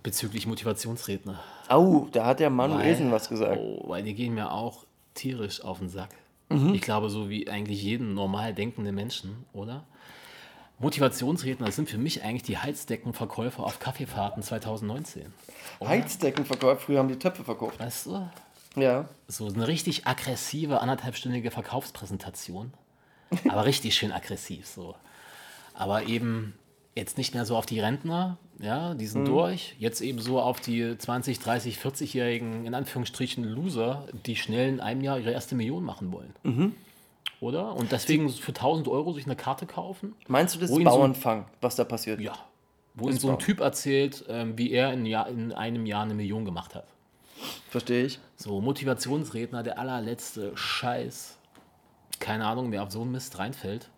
[0.02, 1.40] bezüglich Motivationsredner.
[1.70, 3.60] Au, da hat der Manuelsen was gesagt.
[3.60, 6.10] Oh, weil die gehen mir auch tierisch auf den Sack.
[6.50, 6.74] Mhm.
[6.74, 9.84] Ich glaube, so wie eigentlich jeden normal denkenden Menschen, oder?
[10.84, 15.34] Motivationsredner sind für mich eigentlich die Heizdeckenverkäufer auf Kaffeefahrten 2019.
[15.82, 17.80] Heizdecken verkauft, früher haben die Töpfe verkauft.
[17.80, 18.30] Weißt du?
[18.76, 19.08] Ja.
[19.28, 22.74] So eine richtig aggressive, anderthalbstündige Verkaufspräsentation.
[23.48, 24.96] Aber richtig schön aggressiv so.
[25.74, 26.54] Aber eben
[26.96, 29.76] jetzt nicht mehr so auf die Rentner, ja, die sind durch.
[29.80, 35.02] Jetzt eben so auf die 20, 30, 40-jährigen, in Anführungsstrichen, Loser, die schnell in einem
[35.02, 36.34] Jahr ihre erste Million machen wollen.
[37.44, 37.76] Oder?
[37.76, 40.16] Und deswegen für 1000 Euro sich eine Karte kaufen.
[40.28, 42.22] Meinst du das Wo ihn so- Bauernfang, was da passiert?
[42.22, 42.34] Ja.
[42.96, 46.14] Wo ihnen so ein Typ erzählt, ähm, wie er in, Jahr, in einem Jahr eine
[46.14, 46.88] Million gemacht hat.
[47.70, 48.20] Verstehe ich.
[48.38, 51.38] So, Motivationsredner, der allerletzte Scheiß.
[52.20, 53.90] Keine Ahnung, wer auf so einen Mist reinfällt.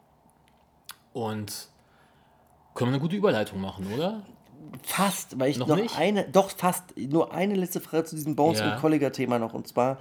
[1.13, 1.67] Und
[2.73, 4.23] können wir eine gute Überleitung machen, oder?
[4.81, 8.59] Fast, weil ich Noch noch, eine, doch fast, nur eine letzte Frage zu diesem Bones-
[8.59, 8.73] Ja.
[8.73, 9.53] und Kollega-Thema noch.
[9.53, 9.99] Und zwar,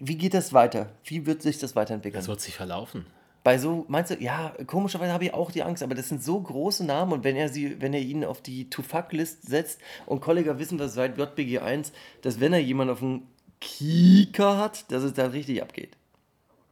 [0.00, 0.90] wie geht das weiter?
[1.04, 2.20] Wie wird sich das weiterentwickeln?
[2.20, 3.06] Das wird sich verlaufen.
[3.44, 6.40] Bei so, meinst du, ja, komischerweise habe ich auch die Angst, aber das sind so
[6.40, 10.58] große Namen und wenn er sie, wenn er ihn auf die To-Fuck-List setzt und Kollega
[10.58, 11.92] wissen das seit JBG 1,
[12.22, 13.22] dass wenn er jemanden auf dem
[13.60, 15.96] Kieker hat, dass es da richtig abgeht.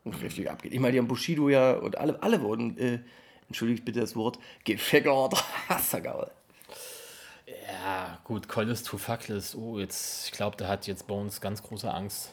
[0.05, 0.73] Und richtig abgeht.
[0.73, 2.99] Ich meine, die haben Bushido ja und alle, alle wurden, äh,
[3.49, 5.35] entschuldigt bitte das Wort, gefickert.
[5.69, 6.31] Hassergaul.
[7.47, 9.55] Ja, gut, Collis to Fucklist.
[9.55, 12.31] Oh, jetzt, ich glaube, da hat jetzt Bones ganz große Angst.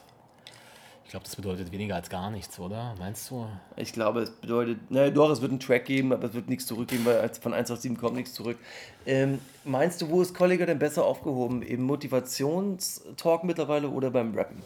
[1.14, 2.96] Ich glaube, das bedeutet weniger als gar nichts, oder?
[2.98, 3.46] Meinst du?
[3.76, 6.66] Ich glaube, es bedeutet, naja, doch, es wird einen Track geben, aber es wird nichts
[6.66, 8.58] zurückgeben, weil von 1 auf 7 kommt nichts zurück.
[9.06, 11.62] Ähm, meinst du, wo ist Kollega denn besser aufgehoben?
[11.62, 14.64] Im Motivationstalk mittlerweile oder beim Rappen?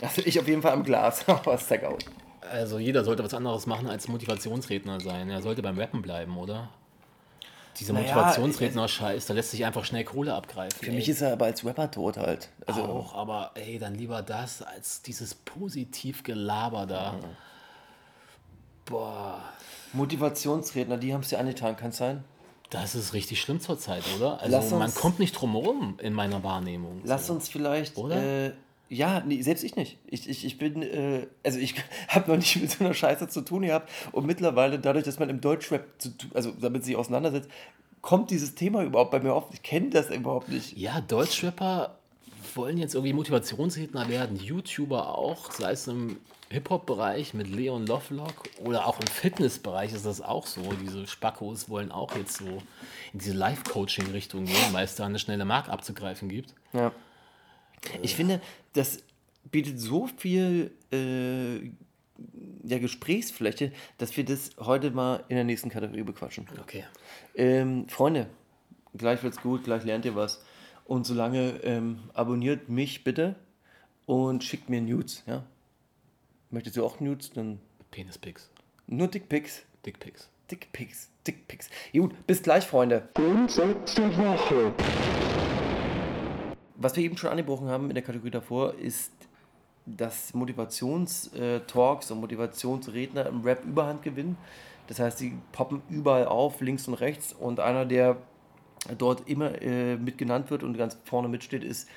[0.00, 2.04] Also ich auf jeden Fall am Glas, aber zeigt aus.
[2.52, 5.28] Also jeder sollte was anderes machen als Motivationsredner sein.
[5.28, 6.68] Er sollte beim Rappen bleiben, oder?
[7.78, 10.78] Diese Naja, Motivationsredner-Scheiß, da lässt sich einfach schnell Kohle abgreifen.
[10.78, 12.50] Für mich ist er aber als Rapper tot halt.
[12.66, 17.14] Also auch, aber ey, dann lieber das als dieses Positiv-Gelaber da.
[18.84, 19.40] Boah,
[19.92, 22.24] Motivationsredner, die haben es dir angetan, kann es sein?
[22.72, 24.40] das ist richtig schlimm zurzeit, oder?
[24.40, 27.02] Also uns- man kommt nicht drum herum in meiner Wahrnehmung.
[27.04, 27.34] Lass so.
[27.34, 27.98] uns vielleicht.
[27.98, 28.46] Oder?
[28.46, 28.52] Äh,
[28.92, 29.96] ja, nee, selbst ich nicht.
[30.06, 31.74] Ich, ich, ich bin, äh, also ich
[32.08, 33.90] habe noch nicht mit so einer Scheiße zu tun gehabt.
[34.12, 37.48] Und mittlerweile, dadurch, dass man im Deutschrap, zu, also damit sich auseinandersetzt,
[38.02, 39.46] kommt dieses Thema überhaupt bei mir auf.
[39.52, 40.76] Ich kenne das überhaupt nicht.
[40.76, 41.96] Ja, Deutschrapper
[42.54, 46.18] wollen jetzt irgendwie Motivationsredner werden, YouTuber auch, sei es im
[46.50, 50.60] Hip-Hop-Bereich mit Leon Lovelock oder auch im Fitnessbereich ist das auch so.
[50.82, 52.44] Diese Spackos wollen auch jetzt so
[53.14, 56.52] in diese Life-Coaching-Richtung gehen, weil es da eine schnelle Mark abzugreifen gibt.
[56.74, 56.92] Ja.
[58.02, 58.40] Ich finde,
[58.72, 59.02] das
[59.50, 61.56] bietet so viel äh,
[62.64, 66.46] ja, Gesprächsfläche, dass wir das heute mal in der nächsten Kategorie bequatschen.
[66.60, 66.84] Okay.
[67.34, 68.28] Ähm, Freunde,
[68.96, 70.44] gleich wird's gut, gleich lernt ihr was.
[70.84, 73.36] Und solange ähm, abonniert mich bitte
[74.06, 75.44] und schickt mir Nudes, ja.
[76.50, 77.30] Möchtest du auch Nudes?
[77.30, 77.60] Dann
[77.90, 78.50] Penis-Pics.
[78.86, 79.62] nur Dickpics.
[79.86, 80.28] Dickpics.
[80.50, 81.70] Dickpics, Dickpics.
[81.94, 83.08] Gut, bis gleich, Freunde.
[83.14, 84.74] Grundsatz der Woche.
[86.82, 89.12] Was wir eben schon angebrochen haben in der Kategorie davor, ist,
[89.86, 94.36] dass Motivationstalks und Motivationsredner im Rap Überhand gewinnen.
[94.88, 97.32] Das heißt, sie poppen überall auf, links und rechts.
[97.32, 98.16] Und einer, der
[98.98, 101.88] dort immer äh, mit genannt wird und ganz vorne mitsteht, ist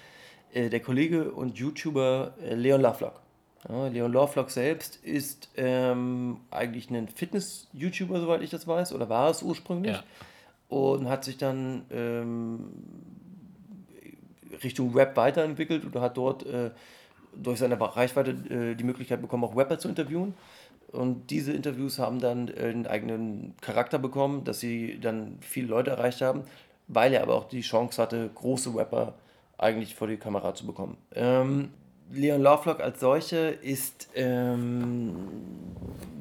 [0.53, 3.19] äh, der Kollege und YouTuber äh, Leon Lovelock.
[3.67, 9.31] Ja, Leon Lovelock selbst ist ähm, eigentlich ein Fitness-YouTuber, soweit ich das weiß, oder war
[9.31, 9.95] es ursprünglich.
[9.95, 10.03] Ja.
[10.67, 12.69] Und hat sich dann ähm,
[14.63, 16.71] Richtung Rap weiterentwickelt und hat dort äh,
[17.35, 20.33] durch seine Reichweite äh, die Möglichkeit bekommen, auch Rapper zu interviewen.
[20.91, 25.91] Und diese Interviews haben dann äh, einen eigenen Charakter bekommen, dass sie dann viele Leute
[25.91, 26.43] erreicht haben,
[26.87, 29.15] weil er aber auch die Chance hatte, große Rapper
[29.57, 30.97] eigentlich vor die Kamera zu bekommen.
[31.13, 31.69] Ähm,
[32.11, 35.15] Leon Lovelock als solche ist ähm,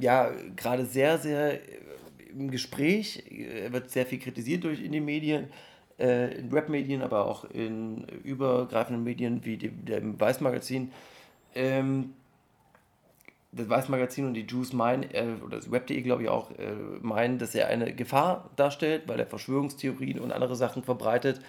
[0.00, 1.58] ja gerade sehr, sehr
[2.30, 3.22] im Gespräch.
[3.30, 5.48] Er wird sehr viel kritisiert durch in den Medien,
[5.98, 10.92] äh, in Rap-Medien, aber auch in übergreifenden Medien wie dem, dem Weiß-Magazin.
[11.54, 12.14] Ähm,
[13.52, 17.38] das Weiß-Magazin und die Jews meinen, äh, oder das Web.de glaube ich auch, äh, meinen,
[17.38, 21.40] dass er eine Gefahr darstellt, weil er Verschwörungstheorien und andere Sachen verbreitet.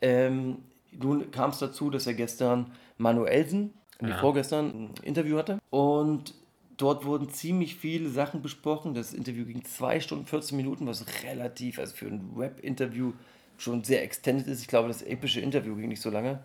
[0.00, 0.58] Ähm,
[0.92, 5.58] nun kam es dazu, dass er gestern Manuelsen, nee, vorgestern, ein Interview hatte.
[5.70, 6.34] Und
[6.76, 8.94] dort wurden ziemlich viele Sachen besprochen.
[8.94, 13.12] Das Interview ging 2 Stunden 14 Minuten, was relativ, also für ein Web-Interview
[13.60, 14.60] schon sehr extended ist.
[14.60, 16.40] Ich glaube, das epische Interview ging nicht so lange.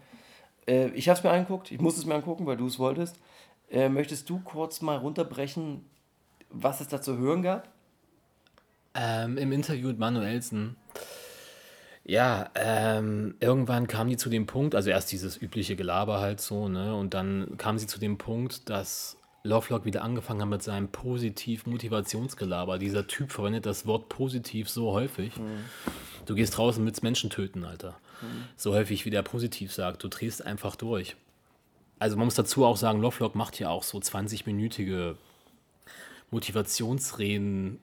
[0.68, 3.20] Äh, ich habe es mir angeguckt, ich muss es mir angucken, weil du es wolltest.
[3.70, 5.86] Äh, möchtest du kurz mal runterbrechen,
[6.50, 7.68] was es da zu hören gab?
[8.94, 10.76] Ähm, Im Interview mit Manuelsen.
[12.08, 16.70] Ja, ähm, irgendwann kam die zu dem Punkt, also erst dieses übliche Gelaber halt so,
[16.70, 16.96] ne?
[16.96, 22.78] Und dann kam sie zu dem Punkt, dass Lovelock wieder angefangen hat mit seinem positiv-Motivationsgelaber.
[22.80, 25.34] Dieser Typ verwendet das Wort positiv so häufig.
[26.26, 27.96] Du gehst draußen mit Menschen töten, Alter.
[28.58, 30.04] So häufig, wie der positiv sagt.
[30.04, 31.16] Du drehst einfach durch.
[32.00, 35.16] Also man muss dazu auch sagen, Lovelock macht ja auch so 20-minütige
[36.32, 37.80] Motivationsreden,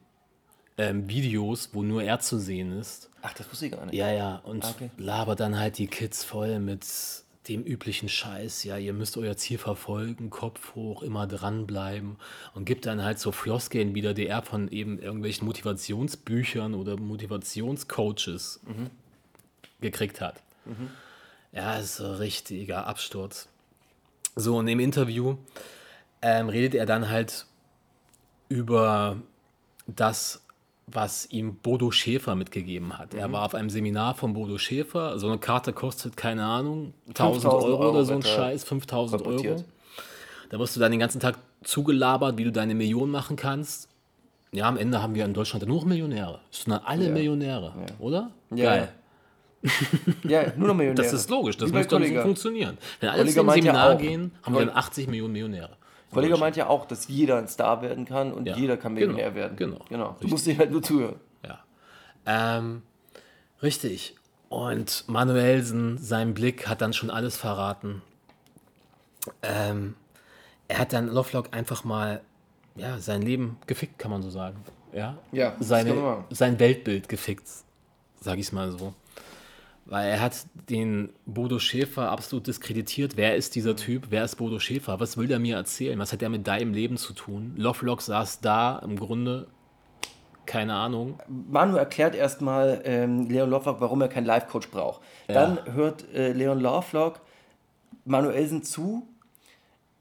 [0.79, 3.11] ähm, Videos, wo nur er zu sehen ist.
[3.23, 3.95] Ach, das wusste ich gar nicht.
[3.95, 4.91] Ja, ja, und Okay.
[4.97, 6.85] labert dann halt die Kids voll mit
[7.49, 8.65] dem üblichen Scheiß.
[8.65, 12.17] Ja, ihr müsst euer Ziel verfolgen, Kopf hoch, immer dranbleiben
[12.55, 18.61] und gibt dann halt so Floskeln wieder, die er von eben irgendwelchen Motivationsbüchern oder Motivationscoaches
[19.81, 20.43] gekriegt hat.
[21.53, 23.49] Ja, ist so ein richtiger Absturz.
[24.37, 25.37] So, und im Interview
[26.23, 27.47] ähm, redet er dann halt
[28.49, 29.21] über
[29.87, 30.42] das,
[30.87, 33.15] was ihm Bodo Schäfer mitgegeben hat.
[33.15, 35.19] Er war auf einem Seminar von Bodo Schäfer.
[35.19, 39.65] So eine Karte kostet, keine Ahnung, 1000 5000 Euro, oder so ein Scheiß, 5000 Euro.
[40.51, 43.89] Da wirst du dann den ganzen Tag zugelabert, wie du deine Million machen kannst.
[44.51, 46.41] Ja, am Ende haben wir in Deutschland nur noch Millionäre.
[46.51, 48.31] Sind dann alle Millionäre, oder?
[48.55, 48.65] Ja.
[48.65, 48.89] Geil.
[50.25, 51.03] Ja, nur noch Millionäre.
[51.05, 52.77] Das ist logisch, das muss dann so funktionieren.
[53.01, 55.71] Wenn alle Kollega ja Seminar auch- gehen, haben wir dann 80 Millionen Millionäre.
[56.13, 58.57] Kollege meint ja auch, dass jeder ein Star werden kann und Ja.
[58.57, 59.57] jeder kann Genau, Millionär werden.
[59.57, 59.79] genau.
[59.89, 60.07] genau.
[60.09, 60.31] Du Richtig.
[60.31, 61.17] musst dir halt nur zuhören.
[61.45, 61.59] Ja.
[62.27, 62.83] Ähm,
[63.63, 64.15] richtig.
[64.49, 68.03] Und Manuelsen, sein Blick hat dann schon alles verraten.
[69.43, 69.95] Ähm,
[70.69, 72.21] er hat dann Lovelock einfach mal
[72.77, 74.57] ja, sein Leben gefickt, kann man so sagen.
[74.93, 77.49] Ja, Ja, Seine, sein Weltbild gefickt,
[78.21, 78.93] sage ich es mal so.
[79.85, 83.17] Weil er hat den Bodo Schäfer absolut diskreditiert.
[83.17, 84.07] Wer ist dieser Typ?
[84.11, 85.01] Wer ist Bodo Schäfer?
[85.01, 85.99] Was will der mir erzählen?
[85.99, 87.55] Was hat er mit deinem Leben zu tun?
[87.57, 89.49] Lovelock saß da im Grunde,
[90.47, 95.01] keine Ahnung, Manu erklärt erstmal ähm, Leon Lovelock, warum er keinen Life-Coach braucht.
[95.29, 97.21] Dann hört äh, Leon Lovelock
[98.05, 99.07] Manuelsen zu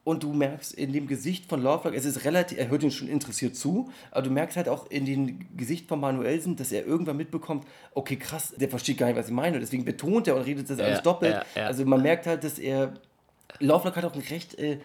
[0.03, 3.07] und du merkst in dem Gesicht von Lovelock, es ist relativ, er hört ihn schon
[3.07, 7.18] interessiert zu, aber du merkst halt auch in dem Gesicht von Manuelsen, dass er irgendwann
[7.18, 9.60] mitbekommt, okay, krass, der versteht gar nicht, was ich meine.
[9.60, 11.34] Deswegen betont er und redet das alles doppelt.
[11.34, 11.68] ja, ja.
[11.68, 12.94] Also man merkt halt, dass er,
[13.60, 14.80] Lovelock hat auch einen recht äh,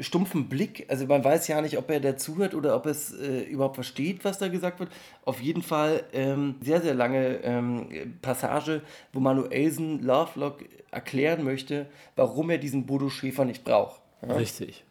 [0.00, 0.86] stumpfen Blick.
[0.88, 4.24] Also man weiß ja nicht, ob er da zuhört oder ob es äh, überhaupt versteht,
[4.24, 4.90] was da gesagt wird.
[5.24, 12.48] Auf jeden Fall ähm, sehr, sehr lange ähm, Passage, wo Manuelsen Lovelock erklären möchte, warum
[12.50, 14.00] er diesen Bodo Schäfer nicht braucht.
[14.22, 14.34] Ja?
[14.34, 14.84] Richtig.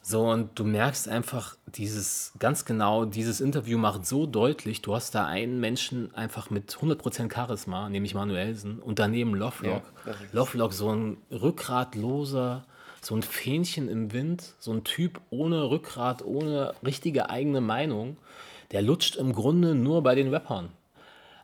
[0.00, 5.14] So, und du merkst einfach dieses, ganz genau, dieses Interview macht so deutlich, du hast
[5.14, 9.82] da einen Menschen einfach mit 100% Charisma, nämlich Manuelsen, und daneben Lovelock.
[10.06, 12.64] Ja, Lovelock, so ein rückgratloser,
[13.02, 18.16] so ein Fähnchen im Wind, so ein Typ ohne Rückgrat, ohne richtige eigene Meinung,
[18.70, 20.70] der lutscht im Grunde nur bei den Rappern.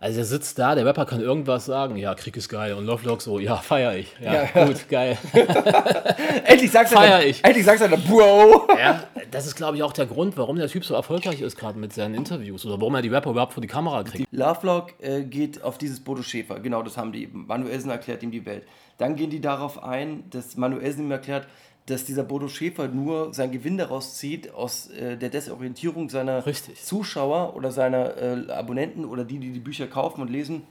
[0.05, 2.75] Also er sitzt da, der Rapper kann irgendwas sagen, ja, Krieg ist geil.
[2.75, 4.15] Und Lovelock so, ja, feier ich.
[4.21, 4.67] Ja, Ja.
[4.67, 5.17] gut, geil.
[6.45, 7.43] Endlich sagst du Feier dann, ich.
[7.43, 8.69] Endlich sagst du dann, Bro!
[8.79, 11.79] Ja, das ist, glaube ich, auch der Grund, warum der Typ so erfolgreich ist, gerade
[11.79, 14.29] mit seinen Interviews oder warum er die Rapper überhaupt vor die Kamera kriegt.
[14.31, 17.27] Lovelock äh, geht auf dieses Bodo Schäfer, genau das haben die.
[17.33, 18.65] Manuelsen erklärt ihm die Welt.
[18.99, 21.47] Dann gehen die darauf ein, dass Manuelsen ihm erklärt,
[21.87, 26.83] dass dieser Bodo Schäfer nur sein Gewinn daraus zieht, aus äh, der Desorientierung seiner Richtig.
[26.83, 30.63] Zuschauer oder seiner äh, Abonnenten oder die, die die Bücher kaufen und lesen.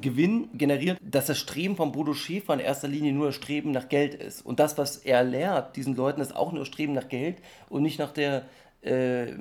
[0.00, 3.88] Gewinn generiert, dass das Streben von Bodo Schäfer in erster Linie nur das Streben nach
[3.88, 4.44] Geld ist.
[4.44, 7.82] Und das, was er lehrt, diesen Leuten, ist auch nur das Streben nach Geld und
[7.82, 8.44] nicht nach der
[8.80, 9.32] äh,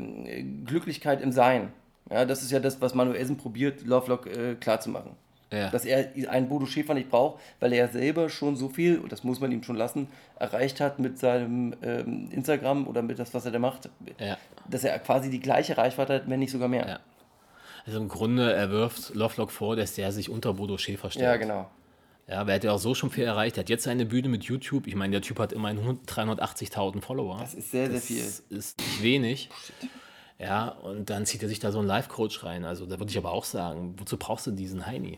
[0.66, 1.72] Glücklichkeit im Sein.
[2.10, 5.12] Ja, das ist ja das, was Manuelsen probiert, Lovelock äh, klarzumachen.
[5.52, 5.70] Ja.
[5.70, 9.24] Dass er einen Bodo Schäfer nicht braucht, weil er selber schon so viel, und das
[9.26, 10.08] muss man ihm schon lassen,
[10.40, 14.38] erreicht hat mit seinem ähm, Instagram oder mit das, was er da macht, Ja.
[14.70, 16.88] dass er quasi die gleiche Reichweite hat, wenn nicht sogar mehr.
[16.88, 17.00] Ja.
[17.86, 21.26] Also im Grunde, er wirft Lovelock vor, dass der sich unter Bodo Schäfer stellt.
[21.26, 21.70] Ja, genau.
[22.28, 23.58] Ja, aber er hat ja auch so schon viel erreicht.
[23.58, 24.88] Er hat jetzt seine Bühne mit YouTube.
[24.88, 27.38] Ich meine, der Typ hat immerhin 380.000 Follower.
[27.42, 28.58] Das ist sehr, sehr Das viel.
[28.58, 29.50] ist nicht wenig.
[30.40, 32.64] Ja, und dann zieht er sich da so einen Live-Coach rein.
[32.64, 35.18] Also da würde ich aber auch sagen, wozu brauchst du diesen Heini?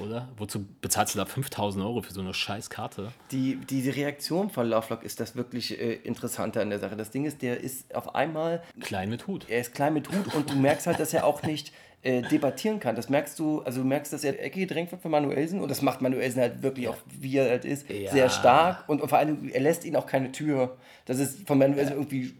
[0.00, 0.28] Oder?
[0.36, 3.12] Wozu bezahlst du da 5000 Euro für so eine scheiß Karte?
[3.30, 6.96] Die, die Reaktion von Lovelock ist das wirklich äh, Interessante an der Sache.
[6.96, 9.46] Das Ding ist, der ist auf einmal Klein mit Hut.
[9.48, 11.72] er ist klein mit Hut und du merkst halt, dass er auch nicht
[12.02, 12.96] äh, debattieren kann.
[12.96, 15.70] Das merkst du, also du merkst, dass er die Ecke gedrängt wird von Manuelsen und
[15.70, 18.10] das macht Manuelsen halt wirklich auch, wie er halt ist, Ja.
[18.12, 20.76] sehr stark und, und vor allem, er lässt ihn auch keine Tür.
[21.06, 22.34] Das ist von Manuelsen irgendwie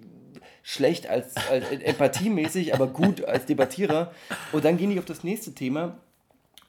[0.62, 4.12] schlecht als, als empathiemäßig, aber gut als Debattierer.
[4.52, 5.98] Und dann gehen die auf das nächste Thema,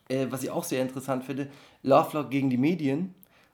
[0.09, 1.47] äh, was ich auch sehr interessant finde,
[1.83, 3.13] Lovelock gegen die Medien,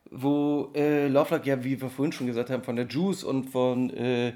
[0.09, 3.89] wo äh, Lovelock ja, wie wir vorhin schon gesagt haben, von der Juice und von,
[3.91, 4.33] äh,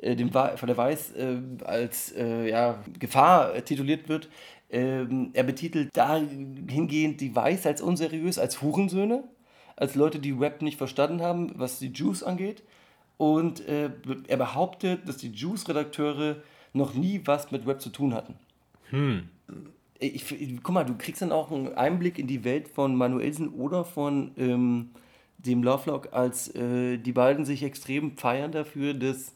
[0.00, 4.28] äh dem, von der Weiß äh, als äh, ja, Gefahr tituliert wird.
[4.70, 9.24] Ähm, er betitelt dahingehend die Weiß als unseriös, als Hurensöhne,
[9.76, 12.62] als Leute, die Rap nicht verstanden haben, was die Juice angeht.
[13.16, 16.42] Und er behauptet, dass die Juice-Redakteure
[16.72, 18.34] noch nie was mit Rap zu tun hatten.
[18.90, 19.28] Hm.
[20.06, 23.84] Ich, guck mal, du kriegst dann auch einen Einblick in die Welt von Manuelsen oder
[23.84, 24.90] von ähm,
[25.38, 29.34] dem Lovelock, als äh, die beiden sich extrem feiern dafür, dass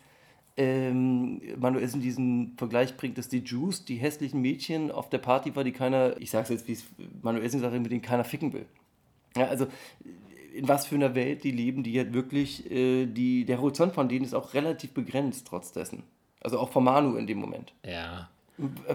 [0.57, 5.65] ähm, Manuelsen diesen Vergleich bringt, dass die Juice, die hässlichen Mädchen auf der Party war,
[5.65, 6.85] die keiner, ich sag's jetzt, wie es
[7.23, 8.67] Manuelsen sagt, mit denen keiner ficken will.
[9.37, 9.69] Ja, also
[10.55, 14.09] in was für einer Welt die leben, die halt wirklich, äh, die, der Horizont von
[14.09, 16.03] denen ist auch relativ begrenzt trotz dessen.
[16.41, 17.73] Also auch von Manu in dem Moment.
[17.85, 18.29] Ja.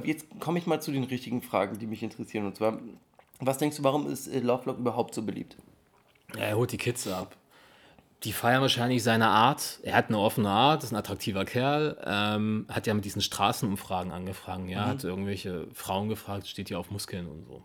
[0.03, 2.45] Jetzt komme ich mal zu den richtigen Fragen, die mich interessieren.
[2.45, 2.79] Und zwar,
[3.39, 5.55] was denkst du, warum ist äh, Lovelock überhaupt so beliebt?
[6.35, 7.35] Ja, er holt die Kids ab.
[8.23, 9.79] Die feiern wahrscheinlich seine Art.
[9.83, 11.97] Er hat eine offene Art, ist ein attraktiver Kerl.
[12.05, 14.69] Ähm, hat ja mit diesen Straßenumfragen angefangen.
[14.69, 14.89] Ja, mhm.
[14.89, 17.63] hat irgendwelche Frauen gefragt, steht hier auf Muskeln und so.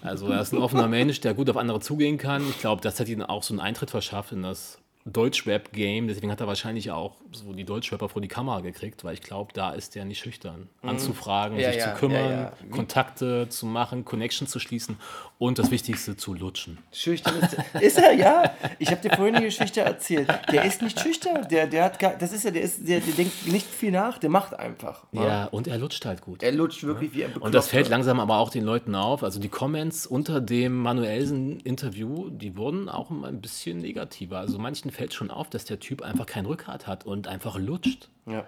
[0.00, 2.48] Also er ist ein offener Mensch, der gut auf andere zugehen kann.
[2.48, 6.06] Ich glaube, das hat ihm auch so einen Eintritt verschafft in das Deutschrap-Game.
[6.06, 9.52] Deswegen hat er wahrscheinlich auch so die Deutschrapper vor die Kamera gekriegt, weil ich glaube,
[9.52, 10.68] da ist der nicht schüchtern.
[10.82, 10.88] Mhm.
[10.88, 14.96] Anzufragen, ja, sich ja, zu kümmern, ja, Kontakte zu machen, Connection zu schließen
[15.38, 16.78] und das Wichtigste zu lutschen.
[16.92, 18.54] Schüchtern ist, ist er, ja.
[18.78, 20.28] Ich habe dir vorhin die Geschichte erzählt.
[20.52, 21.48] Der ist nicht schüchtern.
[21.50, 24.18] Der, der hat gar, das ist ja, der, ist, der, der denkt nicht viel nach,
[24.18, 25.04] der macht einfach.
[25.10, 26.44] Ja, und er lutscht halt gut.
[26.44, 29.24] Er lutscht wirklich wie ein Und das fällt langsam aber auch den Leuten auf.
[29.24, 34.38] Also die Comments unter dem Manuelsen-Interview, die wurden auch ein bisschen negativer.
[34.38, 38.08] Also manchen fällt schon auf, dass der Typ einfach kein Rückgrat hat und einfach lutscht.
[38.26, 38.46] Ja.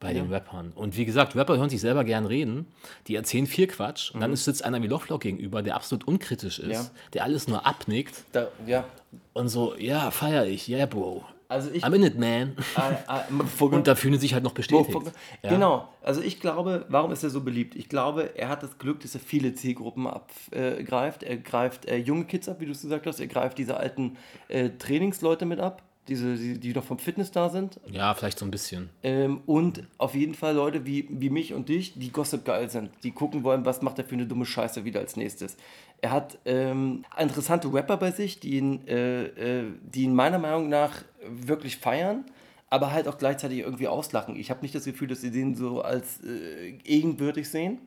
[0.00, 0.22] Bei ja.
[0.22, 0.70] den Rappern.
[0.76, 2.68] Und wie gesagt, Rapper hören sich selber gern reden.
[3.08, 4.12] Die erzählen viel Quatsch.
[4.12, 4.20] Und mhm.
[4.20, 6.90] dann sitzt einer wie Lovelock gegenüber, der absolut unkritisch ist, ja.
[7.14, 8.14] der alles nur abnickt.
[8.30, 8.84] Da, ja.
[9.32, 11.24] Und so, ja, feier ich, yeah, Bro.
[11.48, 12.56] Also ich, I'm in it, man.
[12.76, 14.98] I, I, und da fühlen sie sich halt noch bestätigt.
[15.42, 15.48] Ja.
[15.48, 15.88] Genau.
[16.02, 17.74] Also ich glaube, warum ist er so beliebt?
[17.74, 21.22] Ich glaube, er hat das Glück, dass er viele Zielgruppen abgreift.
[21.22, 23.18] Äh, er greift äh, junge Kids ab, wie du es gesagt hast.
[23.18, 24.18] Er greift diese alten
[24.48, 27.78] äh, Trainingsleute mit ab diese, die, die noch vom Fitness da sind.
[27.90, 28.88] Ja, vielleicht so ein bisschen.
[29.02, 32.90] Ähm, und auf jeden Fall Leute wie, wie mich und dich, die Gossip geil sind,
[33.02, 35.56] die gucken wollen, was macht er für eine dumme Scheiße wieder als nächstes.
[36.00, 40.68] Er hat ähm, interessante Rapper bei sich, die ihn, äh, äh, die ihn meiner Meinung
[40.68, 42.24] nach wirklich feiern,
[42.70, 44.36] aber halt auch gleichzeitig irgendwie auslachen.
[44.36, 47.78] Ich habe nicht das Gefühl, dass sie den so als äh, ebenbürtig sehen.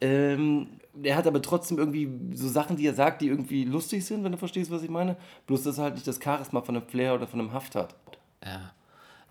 [0.00, 0.68] Ähm,
[1.02, 4.32] er hat aber trotzdem irgendwie so Sachen, die er sagt, die irgendwie lustig sind, wenn
[4.32, 5.16] du verstehst, was ich meine.
[5.46, 7.94] Bloß, dass er halt nicht das Charisma von einem Flair oder von einem Haft hat.
[8.44, 8.72] Ja.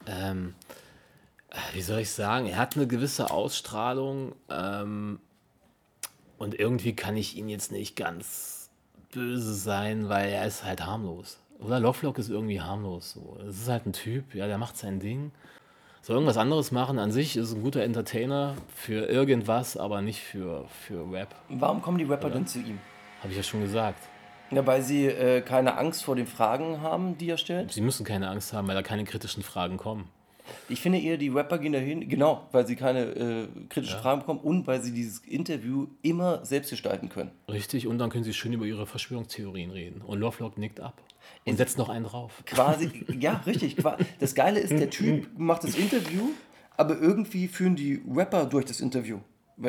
[0.06, 0.56] Ähm,
[1.74, 2.48] wie soll ich sagen?
[2.48, 5.20] Er hat eine gewisse Ausstrahlung ähm,
[6.38, 8.70] und irgendwie kann ich ihn jetzt nicht ganz
[9.12, 11.40] böse sein, weil er ist halt harmlos.
[11.60, 13.12] Oder Lovelock ist irgendwie harmlos.
[13.12, 13.38] So.
[13.48, 15.32] Es ist halt ein Typ, ja, der macht sein Ding
[16.08, 17.00] soll irgendwas anderes machen.
[17.00, 21.36] An sich ist ein guter Entertainer für irgendwas, aber nicht für, für Rap.
[21.50, 22.80] Warum kommen die Rapper denn zu ihm?
[23.20, 24.00] Habe ich ja schon gesagt.
[24.50, 27.74] Ja, weil sie äh, keine Angst vor den Fragen haben, die er stellt?
[27.74, 30.08] Sie müssen keine Angst haben, weil da keine kritischen Fragen kommen.
[30.70, 34.02] Ich finde eher, die Rapper gehen dahin, genau, weil sie keine äh, kritischen ja.
[34.02, 37.32] Fragen bekommen und weil sie dieses Interview immer selbst gestalten können.
[37.52, 40.02] Richtig, und dann können sie schön über ihre Verschwörungstheorien reden.
[40.02, 41.02] Und Lovelock nickt ab.
[41.52, 42.44] Und setzt noch einen drauf.
[42.46, 43.78] Quasi, ja, richtig.
[44.20, 46.32] Das Geile ist, der Typ macht das Interview,
[46.76, 49.20] aber irgendwie führen die Rapper durch das Interview.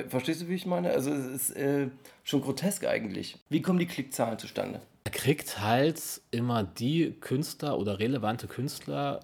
[0.09, 0.91] Verstehst du, wie ich meine?
[0.91, 1.89] Also es ist äh,
[2.23, 3.39] schon grotesk eigentlich.
[3.49, 4.83] Wie kommen die Klickzahlen zustande?
[5.05, 9.21] Er kriegt halt immer die Künstler oder relevante Künstler,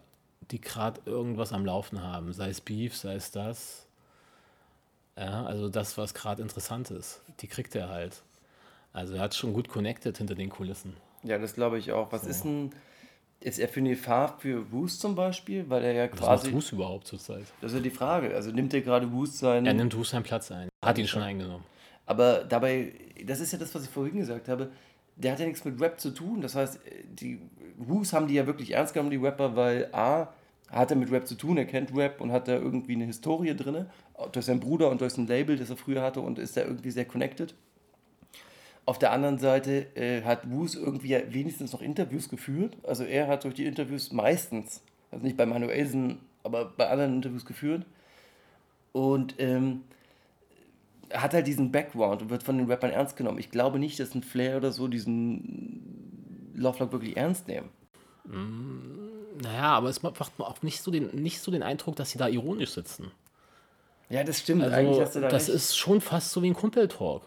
[0.51, 2.33] die gerade irgendwas am Laufen haben.
[2.33, 3.87] Sei es Beef, sei es das.
[5.19, 7.21] Ja, also das, was gerade interessant ist.
[7.41, 8.23] Die kriegt er halt.
[8.95, 10.97] Also er hat schon gut connected hinter den Kulissen.
[11.25, 12.13] Ja, das glaube ich auch.
[12.13, 12.29] Was so.
[12.29, 12.71] ist denn,
[13.41, 15.69] ist er für eine Gefahr für Woost zum Beispiel?
[15.69, 16.23] Weil er ja quasi.
[16.23, 17.45] Was macht Woost überhaupt zurzeit?
[17.61, 18.35] Das ist ja die Frage.
[18.35, 19.67] Also nimmt er gerade Woost seinen.
[19.67, 20.69] Er nimmt Woost seinen Platz ein.
[20.85, 21.65] Hat ihn schon eingenommen.
[22.07, 22.93] Aber dabei,
[23.25, 24.71] das ist ja das, was ich vorhin gesagt habe,
[25.17, 26.41] der hat ja nichts mit Rap zu tun.
[26.41, 27.41] Das heißt, die
[27.79, 30.29] Woos haben die ja wirklich ernst genommen, die Rapper, weil A,
[30.71, 33.55] hat er mit Rap zu tun, er kennt Rap und hat da irgendwie eine Historie
[33.55, 33.87] drin,
[34.33, 36.91] durch seinen Bruder und durch sein Label, das er früher hatte und ist da irgendwie
[36.91, 37.55] sehr connected.
[38.87, 42.77] Auf der anderen Seite äh, hat Woos irgendwie wenigstens noch Interviews geführt.
[42.83, 47.47] Also er hat durch die Interviews meistens, also nicht bei Manuelsen, aber bei anderen Interviews
[47.47, 47.87] geführt.
[48.93, 49.83] Und ähm,
[51.13, 53.39] hat halt diesen Background und wird von den Rappern ernst genommen.
[53.39, 57.69] Ich glaube nicht, dass ein Flair oder so diesen Lovelock wirklich ernst nehmen.
[58.25, 62.19] Mm, Naja, aber es macht auch nicht so, den, nicht so den Eindruck, dass sie
[62.19, 63.11] da ironisch sitzen.
[64.11, 64.63] Ja, das stimmt.
[64.63, 65.57] Also, Eigentlich hast du da das recht.
[65.57, 67.23] ist schon fast so wie ein Kumpeltalk.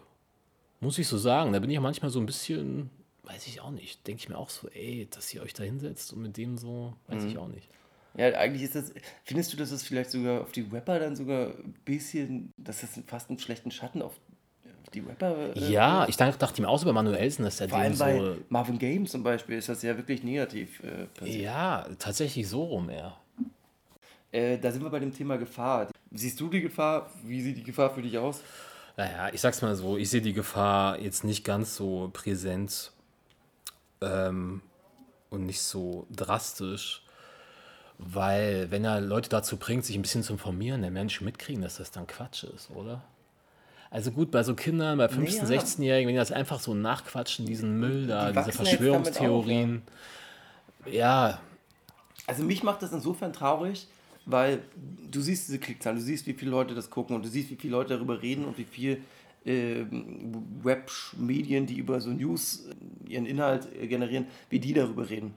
[0.80, 1.54] Muss ich so sagen.
[1.54, 2.90] Da bin ich manchmal so ein bisschen,
[3.24, 4.06] weiß ich auch nicht.
[4.08, 6.94] Denke ich mir auch so, ey, dass ihr euch da hinsetzt und mit dem so,
[7.08, 7.30] weiß Mhm.
[7.30, 7.70] ich auch nicht.
[8.16, 8.91] Ja, eigentlich ist das.
[9.26, 12.99] Findest du, dass es vielleicht sogar auf die Rapper dann sogar ein bisschen, dass das
[13.06, 14.14] fast einen schlechten Schatten auf,
[14.94, 15.56] die Rapper.
[15.56, 18.04] äh, Ja, ich dachte, dachte mir auch so bei Manuelsen, dass der Vor allem so.
[18.04, 21.08] bei Marvin Game zum Beispiel ist das ja wirklich negativ äh.
[21.41, 23.18] Ja, tatsächlich so rum eher.
[24.32, 25.88] Äh, da sind wir bei dem Thema Gefahr.
[26.12, 27.12] Siehst du die Gefahr?
[27.24, 28.41] Wie sieht die Gefahr für dich aus?
[28.98, 32.91] Naja, ich sag's mal so, ich sehe die Gefahr jetzt nicht ganz so präsent
[34.02, 34.61] ähm,
[35.30, 37.03] und nicht so drastisch,
[37.99, 41.78] weil wenn er Leute dazu bringt, sich ein bisschen zu informieren, der Mensch mitkriegen, dass
[41.78, 43.03] das dann Quatsch ist, oder?
[43.90, 45.61] Also gut, bei so Kindern, bei 15-, Naja.
[45.61, 48.68] 16-Jährigen, wenn die das einfach so nachquatschen, diesen Müll da, Die diese wachsen jetzt damit
[48.69, 49.82] Verschwörungstheorien.
[50.86, 51.40] ja,
[52.26, 53.88] Also mich macht das insofern traurig,
[54.28, 54.62] weil
[55.10, 57.56] du siehst diese Klickzahlen, du siehst, wie viele Leute das gucken und du siehst, wie
[57.56, 59.02] viele Leute darüber reden und wie viel
[59.45, 65.36] ähm, Web-Medien, die über so News äh, ihren Inhalt äh, generieren, wie die darüber reden.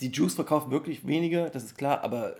[0.00, 2.36] Die Juice verkaufen wirklich weniger, das ist klar, aber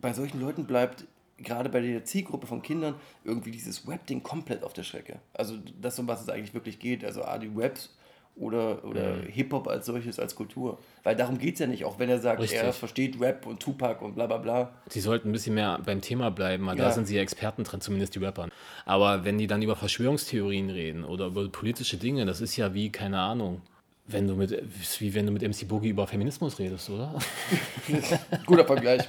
[0.00, 1.04] bei solchen Leuten bleibt
[1.36, 2.94] gerade bei der Zielgruppe von Kindern
[3.24, 5.20] irgendwie dieses Web-Ding komplett auf der Strecke.
[5.34, 7.04] Also das, um was es eigentlich wirklich geht.
[7.04, 7.94] Also A, die Raps
[8.36, 10.78] oder, oder Hip-Hop als solches, als Kultur.
[11.02, 12.58] Weil darum geht es ja nicht, auch wenn er sagt, Richtig.
[12.60, 14.72] er versteht Rap und Tupac und bla bla bla.
[14.88, 16.84] Sie sollten ein bisschen mehr beim Thema bleiben, weil Ja.
[16.84, 18.48] da sind sie Experten drin, zumindest die Rapper.
[18.86, 22.90] Aber wenn die dann über Verschwörungstheorien reden oder über politische Dinge, das ist ja wie,
[22.90, 23.60] keine Ahnung,
[24.06, 24.50] wenn du mit,
[24.98, 27.14] wie wenn du mit MC Boogie über Feminismus redest, oder?
[28.46, 29.02] Guter Vergleich.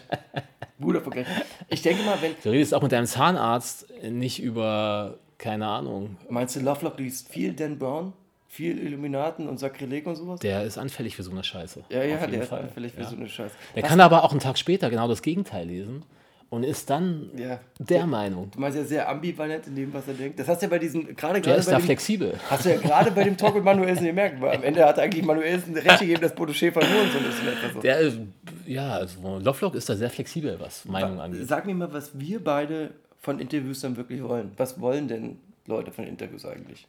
[0.79, 1.27] Guter Vergleich.
[1.69, 2.33] Ich denke mal, wenn.
[2.43, 7.53] Du redest auch mit deinem Zahnarzt nicht über, keine Ahnung, Meinst du, Lovelock liest viel
[7.53, 8.13] Dan Brown?
[8.53, 10.39] Viel Illuminaten und Sakrileg und sowas?
[10.39, 11.85] der ist anfällig für so eine Scheiße.
[11.89, 12.69] ja, ja, der ist Fall.
[12.71, 13.07] vielleicht für ja.
[13.09, 13.55] so eine Scheiße.
[13.75, 16.03] Der Was- kann aber auch einen Tag später genau das Gegenteil lesen
[16.51, 17.59] und ist dann Ja.
[17.79, 18.51] der Meinung.
[18.51, 20.37] Du meinst ja sehr ambivalent in dem, was er denkt.
[20.37, 22.39] Das hast du ja bei diesem, gerade Der gerade ist bei da dem, flexibel.
[22.47, 25.25] Hast du ja gerade bei dem Talk mit Manuelsen gemerkt, weil am Ende hat eigentlich
[25.25, 27.79] Manuelsen recht gegeben, dass Bodo Schäfer nur und so ein bisschen etwas so.
[27.81, 28.19] Der, ist-
[28.67, 31.47] ja, also Lovelock ist da sehr flexibel, was Meinung angeht.
[31.47, 34.51] Sag mir mal, was wir beide von Interviews dann wirklich wollen.
[34.57, 36.85] Was wollen denn Leute von Interviews eigentlich?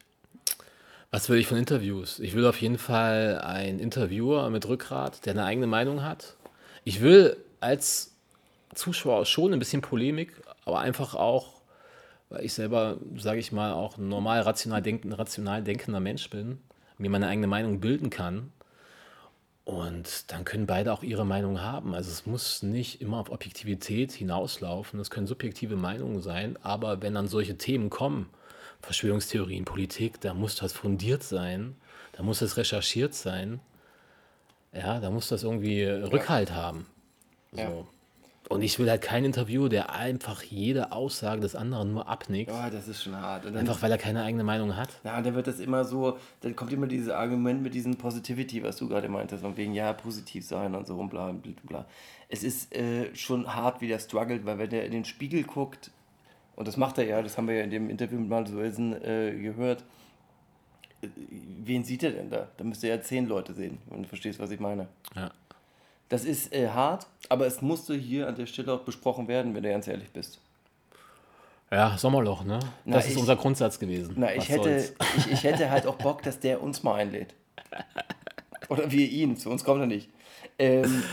[1.15, 2.19] Was will ich von Interviews?
[2.19, 6.35] Ich will auf jeden Fall einen Interviewer mit Rückgrat, der eine eigene Meinung hat.
[6.83, 8.13] Ich will als
[8.73, 10.33] Zuschauer schon ein bisschen Polemik,
[10.65, 11.61] aber einfach auch,
[12.27, 16.59] weil ich selber, sage ich mal, auch ein normal rational, denk rational denkender Mensch bin,
[16.97, 18.51] mir meine eigene Meinung bilden kann.
[19.63, 21.95] Und dann können beide auch ihre Meinung haben.
[21.95, 24.99] Also es muss nicht immer auf Objektivität hinauslaufen.
[24.99, 26.59] Es können subjektive Meinungen sein.
[26.61, 28.29] Aber wenn dann solche Themen kommen,
[28.85, 31.75] Verschwörungstheorien, Politik, da muss das fundiert sein.
[32.13, 33.59] Da muss es recherchiert sein.
[34.73, 36.85] Ja, da muss das irgendwie Rückhalt haben.
[37.51, 37.61] So.
[37.61, 37.69] Ja.
[38.47, 42.51] Und ich will halt kein Interview, der einfach jede Aussage des anderen nur abnickt.
[42.53, 43.47] Oh, das ist schon hart.
[43.47, 44.89] Einfach weil er keine eigene Meinung hat.
[45.03, 48.77] ja, dann wird das immer so, dann kommt immer dieses Argument mit diesem Positivity, was
[48.77, 51.85] du gerade meintest, von wegen, ja, positiv sein und so und bla, bla, bla.
[52.29, 55.89] Es ist äh, schon hart, wie der struggelt, weil wenn der in den Spiegel guckt,
[56.55, 59.31] und das macht er ja, das haben wir ja in dem Interview mit Manuelsen äh,
[59.39, 59.83] gehört,
[61.63, 62.47] wen sieht er denn da?
[62.57, 64.87] Da müsste er ja zehn Leute sehen, wenn du verstehst, was ich meine.
[65.15, 65.31] Ja.
[66.09, 69.63] Das ist äh, hart, aber es musste hier an der Stelle auch besprochen werden, wenn
[69.63, 70.39] du ganz ehrlich bist.
[71.71, 72.59] Ja, Sommerloch, ne?
[72.85, 74.13] Na, das ist ich- unser Grundsatz gewesen.
[74.17, 77.33] Na, Was ich hätte, ich, ich hätte halt auch Bock, dass der uns mal einlädt.
[78.69, 80.09] Oder wir ihn, zu uns kommt er nicht.
[80.59, 81.03] Ähm,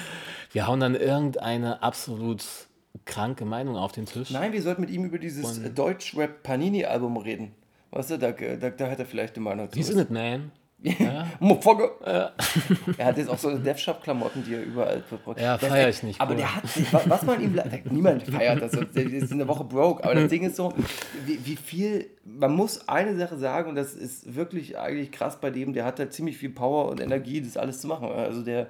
[0.53, 2.45] Wir hauen dann irgendeine absolut
[3.05, 4.31] kranke Meinung auf den Tisch.
[4.31, 7.55] nein, wir sollten mit ihm über dieses äh, Deutsch-Rap-Panini-Album reden.
[7.91, 9.77] Weißt du, da, da, da hat er vielleicht eine Meinung zu.
[9.77, 10.51] Wie ist it, man?
[11.41, 12.33] Motherfucker.
[12.99, 15.41] Er hat jetzt auch so Death Shop-Klamotten, die er überall verbraucht.
[15.41, 16.39] Ja, Der ist feier echt- ich nicht, Aber cool.
[16.39, 17.61] der hat was man ihm,
[17.91, 20.03] niemand feiert das, der ist in der Woche broke.
[20.03, 20.73] Aber das Ding ist so,
[21.25, 25.51] wie, wie viel, man muss eine Sache sagen, und das ist wirklich eigentlich krass bei
[25.51, 28.09] dem, der hat halt ziemlich viel Power und Energie, das alles zu machen.
[28.09, 28.67] Also der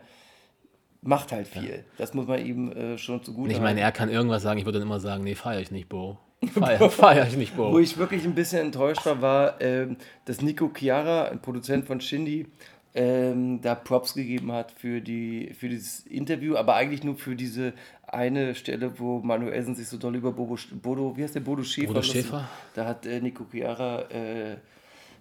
[1.03, 1.85] macht halt viel.
[1.99, 4.79] Das muss man ihm äh, schon zugute Ich meine, er kann irgendwas sagen, ich würde
[4.79, 6.19] dann immer sagen, nee, feier ich nicht, Bo.
[6.55, 7.79] Feier, feier ich nicht, Wo Bo.
[7.79, 12.47] ich wirklich ein bisschen enttäuscht war, war, ähm, dass Nico Chiara, ein Produzent von Shindy,
[12.95, 17.73] ähm, da Props gegeben hat für, die, für dieses Interview, aber eigentlich nur für diese
[18.07, 21.89] eine Stelle, wo Manuelsen sich so doll über Bobo, Bodo, wie heißt der, Bodo Schäfer?
[21.89, 22.49] Bodo Schäfer?
[22.75, 24.57] Da hat äh, Nico Chiara äh,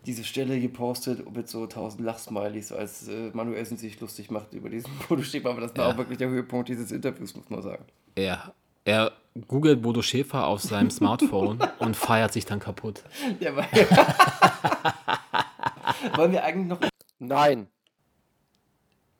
[0.05, 4.91] diese Stelle gepostet mit so tausend Lachsmilies, als äh, Manuelsen sich lustig macht über diesen
[5.09, 5.93] Bodo Schäfer, aber das war Ja.
[5.93, 7.85] auch wirklich der Höhepunkt dieses Interviews, muss man sagen.
[8.15, 8.53] Er,
[8.83, 9.11] er
[9.47, 13.03] googelt Bodo Schäfer auf seinem Smartphone und feiert sich dann kaputt.
[13.39, 13.67] Ja, weil
[16.15, 16.79] Wollen wir eigentlich noch...
[17.19, 17.67] Nein.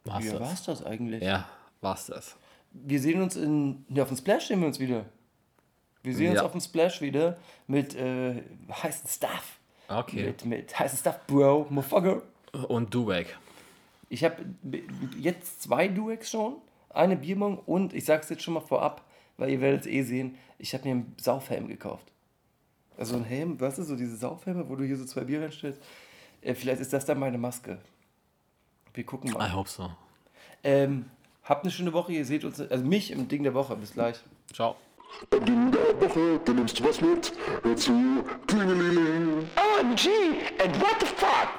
[0.04, 0.42] War's Ja, das?
[0.42, 1.22] war's das eigentlich?
[1.24, 1.48] Ja,
[1.82, 2.36] war's das.
[2.72, 3.86] Wir sehen uns in.
[3.90, 5.06] Ne, auf dem Splash sehen wir uns wieder.
[6.04, 6.46] Wir sehen uns Ja.
[6.46, 7.38] auf dem Splash wieder
[7.68, 8.42] mit äh,
[8.72, 9.60] heißen Stuff.
[10.00, 10.28] Okay.
[10.28, 12.22] Mit, mit heißen Stuff, Bro, Motherfucker.
[12.68, 13.26] Und Duwag.
[14.10, 14.38] Ich habe
[15.18, 16.56] jetzt zwei Duex schon,
[16.90, 19.06] eine Biermong und ich sag's jetzt schon mal vorab,
[19.38, 22.06] weil ihr werdet es eh sehen, ich habe mir einen Saufhelm gekauft.
[22.98, 25.82] Also ein Helm, weißt du, so diese Saufhelme, wo du hier so zwei Bier reinstellst.
[26.42, 27.80] Äh, vielleicht ist das dann meine Maske.
[28.94, 29.54] Wir gucken I mal.
[29.54, 29.90] hope so.
[30.64, 31.06] Ähm,
[31.44, 33.76] habt eine schöne Woche, ihr seht uns, also mich im Ding der Woche.
[33.76, 34.20] Bis gleich.
[34.54, 34.76] Ciao.
[35.32, 37.34] Am Ding der Woche, da nimmst du was mit.
[37.64, 39.48] Hör zu, Klingelingeling.
[39.56, 40.10] OMG,
[40.64, 41.50] and what the fuck?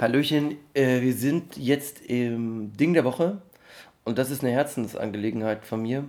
[0.00, 3.42] Hallöchen, äh, wir sind jetzt im Ding der Woche
[4.04, 6.04] und das ist eine Herzensangelegenheit von mir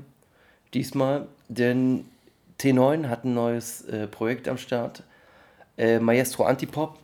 [0.73, 2.05] diesmal, denn
[2.59, 5.03] T9 hat ein neues äh, Projekt am Start,
[5.77, 6.97] äh, Maestro Antipop,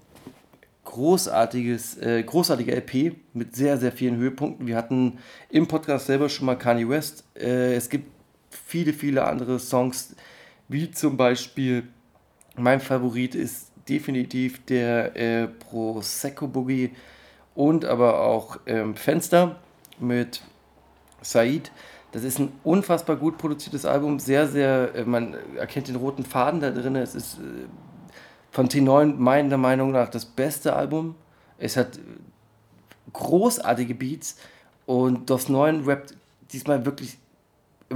[0.85, 4.67] großartiges, äh, großartige LP mit sehr, sehr vielen Höhepunkten.
[4.67, 5.19] Wir hatten
[5.49, 7.23] im Podcast selber schon mal Kanye West.
[7.35, 8.07] Äh, es gibt
[8.73, 10.15] viele, viele andere Songs,
[10.67, 11.83] wie zum Beispiel
[12.55, 16.89] mein Favorit ist definitiv der äh, Prosecco Boogie
[17.53, 19.57] und aber auch ähm, Fenster
[19.99, 20.41] mit
[21.21, 21.71] Said.
[22.13, 26.59] Das ist ein unfassbar gut produziertes Album, sehr, sehr, äh, man erkennt den roten Faden
[26.59, 26.95] da drin.
[26.95, 27.67] Es ist äh,
[28.49, 31.13] von T9 meiner Meinung nach das beste Album.
[31.59, 32.01] Es hat äh,
[33.13, 34.37] großartige Beats
[34.87, 36.15] und DOS 9 rappt
[36.51, 37.19] diesmal wirklich,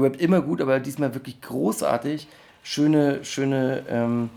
[0.01, 2.27] rappt immer gut, aber diesmal wirklich großartig.
[2.63, 4.29] Schöne, schöne ähm,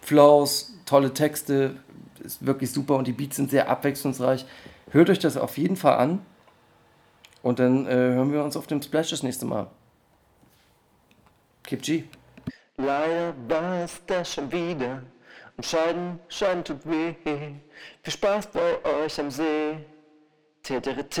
[0.00, 1.76] Flows, tolle Texte,
[2.22, 4.46] ist wirklich super und die Beats sind sehr abwechslungsreich.
[4.90, 6.20] Hört euch das auf jeden Fall an
[7.42, 9.66] und dann äh, hören wir uns auf dem Splash das nächste Mal.
[11.64, 12.04] Kip G.
[12.76, 15.02] Leider war es das schon wieder.
[15.56, 17.14] Und Scheiden, Scheiden tut weh.
[18.02, 19.78] Viel Spaß bei euch am See.
[20.62, 21.20] TTRT.